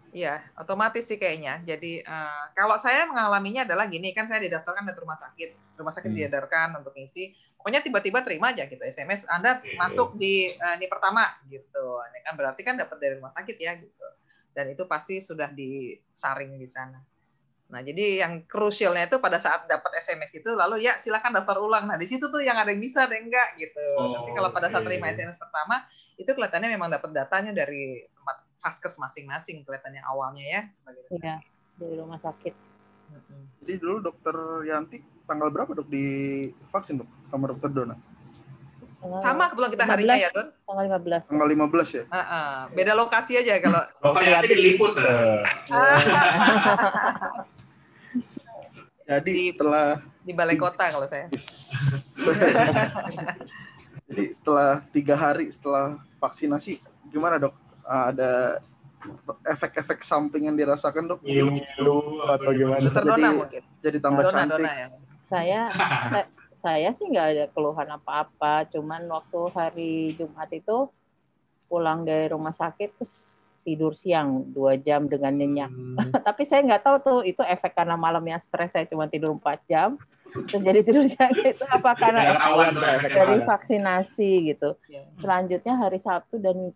Iya, 0.09 0.41
otomatis 0.57 1.05
sih 1.05 1.17
kayaknya. 1.17 1.61
Jadi 1.63 2.01
eh, 2.01 2.45
kalau 2.55 2.79
saya 2.79 3.05
mengalaminya 3.05 3.63
adalah 3.63 3.85
gini, 3.87 4.11
kan 4.11 4.25
saya 4.25 4.41
didaftarkan 4.41 4.83
dari 4.83 4.97
rumah 4.97 5.17
sakit. 5.17 5.75
Rumah 5.77 5.93
sakit 5.93 6.07
Hmm. 6.07 6.17
diedarkan 6.17 6.69
untuk 6.77 6.95
ngisi. 6.95 7.35
Pokoknya 7.55 7.83
tiba-tiba 7.83 8.23
terima 8.23 8.49
aja 8.49 8.65
gitu 8.65 8.81
SMS 8.81 9.27
Anda 9.27 9.59
Oke. 9.59 9.75
masuk 9.75 10.15
di 10.15 10.47
eh, 10.47 10.75
ini 10.79 10.87
pertama 10.87 11.27
gitu. 11.45 11.87
Ini 12.01 12.19
kan 12.23 12.35
berarti 12.35 12.63
kan 12.63 12.79
dapat 12.79 12.97
dari 12.97 13.19
rumah 13.19 13.35
sakit 13.35 13.57
ya 13.59 13.75
gitu. 13.75 14.07
Dan 14.55 14.71
itu 14.71 14.87
pasti 14.87 15.19
sudah 15.19 15.51
disaring 15.51 16.57
di 16.57 16.67
sana. 16.67 17.03
Nah, 17.69 17.85
jadi 17.85 18.25
yang 18.25 18.49
krusialnya 18.49 19.13
itu 19.13 19.21
pada 19.21 19.37
saat 19.37 19.69
dapat 19.69 20.01
SMS 20.01 20.41
itu 20.41 20.57
lalu 20.57 20.89
ya 20.89 20.97
silakan 20.97 21.37
daftar 21.37 21.61
ulang. 21.61 21.85
Nah, 21.85 22.01
di 22.01 22.09
situ 22.09 22.25
tuh 22.33 22.41
yang 22.41 22.57
ada 22.57 22.73
yang 22.73 22.81
bisa 22.81 23.05
ada 23.05 23.13
yang 23.13 23.29
enggak 23.29 23.61
gitu. 23.61 23.85
Oh, 24.01 24.25
Tapi 24.25 24.33
kalau 24.33 24.49
pada 24.57 24.73
saat 24.73 24.81
oke. 24.81 24.89
terima 24.89 25.13
SMS 25.13 25.37
pertama 25.37 25.85
itu 26.17 26.33
kelihatannya 26.33 26.69
memang 26.73 26.89
dapat 26.89 27.13
datanya 27.13 27.53
dari 27.53 28.09
tempat 28.09 28.37
vaskes 28.65 28.97
masing-masing 28.97 29.69
kelihatannya 29.69 30.01
awalnya 30.09 30.45
ya. 30.49 30.63
Iya, 31.13 31.45
dari 31.77 31.95
rumah 32.01 32.17
sakit. 32.17 32.57
Jadi 33.65 33.75
dulu 33.85 34.01
dokter 34.01 34.37
Yanti 34.65 35.05
tanggal 35.29 35.53
berapa 35.53 35.69
dok 35.77 35.93
di 35.93 36.49
vaksin 36.73 37.05
dok 37.05 37.09
sama 37.29 37.53
dokter 37.53 37.69
Dona? 37.69 38.01
Sama 39.23 39.47
kebetulan 39.53 39.71
kita 39.79 39.85
harinya 39.87 40.17
ya, 40.19 40.27
Don. 40.35 40.51
Tanggal 40.67 40.99
15. 40.99 41.31
Tanggal 41.31 41.49
15 41.55 41.95
ya? 41.95 42.03
Heeh. 42.11 42.75
Beda 42.75 42.99
lokasi 42.99 43.39
aja 43.39 43.63
kalau 43.63 43.79
Dokter 44.03 44.27
Yanti 44.27 44.57
diliput. 44.57 44.99
Jadi 49.09 49.33
Di- 49.33 49.49
setelah 49.57 50.05
di 50.21 50.33
balai 50.37 50.61
kota 50.61 50.85
kalau 50.85 51.09
saya. 51.09 51.33
jadi 54.09 54.25
setelah 54.31 54.85
tiga 54.93 55.17
hari 55.17 55.49
setelah 55.49 55.97
vaksinasi 56.21 56.77
gimana 57.09 57.41
dok? 57.41 57.57
Ah, 57.89 58.13
Ada 58.13 58.61
efek-efek 59.49 60.05
samping 60.05 60.53
yang 60.53 60.57
dirasakan 60.57 61.09
dok? 61.09 61.25
Ngilu 61.25 62.01
atau 62.29 62.51
gimana? 62.53 62.85
Jadi- 62.85 63.33
mungkin. 63.33 63.63
Jadi 63.81 63.99
tambah 63.99 64.23
Dona 64.23 64.37
cantik. 64.37 64.61
Dona 64.61 64.73
ya. 64.77 64.89
Saya 65.25 65.61
sa- 66.13 66.31
saya 66.59 66.89
sih 66.93 67.07
nggak 67.07 67.27
ada 67.33 67.45
keluhan 67.49 67.89
apa-apa, 67.89 68.67
cuman 68.69 69.09
waktu 69.09 69.41
hari 69.55 69.93
Jumat 70.13 70.51
itu 70.51 70.91
pulang 71.65 72.03
dari 72.03 72.29
rumah 72.29 72.51
sakit 72.51 72.91
terus 72.93 73.13
tidur 73.69 73.93
siang 73.93 74.49
dua 74.49 74.81
jam 74.81 75.05
dengan 75.05 75.37
nyenyak. 75.37 75.69
Tapi 76.29 76.49
saya 76.49 76.65
nggak 76.65 76.81
tahu 76.81 76.97
tuh 77.05 77.19
itu 77.29 77.45
efek 77.45 77.77
karena 77.77 78.01
malamnya 78.01 78.41
stres 78.41 78.73
saya 78.73 78.89
cuma 78.89 79.05
tidur 79.05 79.37
4 79.37 79.69
jam 79.69 80.01
terus 80.29 80.61
jadi 80.61 80.81
tidur 80.85 81.05
siang 81.13 81.33
itu 81.41 81.65
apa 81.69 81.91
karena 81.97 82.21
efek 82.97 83.13
dari 83.13 83.37
vaksinasi 83.45 84.31
gitu. 84.57 84.73
Iya. 84.89 85.05
Selanjutnya 85.21 85.75
hari 85.77 86.01
Sabtu 86.01 86.41
dan 86.41 86.73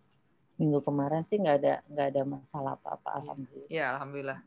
minggu 0.61 0.79
kemarin 0.85 1.25
sih 1.25 1.41
nggak 1.41 1.57
ada 1.65 1.73
nggak 1.89 2.07
ada 2.13 2.21
masalah 2.29 2.73
apa-apa 2.77 3.09
alhamdulillah. 3.21 3.69
Ya, 3.73 3.85
alhamdulillah. 3.97 4.39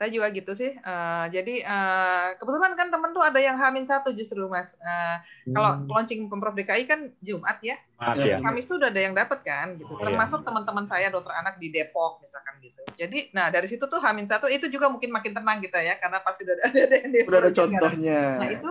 Saya 0.00 0.16
juga 0.16 0.32
gitu 0.32 0.56
sih. 0.56 0.72
Eh, 0.72 1.24
jadi 1.28 1.54
eh, 1.60 2.26
kebetulan 2.40 2.72
kan 2.72 2.88
temen 2.88 3.12
tuh 3.12 3.20
ada 3.20 3.36
yang 3.36 3.60
hamin 3.60 3.84
satu 3.84 4.16
justru 4.16 4.48
mas. 4.48 4.72
Eh, 4.80 5.16
Kalau 5.52 5.76
Hmm. 5.76 5.84
launching 5.92 6.24
pemprov 6.32 6.56
DKI 6.56 6.88
kan 6.88 7.12
Jumat 7.20 7.60
ya. 7.60 7.76
Maaf 8.00 8.16
ya. 8.16 8.40
Kamis 8.40 8.64
tuh 8.64 8.80
udah 8.80 8.88
ada 8.88 8.96
yang 8.96 9.12
dapat 9.12 9.44
kan, 9.44 9.76
gitu. 9.76 9.92
Oh, 9.92 10.00
Termasuk 10.00 10.40
teman-teman 10.40 10.88
saya 10.88 11.12
dokter 11.12 11.36
anak 11.36 11.60
di 11.60 11.68
Depok 11.68 12.16
misalkan 12.24 12.56
gitu. 12.64 12.80
Jadi, 12.96 13.28
nah 13.36 13.52
dari 13.52 13.68
situ 13.68 13.84
tuh 13.84 14.00
Hamin 14.00 14.24
satu 14.24 14.48
itu 14.48 14.72
juga 14.72 14.88
mungkin 14.88 15.12
makin 15.12 15.36
tenang 15.36 15.60
kita 15.60 15.84
ya, 15.84 16.00
karena 16.00 16.24
pasti 16.24 16.48
udah 16.48 16.56
ada 16.64 16.80
ada 16.88 16.96
yang 16.96 17.28
Udah 17.28 17.38
ada 17.44 17.50
kan. 17.52 17.58
contohnya. 17.60 18.20
Nah 18.40 18.48
itu 18.48 18.70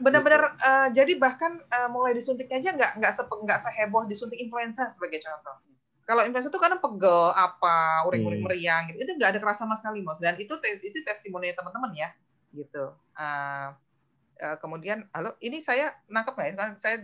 benar-benar 0.00 0.42
eh, 0.56 0.88
jadi 0.96 1.12
bahkan 1.20 1.60
eh, 1.60 1.88
mulai 1.92 2.16
disuntiknya 2.16 2.56
aja 2.56 2.70
nggak 2.72 2.92
nggak 3.04 3.12
sepe, 3.12 3.34
nggak 3.36 3.60
seheboh 3.60 4.08
disuntik 4.08 4.40
influenza 4.40 4.88
sebagai 4.88 5.20
contoh. 5.20 5.60
Kalau 6.10 6.22
influenza 6.26 6.50
itu 6.50 6.58
kadang 6.58 6.82
pegel 6.82 7.30
apa 7.38 8.02
uring-uring 8.10 8.42
Hmm. 8.42 8.48
meriang 8.50 8.82
gitu, 8.90 8.98
itu 9.06 9.12
nggak 9.14 9.30
ada 9.38 9.40
kerasa 9.42 9.62
sama 9.62 9.78
sekali 9.78 10.02
mas. 10.02 10.18
Dan 10.18 10.34
itu 10.42 10.54
itu 10.82 10.98
testimoni 11.06 11.54
teman-teman 11.54 11.94
ya, 11.94 12.10
gitu. 12.50 12.84
Eh, 13.14 13.68
eh, 14.42 14.56
kemudian, 14.62 15.06
halo, 15.14 15.38
ini 15.46 15.62
saya 15.62 15.94
nangkep 16.10 16.34
nggak 16.34 16.48
ya? 16.50 16.54
Kan 16.58 16.70
saya 16.82 16.96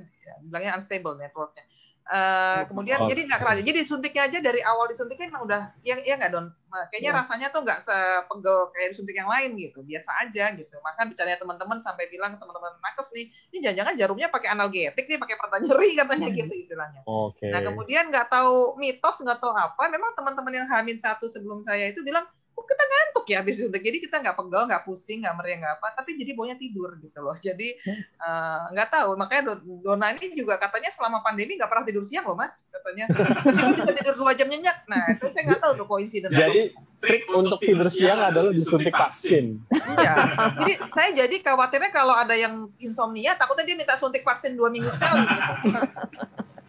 bilangnya 0.42 0.72
unstable 0.78 1.14
networknya. 1.22 1.64
Uh, 2.06 2.62
kemudian 2.70 3.02
Oh. 3.02 3.10
jadi 3.10 3.26
nggak 3.26 3.42
kerasa. 3.42 3.66
Jadi 3.66 3.82
suntiknya 3.82 4.30
aja 4.30 4.38
dari 4.38 4.62
awal 4.62 4.86
disuntiknya 4.86 5.26
emang 5.26 5.42
udah 5.42 5.74
yang 5.82 5.98
ya 6.06 6.14
nggak 6.14 6.30
don. 6.30 6.46
Kayaknya 6.70 7.10
Iya. 7.10 7.18
rasanya 7.18 7.48
tuh 7.50 7.66
nggak 7.66 7.80
sepegel 7.82 8.70
kayak 8.70 8.94
disuntik 8.94 9.16
yang 9.18 9.26
lain 9.26 9.58
gitu. 9.58 9.82
Biasa 9.82 10.10
aja 10.22 10.54
gitu. 10.54 10.76
Maka 10.86 11.02
bicaranya 11.02 11.38
teman-teman 11.42 11.82
sampai 11.82 12.06
bilang 12.06 12.38
teman-teman 12.38 12.78
nakes 12.78 13.10
nih, 13.10 13.26
ini 13.50 13.58
jangan-jangan 13.58 13.94
jarumnya 13.98 14.28
pakai 14.30 14.48
analgetik 14.54 15.04
nih, 15.10 15.18
pakai 15.18 15.34
perda 15.34 15.58
nyeri 15.58 15.90
katanya 15.98 16.28
gitu 16.30 16.52
istilahnya. 16.54 17.00
Oke. 17.10 17.50
Nah 17.50 17.60
kemudian 17.66 18.06
nggak 18.14 18.30
tahu 18.30 18.78
mitos 18.78 19.18
nggak 19.26 19.42
tahu 19.42 19.50
apa, 19.50 19.82
memang 19.90 20.14
teman-teman 20.14 20.62
yang 20.62 20.66
hamil 20.70 20.94
satu 21.02 21.26
sebelum 21.26 21.66
saya 21.66 21.90
itu 21.90 22.06
bilang, 22.06 22.22
kita 22.64 22.84
ngantuk 22.86 23.24
ya 23.28 23.36
habis 23.44 23.60
suntik, 23.60 23.82
jadi 23.84 23.98
kita 24.00 24.16
nggak 24.22 24.36
pegel, 24.38 24.62
nggak 24.64 24.82
pusing, 24.88 25.18
nggak 25.26 25.36
meriang, 25.36 25.60
nggak 25.60 25.74
apa, 25.76 25.88
tapi 25.98 26.16
jadi 26.16 26.32
baunya 26.32 26.56
tidur 26.56 26.96
gitu 27.02 27.18
loh. 27.20 27.36
Jadi 27.36 27.76
eh, 27.84 28.60
nggak 28.72 28.88
tahu, 28.88 29.18
makanya 29.18 29.42
Don- 29.52 29.84
Dona 29.84 30.16
ini 30.16 30.32
juga 30.32 30.56
katanya 30.56 30.88
selama 30.88 31.20
pandemi 31.20 31.60
nggak 31.60 31.68
pernah 31.68 31.84
tidur 31.84 32.04
siang 32.06 32.24
loh 32.24 32.38
mas, 32.38 32.64
katanya. 32.72 33.04
Tiba 33.56 33.68
bisa 33.76 33.92
tidur 33.92 34.14
dua 34.16 34.32
jam 34.32 34.48
nyenyak. 34.48 34.88
Nah 34.88 35.12
itu 35.12 35.26
saya 35.34 35.42
nggak 35.52 35.60
tahu 35.60 35.72
tuh 35.84 35.86
koinsiden. 35.90 36.30
Jadi 36.32 36.72
trik 37.02 37.28
untuk 37.28 37.60
tidur 37.60 37.88
siang 37.92 38.18
adalah 38.18 38.50
disuntik 38.54 38.94
vaksin. 38.94 39.60
Iya. 39.70 40.14
Jadi 40.56 40.72
saya 40.94 41.10
jadi 41.12 41.36
khawatirnya 41.44 41.90
kalau 41.92 42.14
ada 42.16 42.32
yang 42.32 42.72
insomnia, 42.80 43.36
takutnya 43.36 43.68
dia 43.68 43.76
minta 43.76 44.00
suntik 44.00 44.24
vaksin 44.24 44.56
dua 44.56 44.72
minggu 44.72 44.88
sekali. 44.90 45.22
Gitu. 45.28 45.52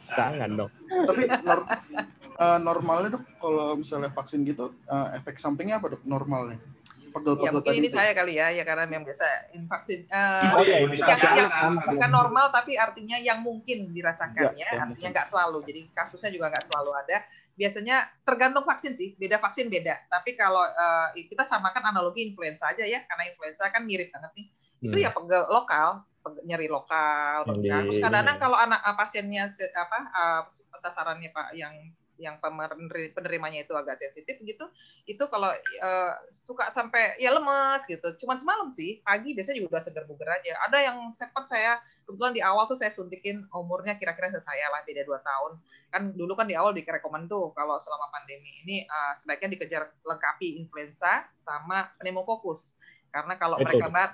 Jangan 0.08 0.50
dong. 0.56 0.72
Tapi 0.88 1.24
eh, 2.38 2.60
normalnya 2.60 3.10
dok 3.14 3.24
kalau 3.38 3.76
misalnya 3.76 4.10
vaksin 4.10 4.42
gitu 4.44 4.72
eh, 4.86 5.08
efek 5.18 5.38
sampingnya 5.38 5.78
apa 5.78 5.92
dok 5.92 6.04
normalnya? 6.04 6.58
Ya 7.08 7.10
Pegel-pegel 7.10 7.50
mungkin 7.50 7.66
tadi 7.66 7.80
ini 7.80 7.90
itu. 7.90 7.98
saya 7.98 8.12
kali 8.14 8.34
ya, 8.38 8.48
ya 8.54 8.62
karena 8.62 8.86
yang 8.86 9.02
biasa 9.02 9.26
vaksin. 9.66 10.00
eh, 10.06 10.52
Oh 10.54 10.62
iya, 10.62 10.76
yang, 10.78 10.86
imunisasi 10.86 11.26
yang 11.34 11.50
anak. 11.50 11.86
bukan 11.90 12.12
normal 12.14 12.46
tapi 12.52 12.78
artinya 12.78 13.18
yang 13.18 13.42
mungkin 13.42 13.90
dirasakan 13.90 14.38
Ya, 14.38 14.54
ya, 14.54 14.70
yang 14.70 14.94
artinya 14.94 15.10
nggak 15.18 15.28
selalu. 15.28 15.58
Jadi 15.66 15.82
kasusnya 15.98 16.30
juga 16.30 16.54
nggak 16.54 16.66
selalu 16.70 16.92
ada. 16.94 17.18
Biasanya 17.58 17.96
tergantung 18.22 18.62
vaksin 18.62 18.94
sih, 18.94 19.18
beda 19.18 19.42
vaksin 19.42 19.66
beda. 19.66 19.98
Tapi 20.06 20.38
kalau 20.38 20.62
eh, 20.62 21.26
kita 21.26 21.42
samakan 21.42 21.90
analogi 21.90 22.22
influenza 22.22 22.70
aja 22.70 22.86
ya, 22.86 23.02
karena 23.02 23.34
influenza 23.34 23.66
kan 23.66 23.82
mirip 23.82 24.14
banget 24.14 24.32
nih. 24.38 24.48
Itu 24.78 24.94
Hmm. 24.94 25.06
ya 25.06 25.10
pegel 25.10 25.42
lokal, 25.50 25.90
pegel- 26.22 26.46
nyeri 26.46 26.70
lokal. 26.70 27.50
Yang 27.50 27.58
di- 27.66 27.70
Terus 27.90 27.98
kadang-kadang 27.98 28.38
kalau 28.38 28.58
anak 28.62 28.78
pasiennya 28.94 29.50
apa 29.74 30.00
eh, 30.06 30.42
sasarannya 30.78 31.34
pak 31.34 31.58
yang 31.58 31.74
yang 32.18 32.41
penerimanya 33.13 33.63
itu 33.63 33.74
agak 33.78 33.97
sensitif 33.97 34.41
gitu, 34.41 34.65
itu 35.05 35.24
kalau 35.30 35.53
eh, 35.57 36.13
suka 36.34 36.70
sampai 36.74 37.18
ya 37.22 37.34
lemes 37.34 37.86
gitu. 37.86 38.18
Cuman 38.26 38.38
semalam 38.41 38.70
sih, 38.74 38.99
pagi 39.05 39.38
biasanya 39.38 39.61
juga 39.61 39.78
udah 39.78 39.84
seger 39.86 40.03
buger 40.09 40.30
aja. 40.30 40.53
Ada 40.70 40.78
yang 40.91 40.97
sempat 41.13 41.45
saya 41.49 41.80
kebetulan 42.05 42.34
di 42.34 42.41
awal 42.41 42.65
tuh 42.65 42.78
saya 42.80 42.89
suntikin 42.89 43.45
umurnya 43.53 43.95
kira-kira 43.95 44.34
sesaya 44.34 44.68
lah 44.74 44.82
beda 44.84 45.05
dua 45.05 45.22
tahun. 45.22 45.61
Kan 45.93 46.03
dulu 46.18 46.34
kan 46.34 46.49
di 46.49 46.57
awal 46.57 46.74
direkomend 46.74 47.30
tuh 47.30 47.53
kalau 47.53 47.78
selama 47.78 48.09
pandemi 48.11 48.61
ini 48.65 48.76
eh, 48.84 49.13
sebaiknya 49.15 49.55
dikejar 49.55 49.84
lengkapi 50.03 50.59
influenza 50.59 51.26
sama 51.38 51.89
pneumokokus. 52.01 52.82
Karena 53.13 53.39
kalau 53.39 53.57
Itu. 53.57 53.65
mereka 53.65 53.88
bat 53.88 54.11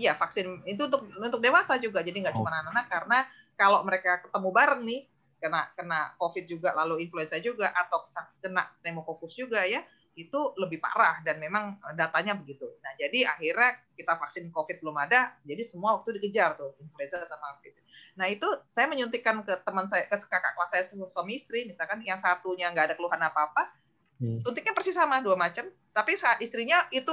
Iya 0.00 0.16
vaksin 0.16 0.64
itu 0.64 0.88
untuk 0.88 1.04
untuk 1.20 1.40
dewasa 1.44 1.76
juga 1.76 2.00
jadi 2.00 2.16
nggak 2.24 2.32
cuma 2.32 2.48
anak-anak 2.48 2.86
karena 2.88 3.18
kalau 3.60 3.84
mereka 3.84 4.24
ketemu 4.24 4.48
bareng 4.48 4.82
nih 4.88 5.00
kena 5.42 5.74
kena 5.74 6.14
covid 6.14 6.46
juga 6.46 6.70
lalu 6.78 7.02
influenza 7.02 7.34
juga 7.42 7.74
atau 7.74 8.06
kena 8.38 8.70
pneumokokus 8.78 9.34
juga 9.34 9.66
ya 9.66 9.82
itu 10.12 10.36
lebih 10.60 10.76
parah 10.78 11.24
dan 11.24 11.40
memang 11.40 11.80
eh, 11.88 11.96
datanya 11.96 12.36
begitu. 12.36 12.68
Nah 12.84 12.92
jadi 12.94 13.26
akhirnya 13.32 13.80
kita 13.98 14.14
vaksin 14.14 14.54
covid 14.54 14.78
belum 14.78 14.94
ada 15.02 15.34
jadi 15.42 15.66
semua 15.66 15.98
waktu 15.98 16.22
dikejar 16.22 16.54
tuh 16.54 16.78
influenza 16.78 17.18
sama 17.26 17.58
vaksin. 17.58 17.82
Nah 18.14 18.30
itu 18.30 18.46
saya 18.70 18.86
menyuntikkan 18.86 19.42
ke 19.42 19.58
teman 19.66 19.90
saya 19.90 20.06
ke 20.06 20.14
kakak 20.14 20.54
kelas 20.54 20.70
saya 20.70 20.84
suami 20.86 21.40
istri 21.40 21.66
misalkan 21.66 21.98
yang 22.06 22.22
satunya 22.22 22.70
nggak 22.70 22.92
ada 22.92 22.94
keluhan 22.94 23.18
apa-apa 23.18 23.82
Hmm. 24.22 24.38
suntiknya 24.38 24.70
persis 24.70 24.94
sama 24.94 25.18
dua 25.18 25.34
macam 25.34 25.66
tapi 25.90 26.14
saat 26.14 26.38
istrinya 26.38 26.86
itu 26.94 27.10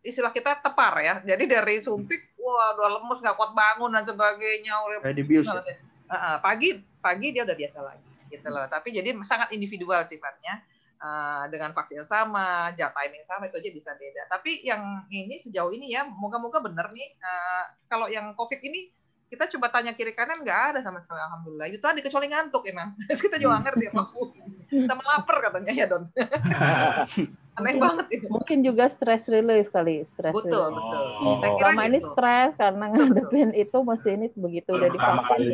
istilah 0.00 0.32
kita 0.32 0.64
tepar 0.64 0.96
ya 1.04 1.20
jadi 1.20 1.44
dari 1.44 1.84
suntik 1.84 2.32
wah 2.40 2.72
udah 2.72 2.88
lemes 2.96 3.20
nggak 3.20 3.36
kuat 3.36 3.52
bangun 3.52 3.92
dan 3.92 4.04
sebagainya 4.08 4.72
ya? 4.80 4.98
Heeh, 6.12 6.36
pagi 6.44 6.68
pagi 7.00 7.32
dia 7.32 7.42
udah 7.48 7.56
biasa 7.56 7.78
lagi 7.80 8.10
gitu 8.28 8.48
loh 8.48 8.64
tapi 8.68 8.92
jadi 8.92 9.12
sangat 9.24 9.52
individual 9.52 10.04
sifatnya 10.08 10.60
Eh, 11.02 11.44
dengan 11.50 11.74
vaksin 11.74 11.98
yang 11.98 12.06
sama, 12.06 12.70
jam 12.78 12.94
timing 12.94 13.26
sama 13.26 13.50
itu 13.50 13.58
aja 13.58 13.70
bisa 13.74 13.90
beda. 13.98 14.22
Tapi 14.30 14.62
yang 14.62 15.02
ini 15.10 15.34
sejauh 15.34 15.74
ini 15.74 15.90
ya, 15.90 16.06
moga-moga 16.06 16.62
bener 16.62 16.94
nih. 16.94 17.10
eh, 17.18 17.64
kalau 17.90 18.06
yang 18.06 18.30
COVID 18.38 18.62
ini 18.62 18.86
kita 19.26 19.50
coba 19.50 19.74
tanya 19.74 19.98
kiri 19.98 20.14
kanan 20.14 20.46
nggak 20.46 20.60
ada 20.70 20.78
sama 20.78 21.02
sekali 21.02 21.18
alhamdulillah. 21.18 21.66
Itu 21.74 21.82
tadi 21.82 22.06
kecuali 22.06 22.30
ngantuk 22.30 22.62
emang. 22.70 22.94
kita 23.26 23.34
juga 23.34 23.58
ngerti 23.66 23.90
apa 23.90 24.02
sama 24.94 25.02
lapar 25.02 25.36
katanya 25.42 25.72
ya 25.74 25.86
Don. 25.90 26.06
Aneh 27.52 27.76
banget 27.76 28.06
ini. 28.10 28.26
Mungkin 28.26 28.64
juga 28.64 28.88
stress 28.88 29.28
relief 29.28 29.68
kali, 29.68 30.00
stress 30.02 30.32
Betul, 30.32 30.48
relief. 30.48 30.72
betul. 30.72 31.04
Oh. 31.20 31.36
Saya 31.36 31.50
kira 31.52 31.68
Selama 31.68 31.82
ini 31.84 31.92
gitu. 31.94 32.08
stres 32.08 32.52
karena 32.56 32.84
ngadepin 32.88 33.50
itu 33.54 33.78
mesti 33.78 34.08
ini 34.10 34.26
begitu 34.32 34.70
udah 34.72 34.88
divaksin. 34.88 35.48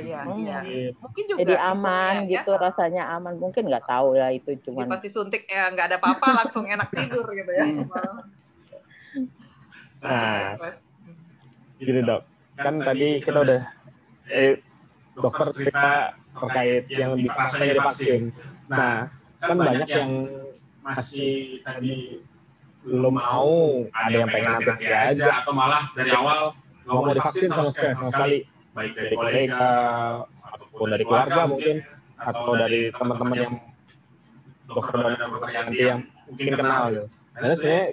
Iya, 0.00 0.20
Hmm. 0.24 0.36
iya. 0.40 0.58
Mungkin 0.96 1.22
juga 1.26 1.38
Jadi 1.38 1.52
infonya 1.52 1.68
aman 1.70 2.14
ya. 2.16 2.30
gitu, 2.32 2.52
rasanya 2.54 3.02
aman. 3.12 3.34
Mungkin 3.36 3.62
nggak 3.62 3.84
tahu 3.84 4.08
ya 4.14 4.28
itu 4.30 4.50
Jadi 4.50 4.64
cuman 4.64 4.86
pasti 4.88 5.08
suntik 5.08 5.44
ya 5.44 5.68
nggak 5.68 5.86
ada 5.86 5.96
apa-apa 6.00 6.26
langsung 6.40 6.64
enak 6.64 6.88
tidur 6.90 7.28
gitu 7.28 7.50
ya 7.50 7.62
Hmm. 7.62 7.76
semua. 7.76 8.02
Nah. 10.00 10.56
Stres. 10.56 10.78
Gini 11.76 12.00
dok, 12.00 12.22
kan 12.56 12.74
tadi 12.80 13.20
kita 13.20 13.36
udah 13.36 13.60
eh, 14.26 14.56
dokter 15.12 15.46
cerita 15.52 15.88
terkait 16.32 16.88
yang 16.88 17.12
di 17.14 17.26
rasanya 17.26 17.74
divaksin. 17.74 18.32
Nah, 18.64 19.12
kan 19.38 19.56
banyak 19.58 19.84
yang 19.86 20.10
masih 20.84 21.64
tadi 21.64 22.20
belum 22.84 23.16
mau, 23.16 23.88
ada 23.96 24.12
yang 24.12 24.28
pengen 24.28 24.60
nanti 24.60 24.84
aja, 24.92 25.40
atau 25.40 25.56
malah 25.56 25.88
dari 25.96 26.12
awal 26.12 26.52
nggak 26.84 26.92
mau 26.92 27.04
divaksin 27.08 27.48
sama 27.48 27.72
sekali, 27.72 27.96
sama 27.96 28.06
sekali, 28.12 28.36
baik 28.76 28.92
dari 28.92 29.14
kolega 29.16 29.68
ataupun 30.44 30.86
dari 30.92 31.04
keluarga 31.08 31.40
mungkin, 31.48 31.76
atau 32.20 32.52
dari 32.52 32.80
teman-teman 32.92 33.36
yang 33.40 33.54
dokter 34.68 35.00
dan 35.00 35.28
dokter 35.32 35.50
Yanti 35.56 35.80
yang 35.80 36.00
mungkin 36.28 36.44
kenal 36.52 36.82
gitu. 36.92 37.06
Nah, 37.08 37.48
sebenarnya 37.48 37.84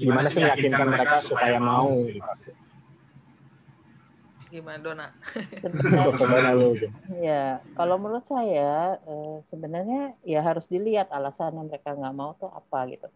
gimana 0.00 0.20
sih 0.24 0.36
meyakinkan 0.40 0.86
mereka 0.88 1.16
supaya 1.20 1.56
mau 1.60 1.88
divaksin? 2.08 2.56
Gimana 4.48 4.78
Dona? 4.80 5.06
sebenarnya 5.58 6.70
ya 7.28 7.44
kalau 7.74 7.96
menurut 7.98 8.24
saya 8.28 8.96
eh, 9.02 9.36
sebenarnya 9.50 10.14
ya 10.22 10.40
harus 10.44 10.64
dilihat 10.70 11.10
alasannya 11.10 11.66
mereka 11.66 11.96
nggak 11.96 12.14
mau 12.14 12.32
tuh 12.38 12.50
apa 12.52 12.86
gitu. 12.92 13.08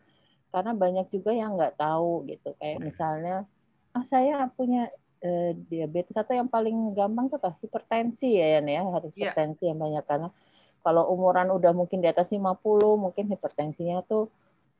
Karena 0.52 0.72
banyak 0.76 1.06
juga 1.08 1.30
yang 1.32 1.56
nggak 1.56 1.78
tahu 1.80 2.26
gitu. 2.28 2.52
Kayak 2.60 2.78
misalnya 2.82 3.36
ah 3.92 4.04
saya 4.08 4.48
punya 4.52 4.88
eh, 5.22 5.54
diabetes 5.70 6.16
atau 6.16 6.34
yang 6.34 6.50
paling 6.50 6.96
gampang 6.98 7.30
tuh 7.30 7.38
apa? 7.38 7.54
hipertensi 7.62 8.36
ya 8.40 8.58
Yan, 8.58 8.66
ya 8.68 8.82
harus 8.90 9.12
Iya. 9.14 9.30
hipertensi 9.32 9.62
yang 9.70 9.78
banyak 9.78 10.04
karena 10.04 10.28
kalau 10.82 11.06
umuran 11.14 11.46
udah 11.54 11.70
mungkin 11.70 12.02
di 12.02 12.10
atas 12.10 12.34
50 12.34 12.98
mungkin 12.98 13.30
hipertensinya 13.30 14.02
tuh 14.02 14.26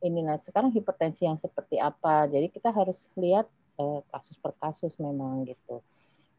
ini 0.03 0.27
nah 0.27 0.35
sekarang 0.35 0.75
hipertensi 0.75 1.31
yang 1.31 1.39
seperti 1.39 1.79
apa 1.79 2.27
jadi 2.27 2.51
kita 2.51 2.75
harus 2.75 3.07
lihat 3.15 3.47
eh, 3.79 4.01
kasus 4.11 4.35
per 4.43 4.51
kasus 4.59 4.99
memang 4.99 5.47
gitu 5.47 5.79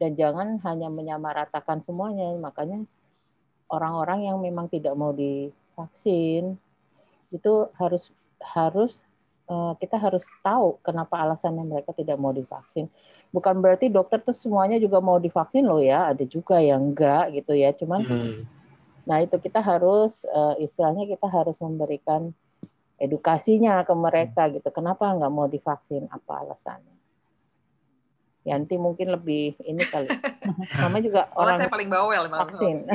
dan 0.00 0.18
jangan 0.18 0.58
hanya 0.62 0.88
menyamaratakan 0.90 1.80
semuanya 1.82 2.34
makanya 2.38 2.82
orang-orang 3.70 4.26
yang 4.28 4.38
memang 4.42 4.66
tidak 4.68 4.94
mau 4.98 5.14
divaksin 5.14 6.58
itu 7.30 7.52
harus 7.78 8.10
harus 8.42 9.02
eh, 9.50 9.72
kita 9.78 9.96
harus 9.98 10.26
tahu 10.42 10.78
kenapa 10.82 11.22
alasannya 11.22 11.64
mereka 11.66 11.94
tidak 11.94 12.18
mau 12.18 12.34
divaksin 12.34 12.90
bukan 13.34 13.58
berarti 13.58 13.90
dokter 13.90 14.22
tuh 14.22 14.34
semuanya 14.34 14.78
juga 14.78 15.02
mau 15.02 15.18
divaksin 15.18 15.66
loh 15.66 15.82
ya 15.82 16.14
ada 16.14 16.22
juga 16.22 16.62
yang 16.62 16.94
enggak 16.94 17.34
gitu 17.34 17.52
ya 17.54 17.70
cuman 17.74 18.02
Hmm. 18.04 18.54
Nah, 19.04 19.20
itu 19.20 19.36
kita 19.36 19.60
harus 19.60 20.24
eh, 20.24 20.64
istilahnya 20.64 21.04
kita 21.04 21.28
harus 21.28 21.60
memberikan 21.60 22.32
edukasinya 22.96 23.84
ke 23.84 23.92
mereka 23.92 24.48
gitu. 24.48 24.68
Kenapa 24.72 25.12
nggak 25.12 25.32
mau 25.32 25.44
divaksin? 25.44 26.08
Apa 26.08 26.40
alasannya? 26.40 26.94
Yanti 28.44 28.76
mungkin 28.76 29.08
lebih 29.08 29.56
ini 29.64 29.82
kali. 29.88 30.08
Mama 30.84 31.00
juga 31.00 31.24
Soalnya 31.32 31.56
saya 31.56 31.68
orang 31.68 31.72
paling 31.72 31.90
bawel 31.90 32.22
emang. 32.28 32.40
vaksin. 32.44 32.76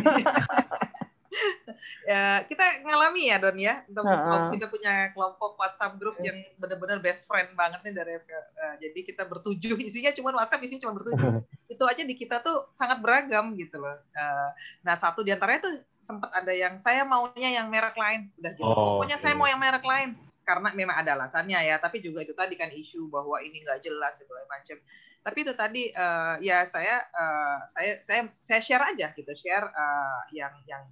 ya, 2.10 2.46
kita 2.46 2.86
ngalami 2.86 3.34
ya 3.34 3.38
Don 3.42 3.58
ya. 3.58 3.82
Untuk 3.90 4.06
Ha-ha. 4.06 4.54
kita 4.54 4.66
punya 4.70 5.10
kelompok 5.14 5.58
WhatsApp 5.58 5.98
grup 5.98 6.22
yang 6.22 6.38
benar-benar 6.62 7.02
best 7.02 7.26
friend 7.26 7.50
banget 7.58 7.82
nih 7.82 7.94
dari 7.98 8.14
eh, 8.22 8.76
jadi 8.78 9.00
kita 9.10 9.24
bertujuh 9.26 9.78
isinya 9.82 10.14
cuma 10.14 10.30
WhatsApp 10.38 10.62
isinya 10.62 10.86
cuma 10.86 11.02
bertujuh. 11.02 11.42
itu 11.74 11.84
aja 11.86 12.04
di 12.06 12.14
kita 12.14 12.46
tuh 12.46 12.70
sangat 12.78 13.02
beragam 13.02 13.58
gitu 13.58 13.82
loh. 13.82 13.98
Eh, 14.14 14.50
nah 14.86 14.94
satu 14.98 15.26
di 15.26 15.34
antaranya 15.34 15.66
tuh 15.66 15.74
sempat 16.00 16.30
ada 16.34 16.54
yang 16.54 16.78
saya 16.78 17.06
maunya 17.06 17.58
yang 17.58 17.70
merek 17.70 17.98
lain, 17.98 18.30
udah 18.38 18.54
gitu. 18.54 18.70
Oh, 18.70 19.02
Pokoknya 19.02 19.18
saya 19.18 19.34
oke. 19.34 19.40
mau 19.42 19.48
yang 19.50 19.62
merek 19.62 19.86
lain 19.86 20.14
karena 20.46 20.70
memang 20.74 20.98
ada 20.98 21.14
alasannya 21.14 21.62
ya. 21.62 21.78
Tapi 21.78 22.02
juga 22.02 22.26
itu 22.26 22.34
tadi 22.34 22.58
kan 22.58 22.74
isu 22.74 23.10
bahwa 23.10 23.38
ini 23.42 23.62
nggak 23.62 23.86
jelas 23.86 24.18
segala 24.18 24.46
macam. 24.50 24.78
Tapi 25.20 25.38
itu 25.44 25.54
tadi 25.54 25.92
uh, 25.92 26.40
ya 26.40 26.64
saya 26.64 27.04
uh, 27.12 27.60
saya 27.68 28.00
saya 28.00 28.22
saya 28.32 28.62
share 28.64 28.84
aja 28.96 29.12
gitu, 29.14 29.32
share 29.36 29.68
uh, 29.68 30.22
yang 30.32 30.54
yang 30.64 30.84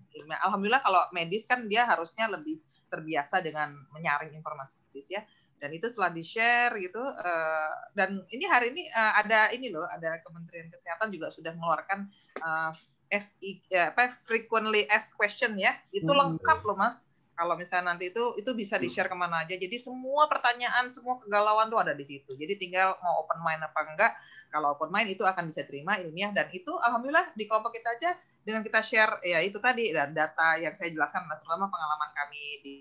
alhamdulillah 0.44 0.84
kalau 0.84 1.08
medis 1.16 1.48
kan 1.48 1.66
dia 1.66 1.88
harusnya 1.88 2.28
lebih 2.28 2.60
terbiasa 2.92 3.40
dengan 3.40 3.76
menyaring 3.96 4.36
informasi 4.36 4.80
medis 4.88 5.08
ya. 5.12 5.24
Dan 5.58 5.74
itu 5.74 5.90
setelah 5.90 6.14
di-share 6.14 6.78
gitu 6.78 7.02
uh, 7.02 7.74
dan 7.98 8.22
ini 8.30 8.46
hari 8.46 8.78
ini 8.78 8.94
uh, 8.94 9.18
ada 9.18 9.50
ini 9.50 9.74
loh, 9.74 9.90
ada 9.90 10.22
Kementerian 10.22 10.70
Kesehatan 10.70 11.10
juga 11.10 11.34
sudah 11.34 11.50
mengeluarkan 11.58 12.06
uh, 12.46 12.70
FI 13.10 13.66
ya, 13.74 13.90
apa 13.90 14.14
frequently 14.30 14.86
asked 14.86 15.18
question 15.18 15.58
ya. 15.58 15.74
Itu 15.90 16.14
hmm. 16.14 16.20
lengkap 16.38 16.62
loh 16.62 16.78
Mas 16.78 17.10
kalau 17.38 17.54
misalnya 17.54 17.94
nanti 17.94 18.10
itu 18.10 18.34
itu 18.42 18.50
bisa 18.58 18.82
di 18.82 18.90
share 18.90 19.06
ke 19.06 19.14
mana 19.14 19.46
aja. 19.46 19.54
Jadi 19.54 19.78
semua 19.78 20.26
pertanyaan 20.26 20.90
semua 20.90 21.22
kegalauan 21.22 21.70
tuh 21.70 21.78
ada 21.78 21.94
di 21.94 22.02
situ. 22.02 22.34
Jadi 22.34 22.58
tinggal 22.58 22.98
mau 22.98 23.22
open 23.22 23.38
mind 23.46 23.62
apa 23.62 23.80
enggak 23.86 24.12
kalau 24.50 24.74
open 24.74 24.90
mind 24.90 25.14
itu 25.14 25.22
akan 25.22 25.46
bisa 25.46 25.62
terima 25.70 26.02
ilmiah. 26.02 26.34
Dan 26.34 26.50
itu 26.50 26.74
alhamdulillah 26.74 27.38
di 27.38 27.46
kelompok 27.46 27.78
kita 27.78 27.94
aja 27.94 28.18
dengan 28.42 28.66
kita 28.66 28.82
share 28.82 29.22
ya 29.22 29.38
itu 29.46 29.62
tadi 29.62 29.94
dan 29.94 30.18
data 30.18 30.58
yang 30.58 30.74
saya 30.74 30.90
jelaskan 30.90 31.30
terutama 31.30 31.70
pengalaman 31.70 32.10
kami 32.18 32.42
di 32.66 32.76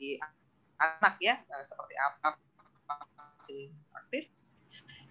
anak 0.81 1.21
ya 1.21 1.37
eh, 1.37 1.65
seperti 1.69 1.95
apa 2.01 2.41
aktif. 3.93 4.25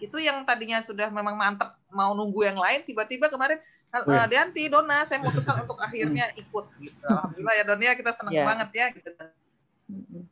Itu 0.02 0.18
yang 0.18 0.42
tadinya 0.44 0.82
sudah 0.82 1.14
memang 1.14 1.38
mantep 1.38 1.70
mau 1.94 2.18
nunggu 2.18 2.50
yang 2.50 2.58
lain 2.58 2.82
tiba-tiba 2.82 3.30
kemarin 3.30 3.62
uh, 3.94 4.28
Dianti, 4.28 4.64
Dona, 4.72 5.06
saya 5.06 5.22
memutuskan 5.22 5.62
untuk 5.68 5.78
akhirnya 5.78 6.32
ikut 6.34 6.66
gitu. 6.82 7.06
Alhamdulillah 7.06 7.56
ya 7.60 7.64
Dona, 7.68 7.94
kita 7.94 8.12
senang 8.16 8.34
yeah. 8.34 8.48
banget 8.48 8.70
ya 8.74 8.86
gitu. 8.96 9.10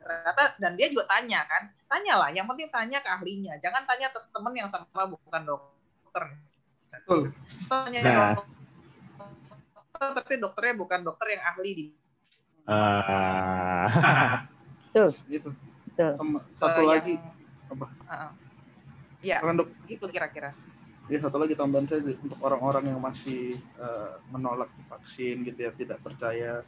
Ternyata 0.02 0.42
dan 0.58 0.72
dia 0.74 0.90
juga 0.90 1.06
tanya 1.06 1.46
kan, 1.46 1.70
tanyalah. 1.86 2.34
Yang 2.34 2.46
penting 2.50 2.68
tanya 2.74 2.98
ke 2.98 3.08
ahlinya, 3.08 3.54
jangan 3.62 3.82
tanya 3.86 4.10
ke 4.10 4.18
teman 4.34 4.52
yang 4.58 4.68
sama 4.68 5.02
bukan 5.06 5.42
dokter. 5.46 6.24
Betul. 6.90 7.20
Tanya 7.70 7.98
nah. 8.02 8.34
dokter, 8.34 10.08
tapi 10.18 10.32
dokternya 10.42 10.74
bukan 10.74 11.00
dokter 11.06 11.26
yang 11.38 11.42
ahli 11.54 11.70
di. 11.70 11.84
Uh. 12.66 13.86
Tuh. 14.94 15.10
Gitu. 15.30 15.48
Tuh. 15.94 16.14
Satu 16.58 16.80
uh, 16.82 16.86
lagi 16.90 17.14
yang, 17.18 17.74
apa? 17.74 17.86
Uh, 18.10 18.30
ya, 19.22 19.38
gitu 19.86 20.06
kira-kira 20.10 20.52
ya 21.08 21.18
satu 21.20 21.36
lagi 21.36 21.52
tambahan 21.52 21.84
saya 21.84 22.00
untuk 22.00 22.40
orang-orang 22.40 22.96
yang 22.96 23.00
masih 23.00 23.60
uh, 23.76 24.16
menolak 24.32 24.72
vaksin 24.88 25.44
gitu 25.44 25.68
ya 25.68 25.70
tidak 25.76 26.00
percaya 26.00 26.64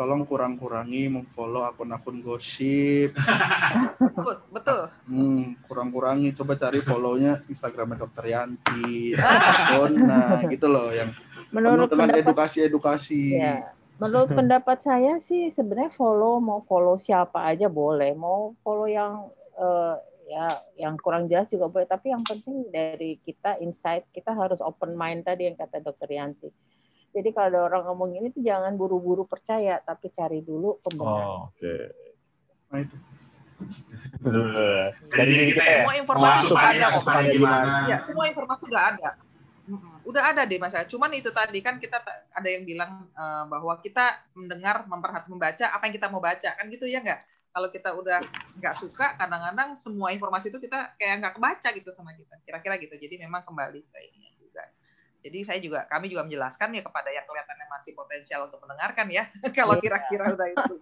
tolong 0.00 0.24
kurang-kurangi 0.24 1.12
memfollow 1.12 1.66
akun-akun 1.68 2.24
gosip. 2.24 3.12
Betul 4.00 4.36
betul. 4.48 4.80
Hmm, 5.04 5.60
kurang-kurangi 5.68 6.32
coba 6.32 6.56
cari 6.56 6.80
follownya 6.80 7.44
instagramnya 7.52 8.00
dokter 8.00 8.32
Yanti. 8.32 9.12
Dona 9.76 10.40
gitu 10.48 10.66
loh 10.72 10.88
yang 10.88 11.12
menurut 11.52 11.92
dengan 11.92 12.16
edukasi-edukasi. 12.16 13.36
Ya. 13.36 13.76
menurut 14.00 14.32
pendapat 14.32 14.80
saya 14.80 15.20
sih 15.20 15.52
sebenarnya 15.52 15.92
follow 15.92 16.40
mau 16.40 16.64
follow 16.64 16.96
siapa 16.96 17.44
aja 17.44 17.68
boleh. 17.68 18.16
Mau 18.16 18.56
follow 18.64 18.88
yang 18.88 19.28
uh, 19.60 20.00
ya 20.30 20.46
yang 20.78 20.94
kurang 20.94 21.26
jelas 21.26 21.50
juga 21.50 21.66
boleh 21.66 21.90
tapi 21.90 22.14
yang 22.14 22.22
penting 22.22 22.70
dari 22.70 23.18
kita 23.18 23.58
insight 23.58 24.06
kita 24.14 24.30
harus 24.30 24.62
open 24.62 24.94
mind 24.94 25.26
tadi 25.26 25.50
yang 25.50 25.58
kata 25.58 25.82
dokter 25.82 26.06
Yanti. 26.06 26.46
Jadi 27.10 27.34
kalau 27.34 27.50
ada 27.50 27.60
orang 27.66 27.82
ngomong 27.90 28.10
ini 28.22 28.30
tuh 28.30 28.38
jangan 28.38 28.78
buru-buru 28.78 29.26
percaya 29.26 29.82
tapi 29.82 30.14
cari 30.14 30.46
dulu 30.46 30.78
pembenaran. 30.78 31.26
Oh, 31.26 31.50
oke. 31.50 31.58
Okay. 31.58 31.82
nah 32.70 32.78
itu. 32.78 32.96
Jadi 35.10 35.32
kita 35.50 35.62
ya, 35.66 35.78
semua 35.82 35.94
informasi 35.98 36.46
sudah 36.46 36.70
ada 36.70 36.88
gimana. 37.26 37.74
Ya 37.90 37.98
semua 37.98 38.24
informasi 38.30 38.62
sudah 38.70 38.82
ada. 38.94 39.10
Udah 40.06 40.22
ada 40.30 40.46
deh 40.46 40.62
mas. 40.62 40.78
Cuman 40.86 41.10
itu 41.18 41.34
tadi 41.34 41.58
kan 41.58 41.82
kita 41.82 41.98
ada 42.30 42.48
yang 42.48 42.62
bilang 42.62 43.10
uh, 43.18 43.50
bahwa 43.50 43.74
kita 43.82 44.22
mendengar 44.38 44.86
memperhati 44.86 45.26
membaca 45.26 45.66
apa 45.66 45.82
yang 45.90 45.94
kita 45.98 46.06
mau 46.06 46.22
baca. 46.22 46.54
Kan 46.54 46.70
gitu 46.70 46.86
ya 46.86 47.02
nggak 47.02 47.20
kalau 47.50 47.68
kita 47.68 47.90
udah 47.94 48.22
nggak 48.58 48.74
suka 48.78 49.18
kadang-kadang 49.18 49.74
semua 49.74 50.14
informasi 50.14 50.54
itu 50.54 50.58
kita 50.62 50.94
kayak 50.94 51.22
nggak 51.22 51.34
kebaca 51.38 51.68
gitu 51.74 51.90
sama 51.90 52.14
kita. 52.14 52.38
Kira-kira 52.46 52.78
gitu. 52.78 52.94
Jadi 52.94 53.18
memang 53.18 53.42
kembali 53.42 53.80
ke 53.90 53.98
ini 54.06 54.30
juga. 54.38 54.64
Jadi 55.20 55.38
saya 55.42 55.58
juga 55.58 55.84
kami 55.90 56.08
juga 56.08 56.24
menjelaskan 56.24 56.78
ya 56.78 56.82
kepada 56.86 57.10
yang 57.10 57.26
kelihatannya 57.26 57.66
masih 57.68 57.92
potensial 57.98 58.46
untuk 58.46 58.62
mendengarkan 58.62 59.06
ya. 59.10 59.26
Kalau 59.58 59.76
iya. 59.78 59.82
kira-kira 59.82 60.24
udah 60.30 60.48
itu 60.48 60.74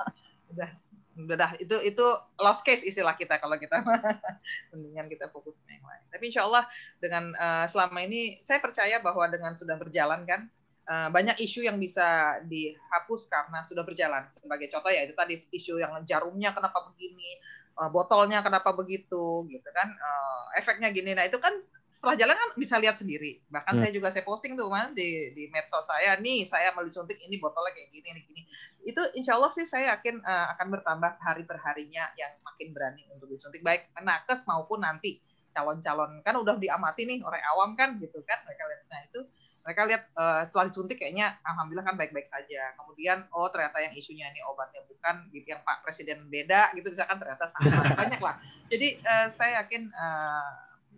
udah 0.56 0.70
udah 1.18 1.50
itu 1.58 1.76
itu 1.82 2.06
lost 2.38 2.62
case 2.62 2.86
istilah 2.86 3.18
kita 3.18 3.42
kalau 3.42 3.58
kita 3.58 3.82
mendingan 4.70 5.10
kita 5.10 5.26
fokus 5.34 5.58
ke 5.66 5.74
yang 5.74 5.82
lain. 5.82 6.04
Tapi 6.14 6.24
insya 6.30 6.46
Allah 6.46 6.64
dengan 7.02 7.34
uh, 7.34 7.66
selama 7.66 7.98
ini 8.06 8.38
saya 8.38 8.62
percaya 8.62 9.02
bahwa 9.02 9.26
dengan 9.26 9.58
sudah 9.58 9.74
berjalan 9.74 10.22
kan 10.22 10.46
Eh, 10.88 11.08
banyak 11.12 11.36
isu 11.44 11.68
yang 11.68 11.76
bisa 11.76 12.40
dihapus 12.48 13.28
karena 13.28 13.60
sudah 13.60 13.84
berjalan. 13.84 14.24
Sebagai 14.32 14.72
contoh 14.72 14.88
ya 14.88 15.04
itu 15.04 15.12
tadi 15.12 15.36
isu 15.52 15.76
yang 15.76 15.92
jarumnya 16.08 16.56
kenapa 16.56 16.80
begini, 16.88 17.28
uh, 17.76 17.92
botolnya 17.92 18.40
kenapa 18.40 18.72
begitu, 18.72 19.44
gitu 19.52 19.68
kan, 19.76 19.92
uh, 19.92 20.48
efeknya 20.56 20.88
gini. 20.88 21.12
Nah 21.12 21.28
itu 21.28 21.36
kan 21.36 21.52
setelah 21.92 22.16
jalan 22.16 22.36
kan 22.40 22.50
bisa 22.56 22.80
lihat 22.80 22.96
sendiri. 22.96 23.36
Bahkan 23.52 23.76
hmm. 23.76 23.80
saya 23.84 23.92
juga 23.92 24.08
saya 24.08 24.24
posting 24.24 24.56
tuh 24.56 24.72
mas 24.72 24.96
di 24.96 25.28
di 25.36 25.52
medsos 25.52 25.84
saya, 25.84 26.16
nih 26.16 26.48
saya 26.48 26.72
mau 26.72 26.80
disuntik 26.80 27.20
ini 27.20 27.36
botolnya 27.36 27.76
kayak 27.76 27.92
gini, 27.92 28.08
ini 28.08 28.20
gini. 28.24 28.42
Itu 28.88 29.04
insya 29.12 29.36
Allah 29.36 29.52
sih 29.52 29.68
saya 29.68 29.92
yakin 29.92 30.24
uh, 30.24 30.56
akan 30.56 30.72
bertambah 30.72 31.20
hari 31.20 31.44
per 31.44 31.60
harinya 31.68 32.08
yang 32.16 32.32
makin 32.40 32.72
berani 32.72 33.04
untuk 33.12 33.28
disuntik 33.28 33.60
baik 33.60 33.92
nakes 34.00 34.48
maupun 34.48 34.80
nanti 34.80 35.20
calon-calon 35.52 36.24
kan 36.24 36.32
udah 36.32 36.56
diamati 36.56 37.04
nih 37.04 37.20
orang 37.20 37.44
awam 37.52 37.70
kan 37.76 38.00
gitu 38.00 38.24
kan 38.24 38.40
mereka 38.44 38.68
lihat 38.68 38.82
nah 38.88 39.00
itu 39.04 39.20
mereka 39.68 39.84
lihat 39.84 40.08
uh, 40.16 40.48
setelah 40.48 40.64
disuntik 40.72 40.96
kayaknya 40.96 41.36
alhamdulillah 41.44 41.84
kan 41.84 42.00
baik-baik 42.00 42.24
saja. 42.24 42.72
Kemudian 42.72 43.28
oh 43.36 43.52
ternyata 43.52 43.84
yang 43.84 43.92
isunya 43.92 44.32
ini 44.32 44.40
obatnya 44.48 44.80
bukan 44.88 45.28
yang 45.28 45.60
Pak 45.60 45.84
Presiden 45.84 46.24
beda 46.32 46.72
gitu 46.72 46.88
misalkan 46.88 47.20
ternyata 47.20 47.44
sama 47.52 47.84
banyak 48.00 48.16
lah. 48.16 48.40
Jadi 48.72 48.96
uh, 49.04 49.28
saya 49.28 49.60
yakin 49.60 49.92
uh, 49.92 50.48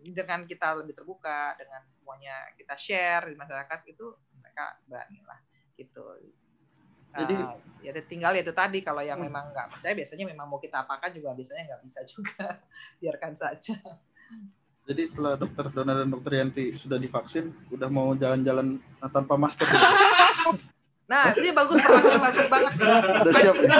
dengan 0.06 0.46
kita 0.46 0.78
lebih 0.78 0.94
terbuka 0.94 1.58
dengan 1.58 1.82
semuanya 1.90 2.46
kita 2.54 2.78
share 2.78 3.26
di 3.26 3.34
masyarakat 3.34 3.78
itu 3.90 4.06
mereka 4.38 4.78
berani 4.86 5.18
lah 5.26 5.42
gitu. 5.74 6.06
Jadi 7.10 7.34
uh, 7.34 7.58
ya 7.82 7.90
tinggal 8.06 8.38
itu 8.38 8.54
tadi 8.54 8.86
kalau 8.86 9.02
yang 9.02 9.18
hmm. 9.18 9.26
memang 9.26 9.50
nggak 9.50 9.66
percaya 9.74 9.98
biasanya 9.98 10.30
memang 10.30 10.46
mau 10.46 10.62
kita 10.62 10.86
apakan 10.86 11.10
juga 11.10 11.34
biasanya 11.34 11.74
nggak 11.74 11.82
bisa 11.82 12.00
juga 12.06 12.62
biarkan 13.02 13.34
saja. 13.34 13.74
Jadi 14.90 15.06
setelah 15.06 15.38
dokter 15.38 15.70
Dona 15.70 16.02
dan 16.02 16.10
dokter 16.10 16.42
Yanti 16.42 16.74
sudah 16.74 16.98
divaksin, 16.98 17.54
udah 17.70 17.86
mau 17.86 18.10
jalan-jalan 18.18 18.82
tanpa 19.14 19.38
masker. 19.38 19.62
Nah, 21.06 21.30
ini 21.38 21.54
bagus 21.54 21.78
pertanyaan 21.78 22.22
bagus 22.22 22.46
banget. 22.50 22.72
Udah 23.22 23.34
siap 23.38 23.56
ya? 23.62 23.70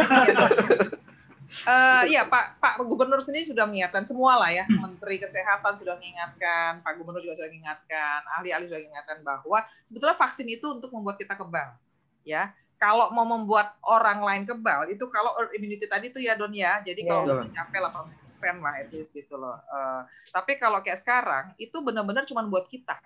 Uh, 1.66 2.02
iya 2.06 2.22
Pak 2.30 2.62
Pak 2.62 2.78
Gubernur 2.86 3.18
sendiri 3.18 3.42
sudah 3.42 3.66
mengingatkan 3.66 4.06
semua 4.06 4.38
lah 4.38 4.54
ya 4.54 4.64
Menteri 4.70 5.18
Kesehatan 5.18 5.74
sudah 5.74 5.98
mengingatkan 5.98 6.78
Pak 6.78 6.94
Gubernur 6.94 7.18
juga 7.18 7.42
sudah 7.42 7.50
mengingatkan 7.50 8.22
ahli-ahli 8.38 8.70
sudah 8.70 8.78
mengingatkan 8.78 9.18
bahwa 9.26 9.58
sebetulnya 9.82 10.14
vaksin 10.14 10.46
itu 10.46 10.66
untuk 10.70 10.94
membuat 10.94 11.18
kita 11.18 11.34
kebal 11.34 11.74
ya 12.22 12.54
kalau 12.78 13.10
mau 13.10 13.26
membuat 13.26 13.74
orang 13.82 14.22
lain 14.22 14.42
kebal 14.46 14.88
itu 14.88 15.04
kalau 15.10 15.34
immunity 15.52 15.84
tadi 15.90 16.14
itu 16.14 16.22
ya 16.22 16.38
Don 16.38 16.54
ya 16.54 16.80
jadi 16.86 17.02
yeah. 17.02 17.10
kalau 17.18 17.42
mencapai 17.44 17.78
8 17.82 17.98
persen 17.98 18.29
lah 18.40 18.74
at 18.80 18.88
least 18.90 19.12
gitu 19.12 19.36
loh. 19.36 19.60
Uh, 19.68 20.02
tapi 20.32 20.56
kalau 20.56 20.80
kayak 20.80 20.98
sekarang 20.98 21.52
itu 21.60 21.76
benar-benar 21.84 22.24
cuma 22.24 22.42
buat 22.48 22.66
kita. 22.66 22.96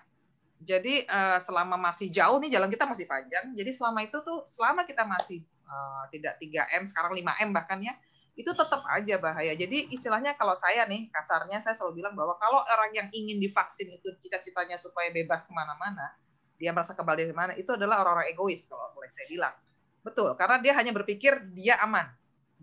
Jadi 0.64 1.04
uh, 1.04 1.36
selama 1.42 1.76
masih 1.76 2.08
jauh 2.08 2.40
nih 2.40 2.56
jalan 2.56 2.70
kita 2.72 2.88
masih 2.88 3.04
panjang. 3.04 3.52
Jadi 3.52 3.70
selama 3.74 4.00
itu 4.06 4.16
tuh 4.24 4.46
selama 4.48 4.88
kita 4.88 5.04
masih 5.04 5.44
uh, 5.68 6.08
tidak 6.08 6.40
3 6.40 6.80
m 6.80 6.82
sekarang 6.88 7.12
5 7.12 7.44
m 7.44 7.50
bahkan 7.52 7.78
ya 7.82 7.92
itu 8.34 8.50
tetap 8.50 8.82
aja 8.90 9.14
bahaya. 9.20 9.52
Jadi 9.54 9.94
istilahnya 9.94 10.34
kalau 10.34 10.58
saya 10.58 10.88
nih 10.90 11.06
kasarnya 11.12 11.62
saya 11.62 11.74
selalu 11.76 12.02
bilang 12.02 12.14
bahwa 12.18 12.34
kalau 12.40 12.66
orang 12.66 12.90
yang 12.90 13.08
ingin 13.14 13.38
divaksin 13.38 13.94
itu 13.94 14.10
cita-citanya 14.18 14.74
supaya 14.74 15.12
bebas 15.14 15.46
ke 15.46 15.52
mana-mana, 15.54 16.10
dia 16.58 16.74
merasa 16.74 16.98
kebal 16.98 17.14
dari 17.14 17.30
mana 17.30 17.54
itu 17.54 17.70
adalah 17.74 18.02
orang-orang 18.02 18.34
egois 18.34 18.66
kalau 18.66 18.90
boleh 18.96 19.10
saya 19.12 19.26
bilang. 19.30 19.54
Betul 20.02 20.34
karena 20.34 20.58
dia 20.58 20.72
hanya 20.74 20.90
berpikir 20.90 21.46
dia 21.54 21.78
aman 21.78 22.10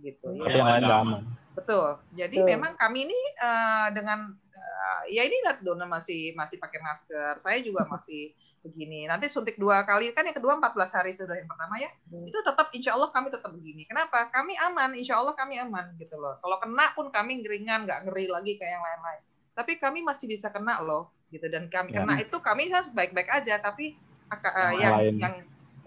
gitu. 0.01 0.33
Ya. 0.41 0.59
yang 0.59 0.67
lain 0.67 0.85
aman 0.87 1.21
betul. 1.55 1.99
Jadi 2.15 2.37
betul. 2.39 2.49
memang 2.49 2.71
kami 2.79 3.09
ini 3.09 3.19
uh, 3.39 3.89
dengan 3.91 4.31
uh, 4.35 5.01
ya 5.11 5.23
ini 5.25 5.43
lihat 5.43 5.63
Dona 5.63 5.87
masih 5.87 6.35
masih 6.35 6.57
pakai 6.57 6.79
masker. 6.79 7.39
Saya 7.39 7.59
juga 7.63 7.87
masih 7.93 8.31
begini. 8.61 9.09
Nanti 9.09 9.27
suntik 9.27 9.57
dua 9.57 9.83
kali. 9.83 10.13
Kan 10.13 10.29
yang 10.29 10.37
kedua 10.37 10.57
14 10.61 10.97
hari 10.97 11.11
sudah 11.17 11.35
yang 11.35 11.49
pertama 11.49 11.81
ya. 11.81 11.89
Hmm. 12.13 12.25
itu 12.29 12.39
tetap 12.45 12.69
insya 12.71 12.93
Allah 12.95 13.09
kami 13.09 13.33
tetap 13.33 13.51
begini. 13.51 13.83
Kenapa? 13.89 14.29
Kami 14.29 14.53
aman. 14.55 14.93
Insya 14.93 15.17
Allah 15.19 15.33
kami 15.33 15.57
aman 15.57 15.97
gitu 15.97 16.15
loh. 16.15 16.37
Kalau 16.39 16.57
kena 16.61 16.93
pun 16.93 17.09
kami 17.09 17.41
ringan 17.41 17.89
nggak 17.89 18.07
ngeri 18.07 18.29
lagi 18.29 18.55
kayak 18.61 18.77
yang 18.77 18.85
lain-lain. 18.85 19.21
Tapi 19.51 19.71
kami 19.81 19.99
masih 20.05 20.29
bisa 20.29 20.47
kena 20.53 20.79
loh 20.85 21.11
gitu. 21.33 21.49
Dan 21.49 21.67
kami 21.67 21.91
ya. 21.91 22.05
kena 22.05 22.13
itu 22.21 22.37
kami 22.39 22.69
baik-baik 22.69 23.29
aja. 23.33 23.57
Tapi 23.59 23.97
uh, 24.29 24.73
yang 24.77 24.93
yang, 25.17 25.17
yang 25.17 25.35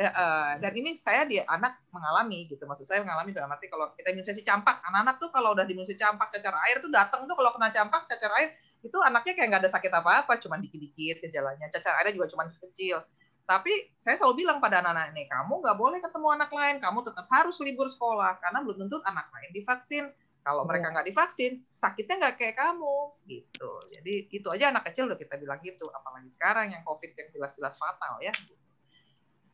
uh, 0.00 0.52
dan 0.58 0.72
ini 0.74 0.98
saya 0.98 1.28
di 1.28 1.38
anak 1.38 1.86
mengalami 1.94 2.50
gitu 2.50 2.66
maksud 2.66 2.86
saya 2.86 3.02
mengalami 3.02 3.30
dalam 3.30 3.50
arti 3.50 3.70
kalau 3.70 3.94
kita 3.94 4.10
imunisasi 4.10 4.42
campak 4.42 4.82
anak-anak 4.86 5.16
tuh 5.22 5.30
kalau 5.30 5.54
udah 5.54 5.62
diimunisasi 5.68 5.98
campak 5.98 6.34
cacar 6.34 6.54
air 6.66 6.82
tuh 6.82 6.90
datang 6.90 7.26
tuh 7.26 7.34
kalau 7.38 7.54
kena 7.54 7.70
campak 7.70 8.06
cacar 8.10 8.32
air 8.40 8.54
itu 8.84 9.00
anaknya 9.00 9.32
kayak 9.32 9.48
nggak 9.48 9.62
ada 9.64 9.72
sakit 9.72 9.92
apa-apa, 9.96 10.36
cuma 10.44 10.60
dikit-dikit 10.60 11.24
gejalanya. 11.24 11.72
Cacar 11.72 11.96
airnya 12.04 12.20
juga 12.20 12.28
cuma 12.36 12.44
kecil. 12.44 13.00
Tapi 13.44 13.72
saya 13.96 14.16
selalu 14.20 14.44
bilang 14.44 14.60
pada 14.60 14.84
anak-anak 14.84 15.16
ini, 15.16 15.24
kamu 15.28 15.64
nggak 15.64 15.76
boleh 15.76 15.98
ketemu 16.04 16.28
anak 16.36 16.50
lain, 16.52 16.76
kamu 16.80 16.98
tetap 17.00 17.26
harus 17.32 17.56
libur 17.64 17.88
sekolah 17.88 18.40
karena 18.40 18.60
belum 18.60 18.76
tentu 18.84 19.00
anak 19.08 19.28
lain 19.32 19.50
divaksin. 19.56 20.04
Kalau 20.44 20.68
mereka 20.68 20.92
nggak 20.92 21.08
divaksin, 21.08 21.64
sakitnya 21.72 22.20
nggak 22.20 22.36
kayak 22.36 22.56
kamu, 22.60 23.16
gitu. 23.24 23.70
Jadi 23.88 24.28
itu 24.28 24.48
aja 24.52 24.68
anak 24.68 24.84
kecil 24.92 25.08
udah 25.08 25.16
kita 25.16 25.40
bilang 25.40 25.56
gitu, 25.64 25.88
apalagi 25.88 26.28
sekarang 26.28 26.68
yang 26.68 26.84
COVID 26.84 27.16
yang 27.16 27.28
jelas-jelas 27.32 27.80
fatal 27.80 28.20
ya. 28.20 28.32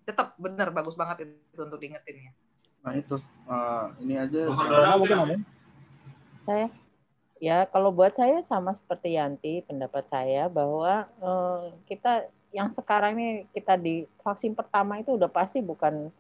Tetap 0.05 0.37
benar 0.41 0.73
bagus 0.73 0.97
banget 0.97 1.29
itu 1.29 1.61
untuk 1.61 1.79
diingetin 1.81 2.31
ya. 2.31 2.33
Nah 2.81 2.93
itu 2.97 3.17
uh, 3.49 3.93
ini 4.01 4.15
aja. 4.17 4.49
Mungkin 4.49 5.17
ngomong. 5.21 5.41
Saya 6.49 6.67
ya 7.41 7.65
kalau 7.73 7.91
buat 7.91 8.13
saya 8.15 8.45
sama 8.45 8.77
seperti 8.77 9.17
Yanti 9.17 9.65
pendapat 9.65 10.05
saya 10.13 10.47
bahwa 10.53 11.09
eh, 11.09 11.63
kita 11.89 12.29
yang 12.53 12.69
sekarang 12.69 13.17
ini 13.17 13.31
kita 13.57 13.81
di 13.81 14.05
vaksin 14.21 14.53
pertama 14.53 15.01
itu 15.01 15.17
udah 15.17 15.33
pasti 15.33 15.65
bukan 15.65 16.13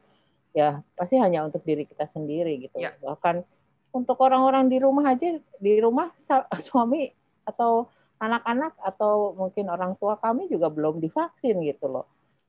ya 0.57 0.81
pasti 0.97 1.21
hanya 1.21 1.45
untuk 1.45 1.63
diri 1.63 1.85
kita 1.85 2.09
sendiri 2.09 2.67
gitu. 2.67 2.81
Ya. 2.81 2.97
Bahkan 3.05 3.45
untuk 3.93 4.17
orang-orang 4.23 4.71
di 4.73 4.79
rumah 4.81 5.13
aja 5.13 5.39
di 5.61 5.75
rumah 5.79 6.11
suami 6.67 7.13
atau 7.45 7.91
anak-anak 8.21 8.77
atau 8.81 9.33
mungkin 9.33 9.73
orang 9.73 9.97
tua 9.97 10.17
kami 10.21 10.47
juga 10.49 10.69
belum 10.73 11.01
divaksin 11.01 11.61
gitu 11.65 11.89
loh. 11.89 12.07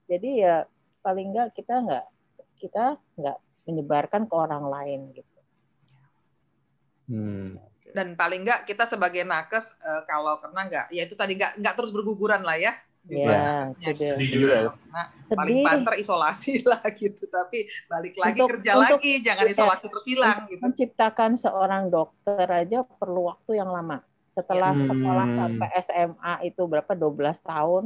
Jadi 0.07 0.43
ya 0.43 0.67
paling 1.01 1.33
enggak 1.33 1.53
kita 1.53 1.73
enggak 1.77 2.05
kita 2.55 2.85
enggak 3.17 3.37
menyebarkan 3.65 4.25
ke 4.25 4.33
orang 4.33 4.65
lain 4.65 4.99
gitu. 5.11 5.39
Hmm. 7.09 7.59
Dan 7.91 8.15
paling 8.15 8.47
nggak 8.47 8.63
kita 8.65 8.87
sebagai 8.87 9.27
nakes 9.27 9.75
eh, 9.77 10.01
kalau 10.07 10.39
kena 10.39 10.61
nggak, 10.65 10.85
ya 10.89 11.03
itu 11.03 11.13
tadi 11.13 11.35
nggak 11.35 11.59
nggak 11.59 11.75
terus 11.75 11.91
berguguran 11.91 12.41
lah 12.41 12.55
ya. 12.55 12.73
Gitu. 13.01 13.25
Ya, 13.25 13.65
Nakesnya. 13.65 13.81
itu 13.81 13.97
dia. 13.97 14.13
Sedih 14.13 14.29
juga 14.29 14.55
ya. 14.61 14.69
paling 15.33 15.57
banter 15.65 15.93
isolasi 15.97 16.61
lah 16.69 16.85
gitu 16.93 17.25
tapi 17.27 17.65
balik 17.89 18.13
lagi 18.13 18.37
Untuk- 18.37 18.61
kerja 18.61 18.71
untuk- 18.77 19.01
lagi 19.01 19.13
jangan 19.25 19.43
ya, 19.43 19.51
isolasi 19.51 19.85
terus 19.89 20.05
hilang 20.05 20.37
gitu 20.45 20.61
menciptakan 20.61 21.31
seorang 21.35 21.83
dokter 21.89 22.45
aja 22.45 22.85
perlu 22.85 23.33
waktu 23.33 23.57
yang 23.57 23.73
lama. 23.73 24.05
Setelah 24.31 24.71
Ya. 24.71 24.85
sekolah 24.87 25.25
Hmm. 25.27 25.37
sampai 25.41 25.69
SMA 25.81 26.33
itu 26.47 26.61
berapa 26.63 26.93
12 26.95 27.41
tahun, 27.43 27.83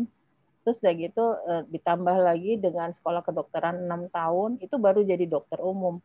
terus 0.66 0.82
udah 0.82 0.94
gitu 0.98 1.24
eh, 1.46 1.64
ditambah 1.70 2.18
lagi 2.18 2.58
dengan 2.58 2.90
sekolah 2.92 3.22
kedokteran 3.22 3.86
6 3.86 4.10
tahun, 4.10 4.58
itu 4.60 4.76
baru 4.82 5.06
jadi 5.06 5.24
dokter 5.30 5.62
umum. 5.62 6.02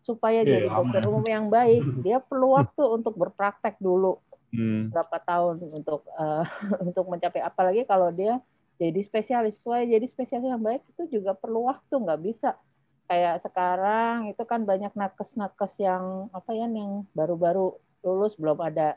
Supaya 0.00 0.46
Iya, 0.46 0.62
jadi 0.62 0.68
lama. 0.70 0.86
dokter 0.86 1.02
umum 1.10 1.24
yang 1.26 1.46
baik, 1.50 1.82
dia 2.06 2.22
perlu 2.22 2.54
waktu 2.54 2.82
untuk 2.86 3.14
berpraktek 3.18 3.76
dulu 3.82 4.22
Hmm. 4.54 4.88
berapa 4.94 5.18
tahun 5.26 5.58
untuk 5.74 6.06
eh, 6.06 6.44
untuk 6.86 7.04
mencapai 7.10 7.42
apalagi 7.42 7.82
kalau 7.84 8.08
dia 8.14 8.38
jadi 8.78 9.00
spesialis 9.02 9.58
supaya 9.58 9.82
jadi 9.84 10.06
spesialis 10.06 10.48
yang 10.48 10.62
baik 10.62 10.86
itu 10.96 11.18
juga 11.20 11.34
perlu 11.36 11.66
waktu 11.68 11.92
nggak 11.92 12.20
bisa 12.22 12.54
kayak 13.10 13.42
sekarang 13.44 14.30
itu 14.30 14.42
kan 14.46 14.62
banyak 14.64 14.94
nakes-nakes 14.94 15.76
yang 15.82 16.30
apa 16.30 16.50
ya 16.54 16.66
yang 16.70 17.04
baru-baru 17.12 17.74
lulus 18.06 18.38
belum 18.38 18.58
ada 18.62 18.96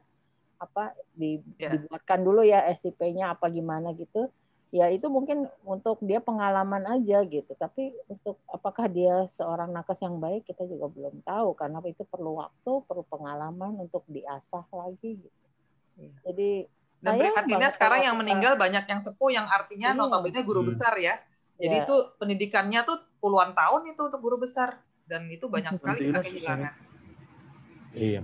apa 0.60 0.92
di, 1.16 1.40
Ya. 1.58 1.72
dibuatkan 1.76 2.20
dulu 2.22 2.44
ya 2.44 2.64
SIP-nya 2.80 3.34
apa 3.36 3.48
gimana 3.50 3.92
gitu 3.96 4.28
ya 4.70 4.86
itu 4.88 5.10
mungkin 5.10 5.50
untuk 5.66 5.98
dia 6.00 6.22
pengalaman 6.22 6.86
aja 6.86 7.26
gitu 7.26 7.58
tapi 7.58 7.90
untuk 8.06 8.38
apakah 8.46 8.86
dia 8.86 9.26
seorang 9.34 9.74
nakes 9.74 9.98
yang 10.00 10.22
baik 10.22 10.46
kita 10.46 10.62
juga 10.64 10.86
belum 10.88 11.26
tahu 11.26 11.58
karena 11.58 11.82
itu 11.84 12.06
perlu 12.06 12.38
waktu 12.38 12.72
perlu 12.86 13.02
pengalaman 13.06 13.82
untuk 13.82 14.06
diasah 14.06 14.66
lagi 14.70 15.18
gitu 15.18 15.38
Iya. 15.98 16.14
jadi 16.24 16.50
dan 17.02 17.14
prihatinnya 17.18 17.70
sekarang 17.74 18.02
yang 18.06 18.16
kita- 18.16 18.22
meninggal 18.24 18.54
banyak 18.56 18.86
yang 18.86 19.02
sepuh 19.02 19.32
yang 19.34 19.50
artinya 19.50 19.92
Iya. 19.92 19.98
notabene 19.98 20.40
guru 20.46 20.62
Hmm. 20.62 20.70
besar 20.70 20.94
ya 20.96 21.18
jadi 21.58 21.76
Ya. 21.76 21.84
itu 21.84 21.96
pendidikannya 22.16 22.80
tuh 22.86 22.98
puluhan 23.18 23.52
tahun 23.52 23.90
itu 23.90 24.02
untuk 24.06 24.22
guru 24.22 24.38
besar 24.38 24.80
dan 25.10 25.26
itu 25.28 25.50
banyak 25.50 25.76
sekali 25.76 26.08
Pentingnya 26.08 26.22
kita 26.22 26.30
kehilangan 26.30 26.74
Iya. 27.90 28.22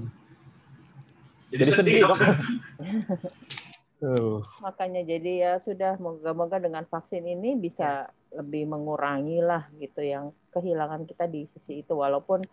Jadi 1.50 1.64
sedih 1.66 2.06
dok. 2.06 2.18
Tuh. 4.06 4.46
makanya 4.62 5.02
jadi 5.02 5.32
ya 5.42 5.54
sudah 5.58 5.98
moga-moga 5.98 6.62
dengan 6.62 6.86
vaksin 6.86 7.26
ini 7.26 7.58
bisa 7.58 8.06
lebih 8.30 8.70
mengurangi 8.70 9.42
lah 9.42 9.66
gitu 9.82 10.06
yang 10.06 10.30
kehilangan 10.54 11.10
kita 11.10 11.26
di 11.26 11.50
sisi 11.50 11.82
itu. 11.82 11.98
Walaupun 11.98 12.46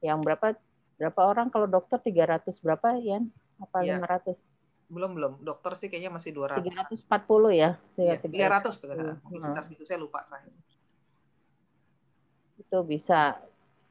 yang 0.00 0.24
berapa 0.24 0.56
berapa 0.96 1.20
orang? 1.20 1.52
Kalau 1.52 1.68
dokter 1.68 2.00
300 2.00 2.56
berapa 2.64 2.96
ya 2.96 3.20
apa 3.60 3.76
Iya. 3.84 4.00
500 4.00 4.40
belum 4.88 5.10
belum. 5.16 5.32
Dokter 5.44 5.76
sih 5.76 5.88
kayaknya 5.92 6.12
masih 6.16 6.32
200 6.32 6.64
340 6.64 7.52
ya 7.52 7.70
Iya, 8.00 8.16
300 8.24 8.80
300 8.80 8.80
betul 8.80 8.96
Hmm. 8.96 9.20
mungkin 9.20 9.40
sekitar 9.44 9.62
segitu 9.68 9.84
saya 9.84 9.98
lupa 10.00 10.24
terakhir. 10.24 10.52
Itu 12.56 12.78
bisa 12.88 13.36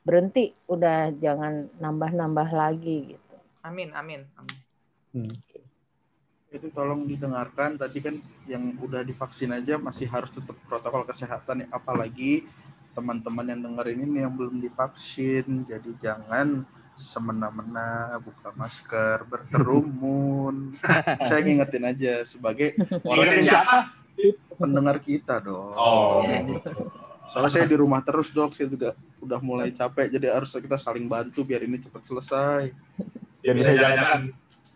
berhenti 0.01 0.51
udah 0.68 1.14
jangan 1.22 1.70
nambah-nambah 1.78 2.49
lagi 2.51 3.16
gitu. 3.16 3.36
Amin 3.64 3.93
amin 3.95 4.28
amin. 4.36 4.57
Hmm. 5.14 5.34
Itu 6.54 6.70
tolong 6.70 7.10
didengarkan 7.10 7.76
tadi 7.76 7.97
kan 7.97 8.16
yang 8.45 8.78
udah 8.78 9.01
divaksin 9.01 9.49
aja 9.51 9.82
masih 9.82 10.06
harus 10.06 10.30
tetap 10.30 10.54
protokol 10.70 11.01
kesehatan 11.01 11.66
ya. 11.66 11.68
apalagi 11.74 12.45
teman-teman 12.93 13.49
yang 13.49 13.62
dengerin 13.66 13.99
ini 14.06 14.18
yang 14.22 14.34
belum 14.38 14.62
divaksin 14.62 15.66
jadi 15.66 15.89
jangan 15.97 16.62
semena-mena 16.93 18.22
buka 18.22 18.54
masker 18.54 19.26
berkerumun 19.26 20.78
saya 21.28 21.41
ngingetin 21.41 21.89
aja 21.89 22.14
sebagai 22.24 22.78
orang 23.10 23.41
yang 23.41 23.49
siapa? 23.49 23.89
pendengar 24.56 25.01
kita 25.01 25.41
dong 25.41 25.74
Oh. 25.74 26.22
soalnya 27.26 27.49
saya 27.49 27.66
di 27.66 27.74
rumah 27.74 28.06
terus 28.06 28.30
dok 28.30 28.54
saya 28.54 28.70
juga 28.70 28.93
udah 29.18 29.41
mulai 29.41 29.74
capek 29.74 30.14
jadi 30.14 30.38
harus 30.38 30.54
kita 30.54 30.78
saling 30.78 31.10
bantu 31.10 31.41
biar 31.41 31.66
ini 31.66 31.82
cepat 31.82 32.06
selesai 32.06 32.70
Biar 33.41 33.54
bisa 33.58 33.74
jalan-jalan. 33.74 34.22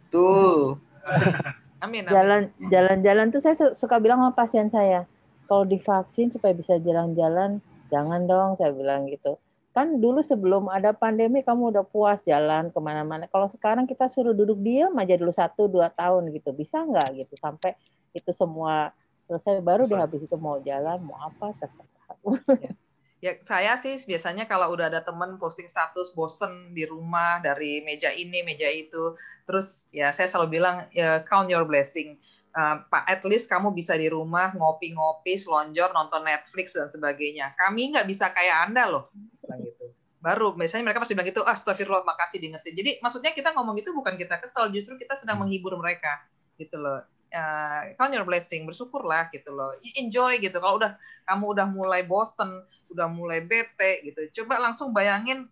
tuh 0.10 0.82
amin, 1.82 2.06
amin. 2.08 2.14
jalan 2.14 2.42
jalan-jalan 2.74 3.28
tuh 3.34 3.42
saya 3.44 3.56
su- 3.60 3.76
suka 3.82 3.96
bilang 4.04 4.20
sama 4.24 4.34
pasien 4.38 4.68
saya 4.72 5.06
kalau 5.50 5.64
divaksin 5.68 6.28
supaya 6.34 6.54
bisa 6.56 6.80
jalan-jalan 6.80 7.60
jangan 7.94 8.22
dong 8.28 8.52
saya 8.60 8.72
bilang 8.76 9.08
gitu. 9.12 9.40
Kan 9.76 10.02
dulu 10.04 10.20
sebelum 10.26 10.68
ada 10.74 10.92
pandemi 10.92 11.46
kamu 11.46 11.72
udah 11.72 11.86
puas 11.86 12.20
jalan 12.26 12.74
ke 12.74 12.80
mana-mana. 12.82 13.30
Kalau 13.30 13.48
sekarang 13.54 13.86
kita 13.86 14.10
suruh 14.10 14.34
duduk 14.36 14.58
diam 14.66 14.92
aja 14.98 15.14
dulu 15.16 15.32
satu 15.32 15.70
dua 15.70 15.88
tahun 15.94 16.34
gitu 16.36 16.50
bisa 16.52 16.82
nggak 16.84 17.08
gitu? 17.24 17.34
Sampai 17.40 17.78
itu 18.18 18.32
semua 18.34 18.92
selesai 19.30 19.62
baru 19.62 19.86
deh 19.92 20.00
habis 20.00 20.24
itu 20.26 20.36
mau 20.40 20.58
jalan 20.66 20.98
mau 21.06 21.20
apa 21.22 21.54
terserah 21.60 22.18
Ya, 22.60 22.72
saya 23.18 23.74
sih 23.82 23.98
biasanya 24.06 24.46
kalau 24.46 24.70
udah 24.78 24.94
ada 24.94 25.02
temen 25.02 25.42
posting 25.42 25.66
status 25.66 26.14
bosen 26.14 26.78
di 26.78 26.86
rumah 26.86 27.42
dari 27.42 27.82
meja 27.82 28.14
ini, 28.14 28.46
meja 28.46 28.70
itu, 28.70 29.18
terus 29.50 29.90
ya 29.90 30.14
saya 30.14 30.30
selalu 30.30 30.62
bilang 30.62 30.86
ya, 30.94 31.26
count 31.26 31.50
your 31.50 31.66
blessing. 31.66 32.22
Uh, 32.58 32.82
Pak, 32.90 33.06
at 33.06 33.22
least 33.26 33.50
kamu 33.50 33.74
bisa 33.74 33.94
di 33.98 34.10
rumah 34.10 34.54
ngopi-ngopi, 34.54 35.38
selonjor, 35.38 35.94
nonton 35.94 36.26
Netflix 36.26 36.74
dan 36.74 36.90
sebagainya. 36.90 37.54
Kami 37.58 37.94
nggak 37.94 38.06
bisa 38.10 38.34
kayak 38.34 38.70
Anda 38.70 38.90
loh. 38.90 39.04
Bilang 39.46 39.62
gitu. 39.66 39.94
Baru 40.18 40.58
biasanya 40.58 40.86
mereka 40.86 41.02
pasti 41.06 41.14
bilang 41.14 41.30
gitu, 41.30 41.46
astagfirullah, 41.46 42.06
makasih 42.06 42.42
diingetin. 42.42 42.74
Jadi 42.74 42.92
maksudnya 43.02 43.34
kita 43.34 43.54
ngomong 43.54 43.78
gitu 43.78 43.94
bukan 43.94 44.18
kita 44.18 44.42
kesel, 44.42 44.74
justru 44.74 44.98
kita 44.98 45.14
sedang 45.18 45.42
menghibur 45.42 45.74
mereka 45.78 46.22
gitu 46.58 46.82
loh. 46.82 47.06
Uh, 47.28 47.92
count 48.00 48.16
your 48.16 48.24
blessing, 48.24 48.64
bersyukurlah 48.64 49.28
gitu 49.36 49.52
loh. 49.52 49.76
Enjoy 50.00 50.40
gitu. 50.40 50.64
Kalau 50.64 50.80
udah 50.80 50.96
kamu 51.28 51.46
udah 51.60 51.68
mulai 51.68 52.02
bosen, 52.08 52.64
udah 52.88 53.08
mulai 53.12 53.44
bete 53.44 54.00
gitu, 54.08 54.44
coba 54.44 54.64
langsung 54.64 54.96
bayangin, 54.96 55.44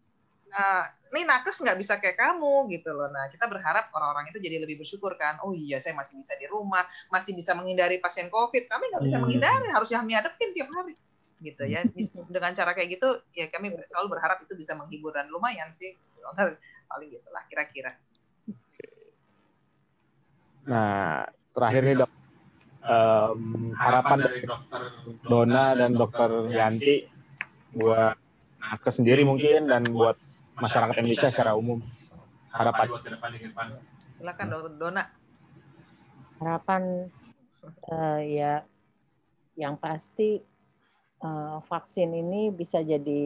uh, 0.56 0.84
nih 1.12 1.28
nakes 1.28 1.60
nggak 1.60 1.76
bisa 1.76 2.00
kayak 2.00 2.16
kamu 2.16 2.72
gitu 2.72 2.96
loh. 2.96 3.12
Nah 3.12 3.28
kita 3.28 3.48
berharap 3.52 3.92
orang-orang 3.92 4.32
itu 4.32 4.40
jadi 4.40 4.64
lebih 4.64 4.84
bersyukur 4.84 5.20
kan. 5.20 5.40
Oh 5.44 5.52
iya 5.52 5.80
saya 5.84 5.96
masih 5.96 6.16
bisa 6.20 6.36
di 6.40 6.48
rumah, 6.48 6.88
masih 7.12 7.36
bisa 7.36 7.52
menghindari 7.52 8.00
pasien 8.00 8.32
COVID. 8.32 8.72
Kami 8.72 8.84
nggak 8.96 9.04
bisa 9.04 9.18
Hmm. 9.20 9.28
menghindari, 9.28 9.68
harus 9.72 9.92
kami 9.92 10.16
hadapin 10.16 10.56
tiap 10.56 10.72
hari 10.72 10.96
gitu 11.44 11.64
ya. 11.68 11.84
Dengan 12.34 12.52
cara 12.56 12.72
kayak 12.72 13.00
gitu 13.00 13.20
ya 13.36 13.52
kami 13.52 13.76
selalu 13.84 14.16
berharap 14.16 14.44
itu 14.48 14.56
bisa 14.56 14.76
menghibur 14.80 15.12
dan 15.12 15.28
lumayan 15.28 15.72
sih. 15.76 15.96
Paling 16.88 17.10
gitulah 17.12 17.44
kira-kira. 17.52 17.92
Nah, 20.66 21.30
terakhir 21.56 21.82
nih 21.88 21.96
dok, 22.04 22.12
Em, 22.86 23.74
harapan 23.74 24.18
dari 24.22 24.46
dokter 24.46 24.82
Dona 25.26 25.74
dan 25.74 25.98
dokter 25.98 26.30
Yanti 26.54 27.02
buat 27.74 28.14
nakes 28.62 29.02
sendiri 29.02 29.26
mungkin 29.26 29.66
dan 29.66 29.90
buat 29.90 30.14
masyarakat 30.62 31.02
Indonesia 31.02 31.34
secara 31.34 31.58
umum. 31.58 31.82
Harapan 32.54 32.86
buat 32.86 33.02
ke 33.02 33.10
depan 33.10 33.30
ke 33.42 33.50
depan. 33.50 33.68
Silakan 34.22 34.48
dokter 34.54 34.74
Dona. 34.78 35.04
harapan 36.36 37.08
eh, 37.90 38.22
ya 38.38 38.54
yang 39.58 39.80
pasti 39.82 40.44
eh, 41.26 41.58
vaksin 41.66 42.12
ini 42.14 42.54
bisa 42.54 42.86
jadi 42.86 43.24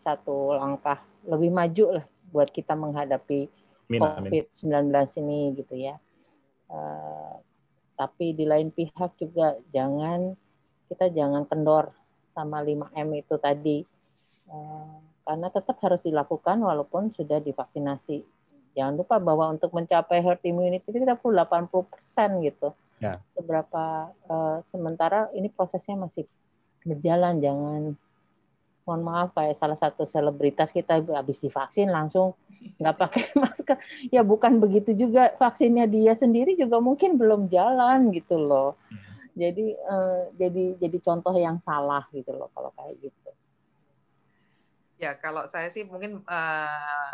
satu 0.00 0.54
langkah 0.56 1.02
lebih 1.28 1.50
maju 1.52 2.00
lah 2.00 2.06
buat 2.32 2.48
kita 2.48 2.72
menghadapi 2.72 3.52
Amin, 3.92 4.00
amin. 4.00 4.30
COVID-19 4.32 4.72
ini 5.20 5.40
gitu 5.60 5.74
ya. 5.76 6.00
Eh, 6.72 7.34
tapi 7.94 8.34
di 8.34 8.44
lain 8.44 8.74
pihak 8.74 9.14
juga 9.18 9.58
jangan 9.70 10.34
kita 10.90 11.10
jangan 11.10 11.46
kendor 11.48 11.90
sama 12.34 12.60
5M 12.60 13.08
itu 13.14 13.34
tadi. 13.38 13.78
Uh, 14.44 15.00
karena 15.24 15.48
tetap 15.48 15.80
harus 15.80 16.04
dilakukan 16.04 16.60
walaupun 16.60 17.08
sudah 17.16 17.40
divaksinasi. 17.40 18.20
Jangan 18.76 18.94
lupa 19.00 19.16
bahwa 19.16 19.56
untuk 19.56 19.72
mencapai 19.72 20.20
herd 20.20 20.44
immunity 20.44 20.84
itu 20.84 21.00
kita 21.00 21.16
perlu 21.16 21.32
80% 21.40 22.44
gitu. 22.44 22.76
Ya. 23.00 23.22
Seberapa 23.32 24.12
uh, 24.28 24.60
sementara 24.68 25.32
ini 25.32 25.48
prosesnya 25.48 25.96
masih 25.96 26.28
berjalan, 26.84 27.40
jangan 27.40 27.80
mohon 28.84 29.02
maaf 29.04 29.32
kayak 29.32 29.56
salah 29.56 29.80
satu 29.80 30.04
selebritas 30.04 30.68
kita 30.68 31.00
habis 31.16 31.40
divaksin 31.40 31.88
langsung 31.88 32.36
nggak 32.80 32.96
pakai 32.96 33.24
masker. 33.42 33.76
Ya 34.12 34.20
bukan 34.20 34.60
begitu 34.60 34.92
juga 34.92 35.32
vaksinnya 35.36 35.88
dia 35.88 36.12
sendiri 36.16 36.56
juga 36.56 36.80
mungkin 36.80 37.16
belum 37.16 37.48
jalan 37.48 38.12
gitu 38.12 38.36
loh. 38.40 38.76
Jadi 39.34 39.74
uh, 39.74 40.30
jadi 40.38 40.78
jadi 40.78 40.98
contoh 41.02 41.34
yang 41.34 41.58
salah 41.66 42.06
gitu 42.14 42.30
loh 42.30 42.48
kalau 42.54 42.70
kayak 42.78 43.10
gitu. 43.10 43.30
Ya, 44.94 45.18
kalau 45.18 45.50
saya 45.50 45.68
sih 45.74 45.82
mungkin 45.82 46.22
uh, 46.22 47.12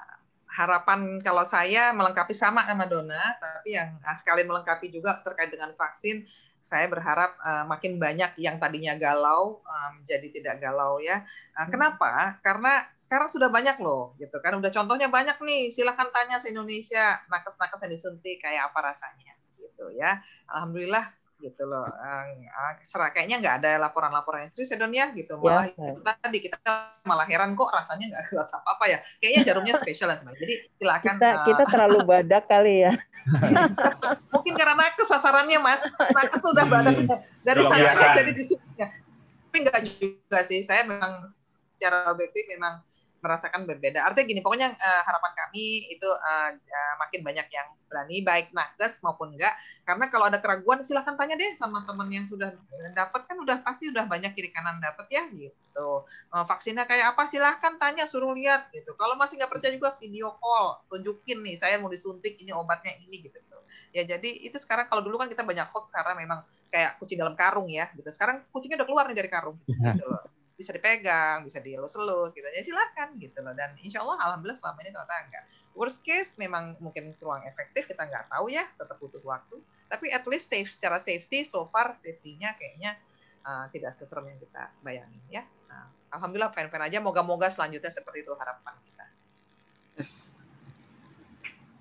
harapan 0.50 1.22
kalau 1.24 1.46
saya 1.48 1.94
melengkapi 1.96 2.36
sama 2.36 2.66
sama 2.68 2.84
Dona, 2.84 3.38
tapi 3.40 3.72
yang 3.78 3.96
sekalian 4.04 4.50
melengkapi 4.50 4.92
juga 4.92 5.22
terkait 5.24 5.48
dengan 5.48 5.72
vaksin, 5.72 6.28
saya 6.60 6.86
berharap 6.86 7.34
uh, 7.40 7.64
makin 7.66 7.96
banyak 7.96 8.36
yang 8.38 8.60
tadinya 8.60 8.94
galau 8.94 9.64
uh, 9.64 9.90
menjadi 9.96 10.28
tidak 10.30 10.56
galau 10.60 11.00
ya. 11.00 11.24
Uh, 11.56 11.66
kenapa? 11.68 12.38
Karena 12.44 12.84
sekarang 13.00 13.26
sudah 13.26 13.50
banyak 13.50 13.76
loh, 13.82 14.14
gitu 14.22 14.38
kan. 14.38 14.54
Udah 14.56 14.70
contohnya 14.70 15.10
banyak 15.10 15.36
nih. 15.42 15.74
Silahkan 15.74 16.08
tanya 16.14 16.38
se 16.38 16.54
Indonesia 16.54 17.18
nakes-nakes 17.26 17.82
yang 17.84 17.92
disuntik 17.92 18.38
kayak 18.38 18.70
apa 18.70 18.94
rasanya, 18.94 19.34
gitu 19.58 19.90
ya. 19.92 20.22
Alhamdulillah 20.46 21.19
gitu 21.40 21.62
loh. 21.66 21.88
Uh, 21.88 23.08
kayaknya 23.10 23.40
nggak 23.40 23.54
ada 23.64 23.70
laporan-laporan 23.80 24.46
yang 24.46 24.52
serius 24.52 24.70
ya 24.70 24.78
Don 24.78 24.92
ya 24.92 25.10
gitu. 25.16 25.40
Malah 25.40 25.72
ya, 25.72 25.96
itu 25.96 26.00
tadi 26.04 26.38
kita 26.44 26.58
malah 27.08 27.26
heran 27.26 27.56
kok 27.56 27.72
rasanya 27.72 28.12
nggak 28.12 28.24
kelas 28.30 28.52
apa 28.54 28.68
apa 28.76 28.84
ya. 28.86 28.98
Kayaknya 29.18 29.40
jarumnya 29.48 29.74
spesial 29.80 30.08
dan 30.12 30.18
sebagainya. 30.20 30.42
Jadi 30.44 30.54
silakan. 30.78 31.14
Kita, 31.16 31.28
uh, 31.28 31.44
kita 31.48 31.62
terlalu 31.72 31.98
badak 32.12 32.44
kali 32.46 32.74
ya. 32.86 32.92
Mungkin 34.32 34.52
karena 34.56 34.74
nakes 34.76 35.08
sasarannya 35.08 35.58
mas. 35.58 35.82
Nakes 35.88 36.40
sudah 36.44 36.64
badak 36.68 36.96
dari 37.42 37.62
sana 37.64 38.16
jadi 38.20 38.32
disebutnya. 38.36 38.86
Tapi 39.50 39.56
nggak 39.66 39.80
juga 39.98 40.38
sih. 40.46 40.60
Saya 40.62 40.86
memang 40.86 41.32
secara 41.80 42.12
objektif 42.12 42.44
memang 42.52 42.84
merasakan 43.20 43.68
berbeda. 43.68 44.00
Artinya 44.04 44.26
gini, 44.26 44.40
pokoknya 44.40 44.72
uh, 44.74 45.02
harapan 45.04 45.32
kami 45.36 45.88
itu 45.92 46.08
uh, 46.08 46.50
makin 46.98 47.20
banyak 47.20 47.46
yang 47.52 47.68
berani, 47.86 48.24
baik 48.24 48.52
nakes 48.56 49.00
maupun 49.04 49.36
enggak. 49.36 49.54
Karena 49.84 50.08
kalau 50.08 50.28
ada 50.28 50.40
keraguan, 50.40 50.80
silahkan 50.80 51.14
tanya 51.14 51.36
deh 51.36 51.52
sama 51.56 51.84
teman 51.84 52.08
yang 52.08 52.24
sudah 52.26 52.52
dapat 52.96 53.28
kan 53.28 53.36
udah 53.38 53.60
pasti 53.60 53.92
udah 53.92 54.08
banyak 54.08 54.32
kiri 54.32 54.50
kanan 54.50 54.80
dapat 54.80 55.06
ya 55.12 55.28
gitu. 55.30 56.08
Uh, 56.32 56.44
vaksinnya 56.48 56.88
kayak 56.88 57.14
apa? 57.14 57.28
Silahkan 57.28 57.76
tanya, 57.76 58.08
suruh 58.08 58.32
lihat 58.32 58.72
gitu. 58.72 58.96
Kalau 58.96 59.14
masih 59.20 59.38
nggak 59.38 59.52
percaya 59.52 59.72
juga 59.76 59.94
video 60.00 60.34
call, 60.40 60.80
tunjukin 60.88 61.44
nih 61.44 61.56
saya 61.60 61.76
mau 61.78 61.92
disuntik 61.92 62.40
ini 62.40 62.50
obatnya 62.56 62.96
ini 62.98 63.22
gitu. 63.28 63.38
Ya 63.90 64.06
jadi 64.06 64.30
itu 64.46 64.54
sekarang 64.54 64.86
kalau 64.86 65.02
dulu 65.02 65.18
kan 65.18 65.26
kita 65.26 65.42
banyak 65.42 65.66
hoax 65.74 65.90
karena 65.90 66.14
memang 66.14 66.46
kayak 66.70 67.02
kucing 67.02 67.18
dalam 67.18 67.34
karung 67.34 67.66
ya 67.66 67.90
gitu. 67.98 68.06
Sekarang 68.14 68.46
kucingnya 68.54 68.78
udah 68.82 68.88
keluar 68.88 69.04
nih 69.10 69.18
dari 69.18 69.30
karung. 69.30 69.58
Gitu 69.66 70.06
bisa 70.60 70.76
dipegang, 70.76 71.48
bisa 71.48 71.56
dielus-elus 71.56 72.36
gitu. 72.36 72.44
Jadi 72.44 72.68
silakan 72.68 73.16
gitu 73.16 73.40
loh. 73.40 73.56
Dan 73.56 73.72
insya 73.80 74.04
Allah 74.04 74.20
alhamdulillah 74.20 74.60
selama 74.60 74.84
ini 74.84 74.92
ternyata 74.92 75.16
enggak. 75.24 75.44
Worst 75.72 76.04
case 76.04 76.36
memang 76.36 76.76
mungkin 76.84 77.16
kurang 77.16 77.48
efektif, 77.48 77.88
kita 77.88 78.04
nggak 78.04 78.28
tahu 78.28 78.52
ya, 78.52 78.68
tetap 78.76 79.00
butuh 79.00 79.24
waktu. 79.24 79.56
Tapi 79.88 80.12
at 80.12 80.28
least 80.28 80.52
safe 80.52 80.68
secara 80.68 81.00
safety, 81.00 81.48
so 81.48 81.64
far 81.72 81.96
safety-nya 81.96 82.52
kayaknya 82.60 83.00
uh, 83.48 83.72
tidak 83.72 83.96
seserem 83.96 84.28
yang 84.28 84.36
kita 84.36 84.68
bayangin 84.84 85.24
ya. 85.32 85.42
Nah, 85.72 85.88
alhamdulillah 86.12 86.52
fan-fan 86.52 86.84
aja. 86.84 87.00
Moga-moga 87.00 87.48
selanjutnya 87.48 87.88
seperti 87.88 88.28
itu 88.28 88.36
harapan 88.36 88.76
kita. 88.84 89.04
Yes. 89.96 90.12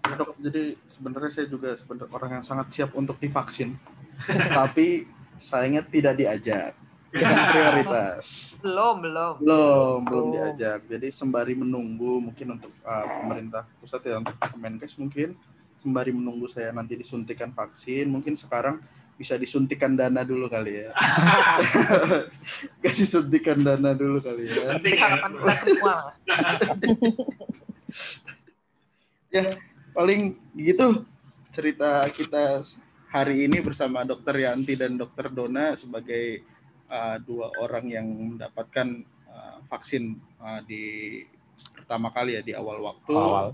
Ya, 0.07 0.15
dok, 0.15 0.39
jadi 0.39 0.79
sebenarnya 0.89 1.31
saya 1.35 1.45
juga 1.51 1.75
sebenarnya 1.75 2.09
orang 2.15 2.31
yang 2.39 2.45
sangat 2.47 2.73
siap 2.73 2.97
untuk 2.97 3.21
divaksin, 3.21 3.77
tapi 4.57 5.05
sayangnya 5.37 5.85
tidak 5.85 6.17
diajak 6.17 6.73
prioritas. 7.53 8.55
Belum, 8.61 9.01
belum. 9.01 9.33
Belum, 9.41 9.97
belum 10.05 10.25
diajak. 10.35 10.85
Jadi 10.85 11.07
sembari 11.09 11.57
menunggu 11.57 12.21
mungkin 12.21 12.59
untuk 12.59 12.71
uh, 12.85 13.05
pemerintah 13.23 13.65
pusat 13.81 14.01
ya 14.05 14.21
untuk 14.21 14.37
Kemenkes 14.37 14.93
mungkin 15.01 15.33
sembari 15.79 16.11
menunggu 16.11 16.51
saya 16.51 16.75
nanti 16.75 16.99
disuntikan 16.99 17.55
vaksin, 17.55 18.11
mungkin 18.11 18.35
sekarang 18.35 18.83
bisa 19.19 19.35
disuntikan 19.35 19.99
dana 19.99 20.23
dulu 20.23 20.47
kali 20.47 20.87
ya. 20.87 20.95
Kasih 22.83 23.07
suntikan 23.07 23.59
dana 23.59 23.91
dulu 23.91 24.23
kali 24.23 24.47
ya. 24.47 24.79
Harapan 24.79 25.31
kita 25.35 25.53
semua, 25.59 25.93
Mas. 26.07 26.17
ya, 29.35 29.43
paling 29.91 30.39
gitu 30.55 31.03
cerita 31.51 32.07
kita 32.15 32.63
hari 33.11 33.43
ini 33.49 33.59
bersama 33.59 34.07
Dokter 34.07 34.39
Yanti 34.39 34.79
dan 34.79 34.95
Dokter 34.95 35.27
Dona 35.27 35.75
sebagai 35.75 36.45
uh, 36.89 37.17
dua 37.21 37.53
orang 37.61 37.85
yang 37.87 38.05
mendapatkan 38.05 39.05
uh, 39.29 39.57
vaksin 39.69 40.17
uh, 40.41 40.59
di 40.65 41.23
pertama 41.73 42.11
kali 42.11 42.37
ya 42.37 42.41
di 42.43 42.53
awal 42.53 42.81
waktu. 42.83 43.15
Awal. 43.15 43.49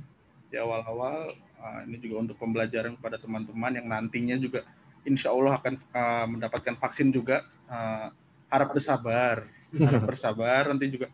di 0.46 0.62
awal-awal 0.62 1.34
uh, 1.58 1.80
ini 1.90 1.98
juga 1.98 2.22
untuk 2.22 2.38
pembelajaran 2.38 2.96
kepada 3.02 3.18
teman-teman 3.18 3.82
yang 3.82 3.88
nantinya 3.90 4.38
juga 4.38 4.62
insya 5.06 5.34
Allah 5.34 5.58
akan 5.58 5.74
uh, 5.94 6.26
mendapatkan 6.30 6.76
vaksin 6.78 7.10
juga. 7.14 7.46
Uh, 7.66 8.14
harap 8.50 8.72
bersabar. 8.72 9.50
Harap 9.74 10.04
bersabar. 10.12 10.70
Nanti 10.70 10.86
juga 10.94 11.08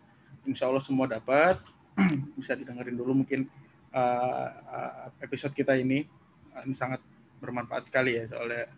insya 0.43 0.67
Allah 0.67 0.83
semua 0.83 1.07
dapat. 1.07 1.59
Bisa 2.39 2.55
didengarin 2.55 2.95
dulu 2.95 3.23
mungkin 3.23 3.47
uh, 3.95 4.47
uh, 4.51 5.07
episode 5.23 5.55
kita 5.55 5.79
ini. 5.79 6.03
Uh, 6.51 6.63
ini 6.67 6.75
sangat 6.75 6.99
bermanfaat 7.39 7.89
sekali 7.89 8.21
ya 8.21 8.29
soalnya 8.29 8.69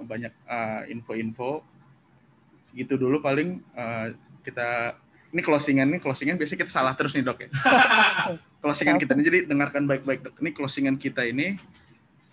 banyak 0.00 0.32
info-info 0.88 1.60
segitu 2.70 2.94
dulu 2.94 3.18
paling 3.18 3.58
uh, 3.74 4.14
kita 4.46 4.94
ini 5.30 5.42
closingan 5.42 5.86
ini 5.90 5.98
closingan 5.98 6.38
biasanya 6.38 6.60
kita 6.66 6.72
salah 6.72 6.94
terus 6.94 7.14
nih 7.14 7.22
dok 7.26 7.38
ya. 7.46 7.48
Closingan 8.62 9.00
kita 9.00 9.16
ini 9.16 9.22
jadi 9.24 9.38
dengarkan 9.48 9.88
baik-baik 9.88 10.20
dok. 10.20 10.34
Ini 10.42 10.50
closingan 10.52 11.00
kita 11.00 11.24
ini 11.24 11.56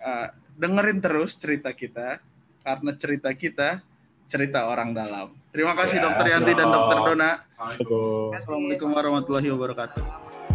uh, 0.01 0.27
dengerin 0.59 0.99
terus 0.99 1.37
cerita 1.39 1.71
kita 1.71 2.19
karena 2.65 2.91
cerita 2.99 3.29
kita 3.31 3.79
cerita 4.27 4.67
orang 4.67 4.91
dalam. 4.91 5.31
Terima 5.55 5.71
kasih 5.71 6.03
ya, 6.03 6.03
dokter 6.03 6.25
Yanti 6.35 6.51
dan 6.51 6.67
dokter 6.67 6.97
Dona. 6.99 7.31
Assalamualaikum 7.47 8.89
warahmatullahi 8.91 9.47
wabarakatuh 9.55 10.46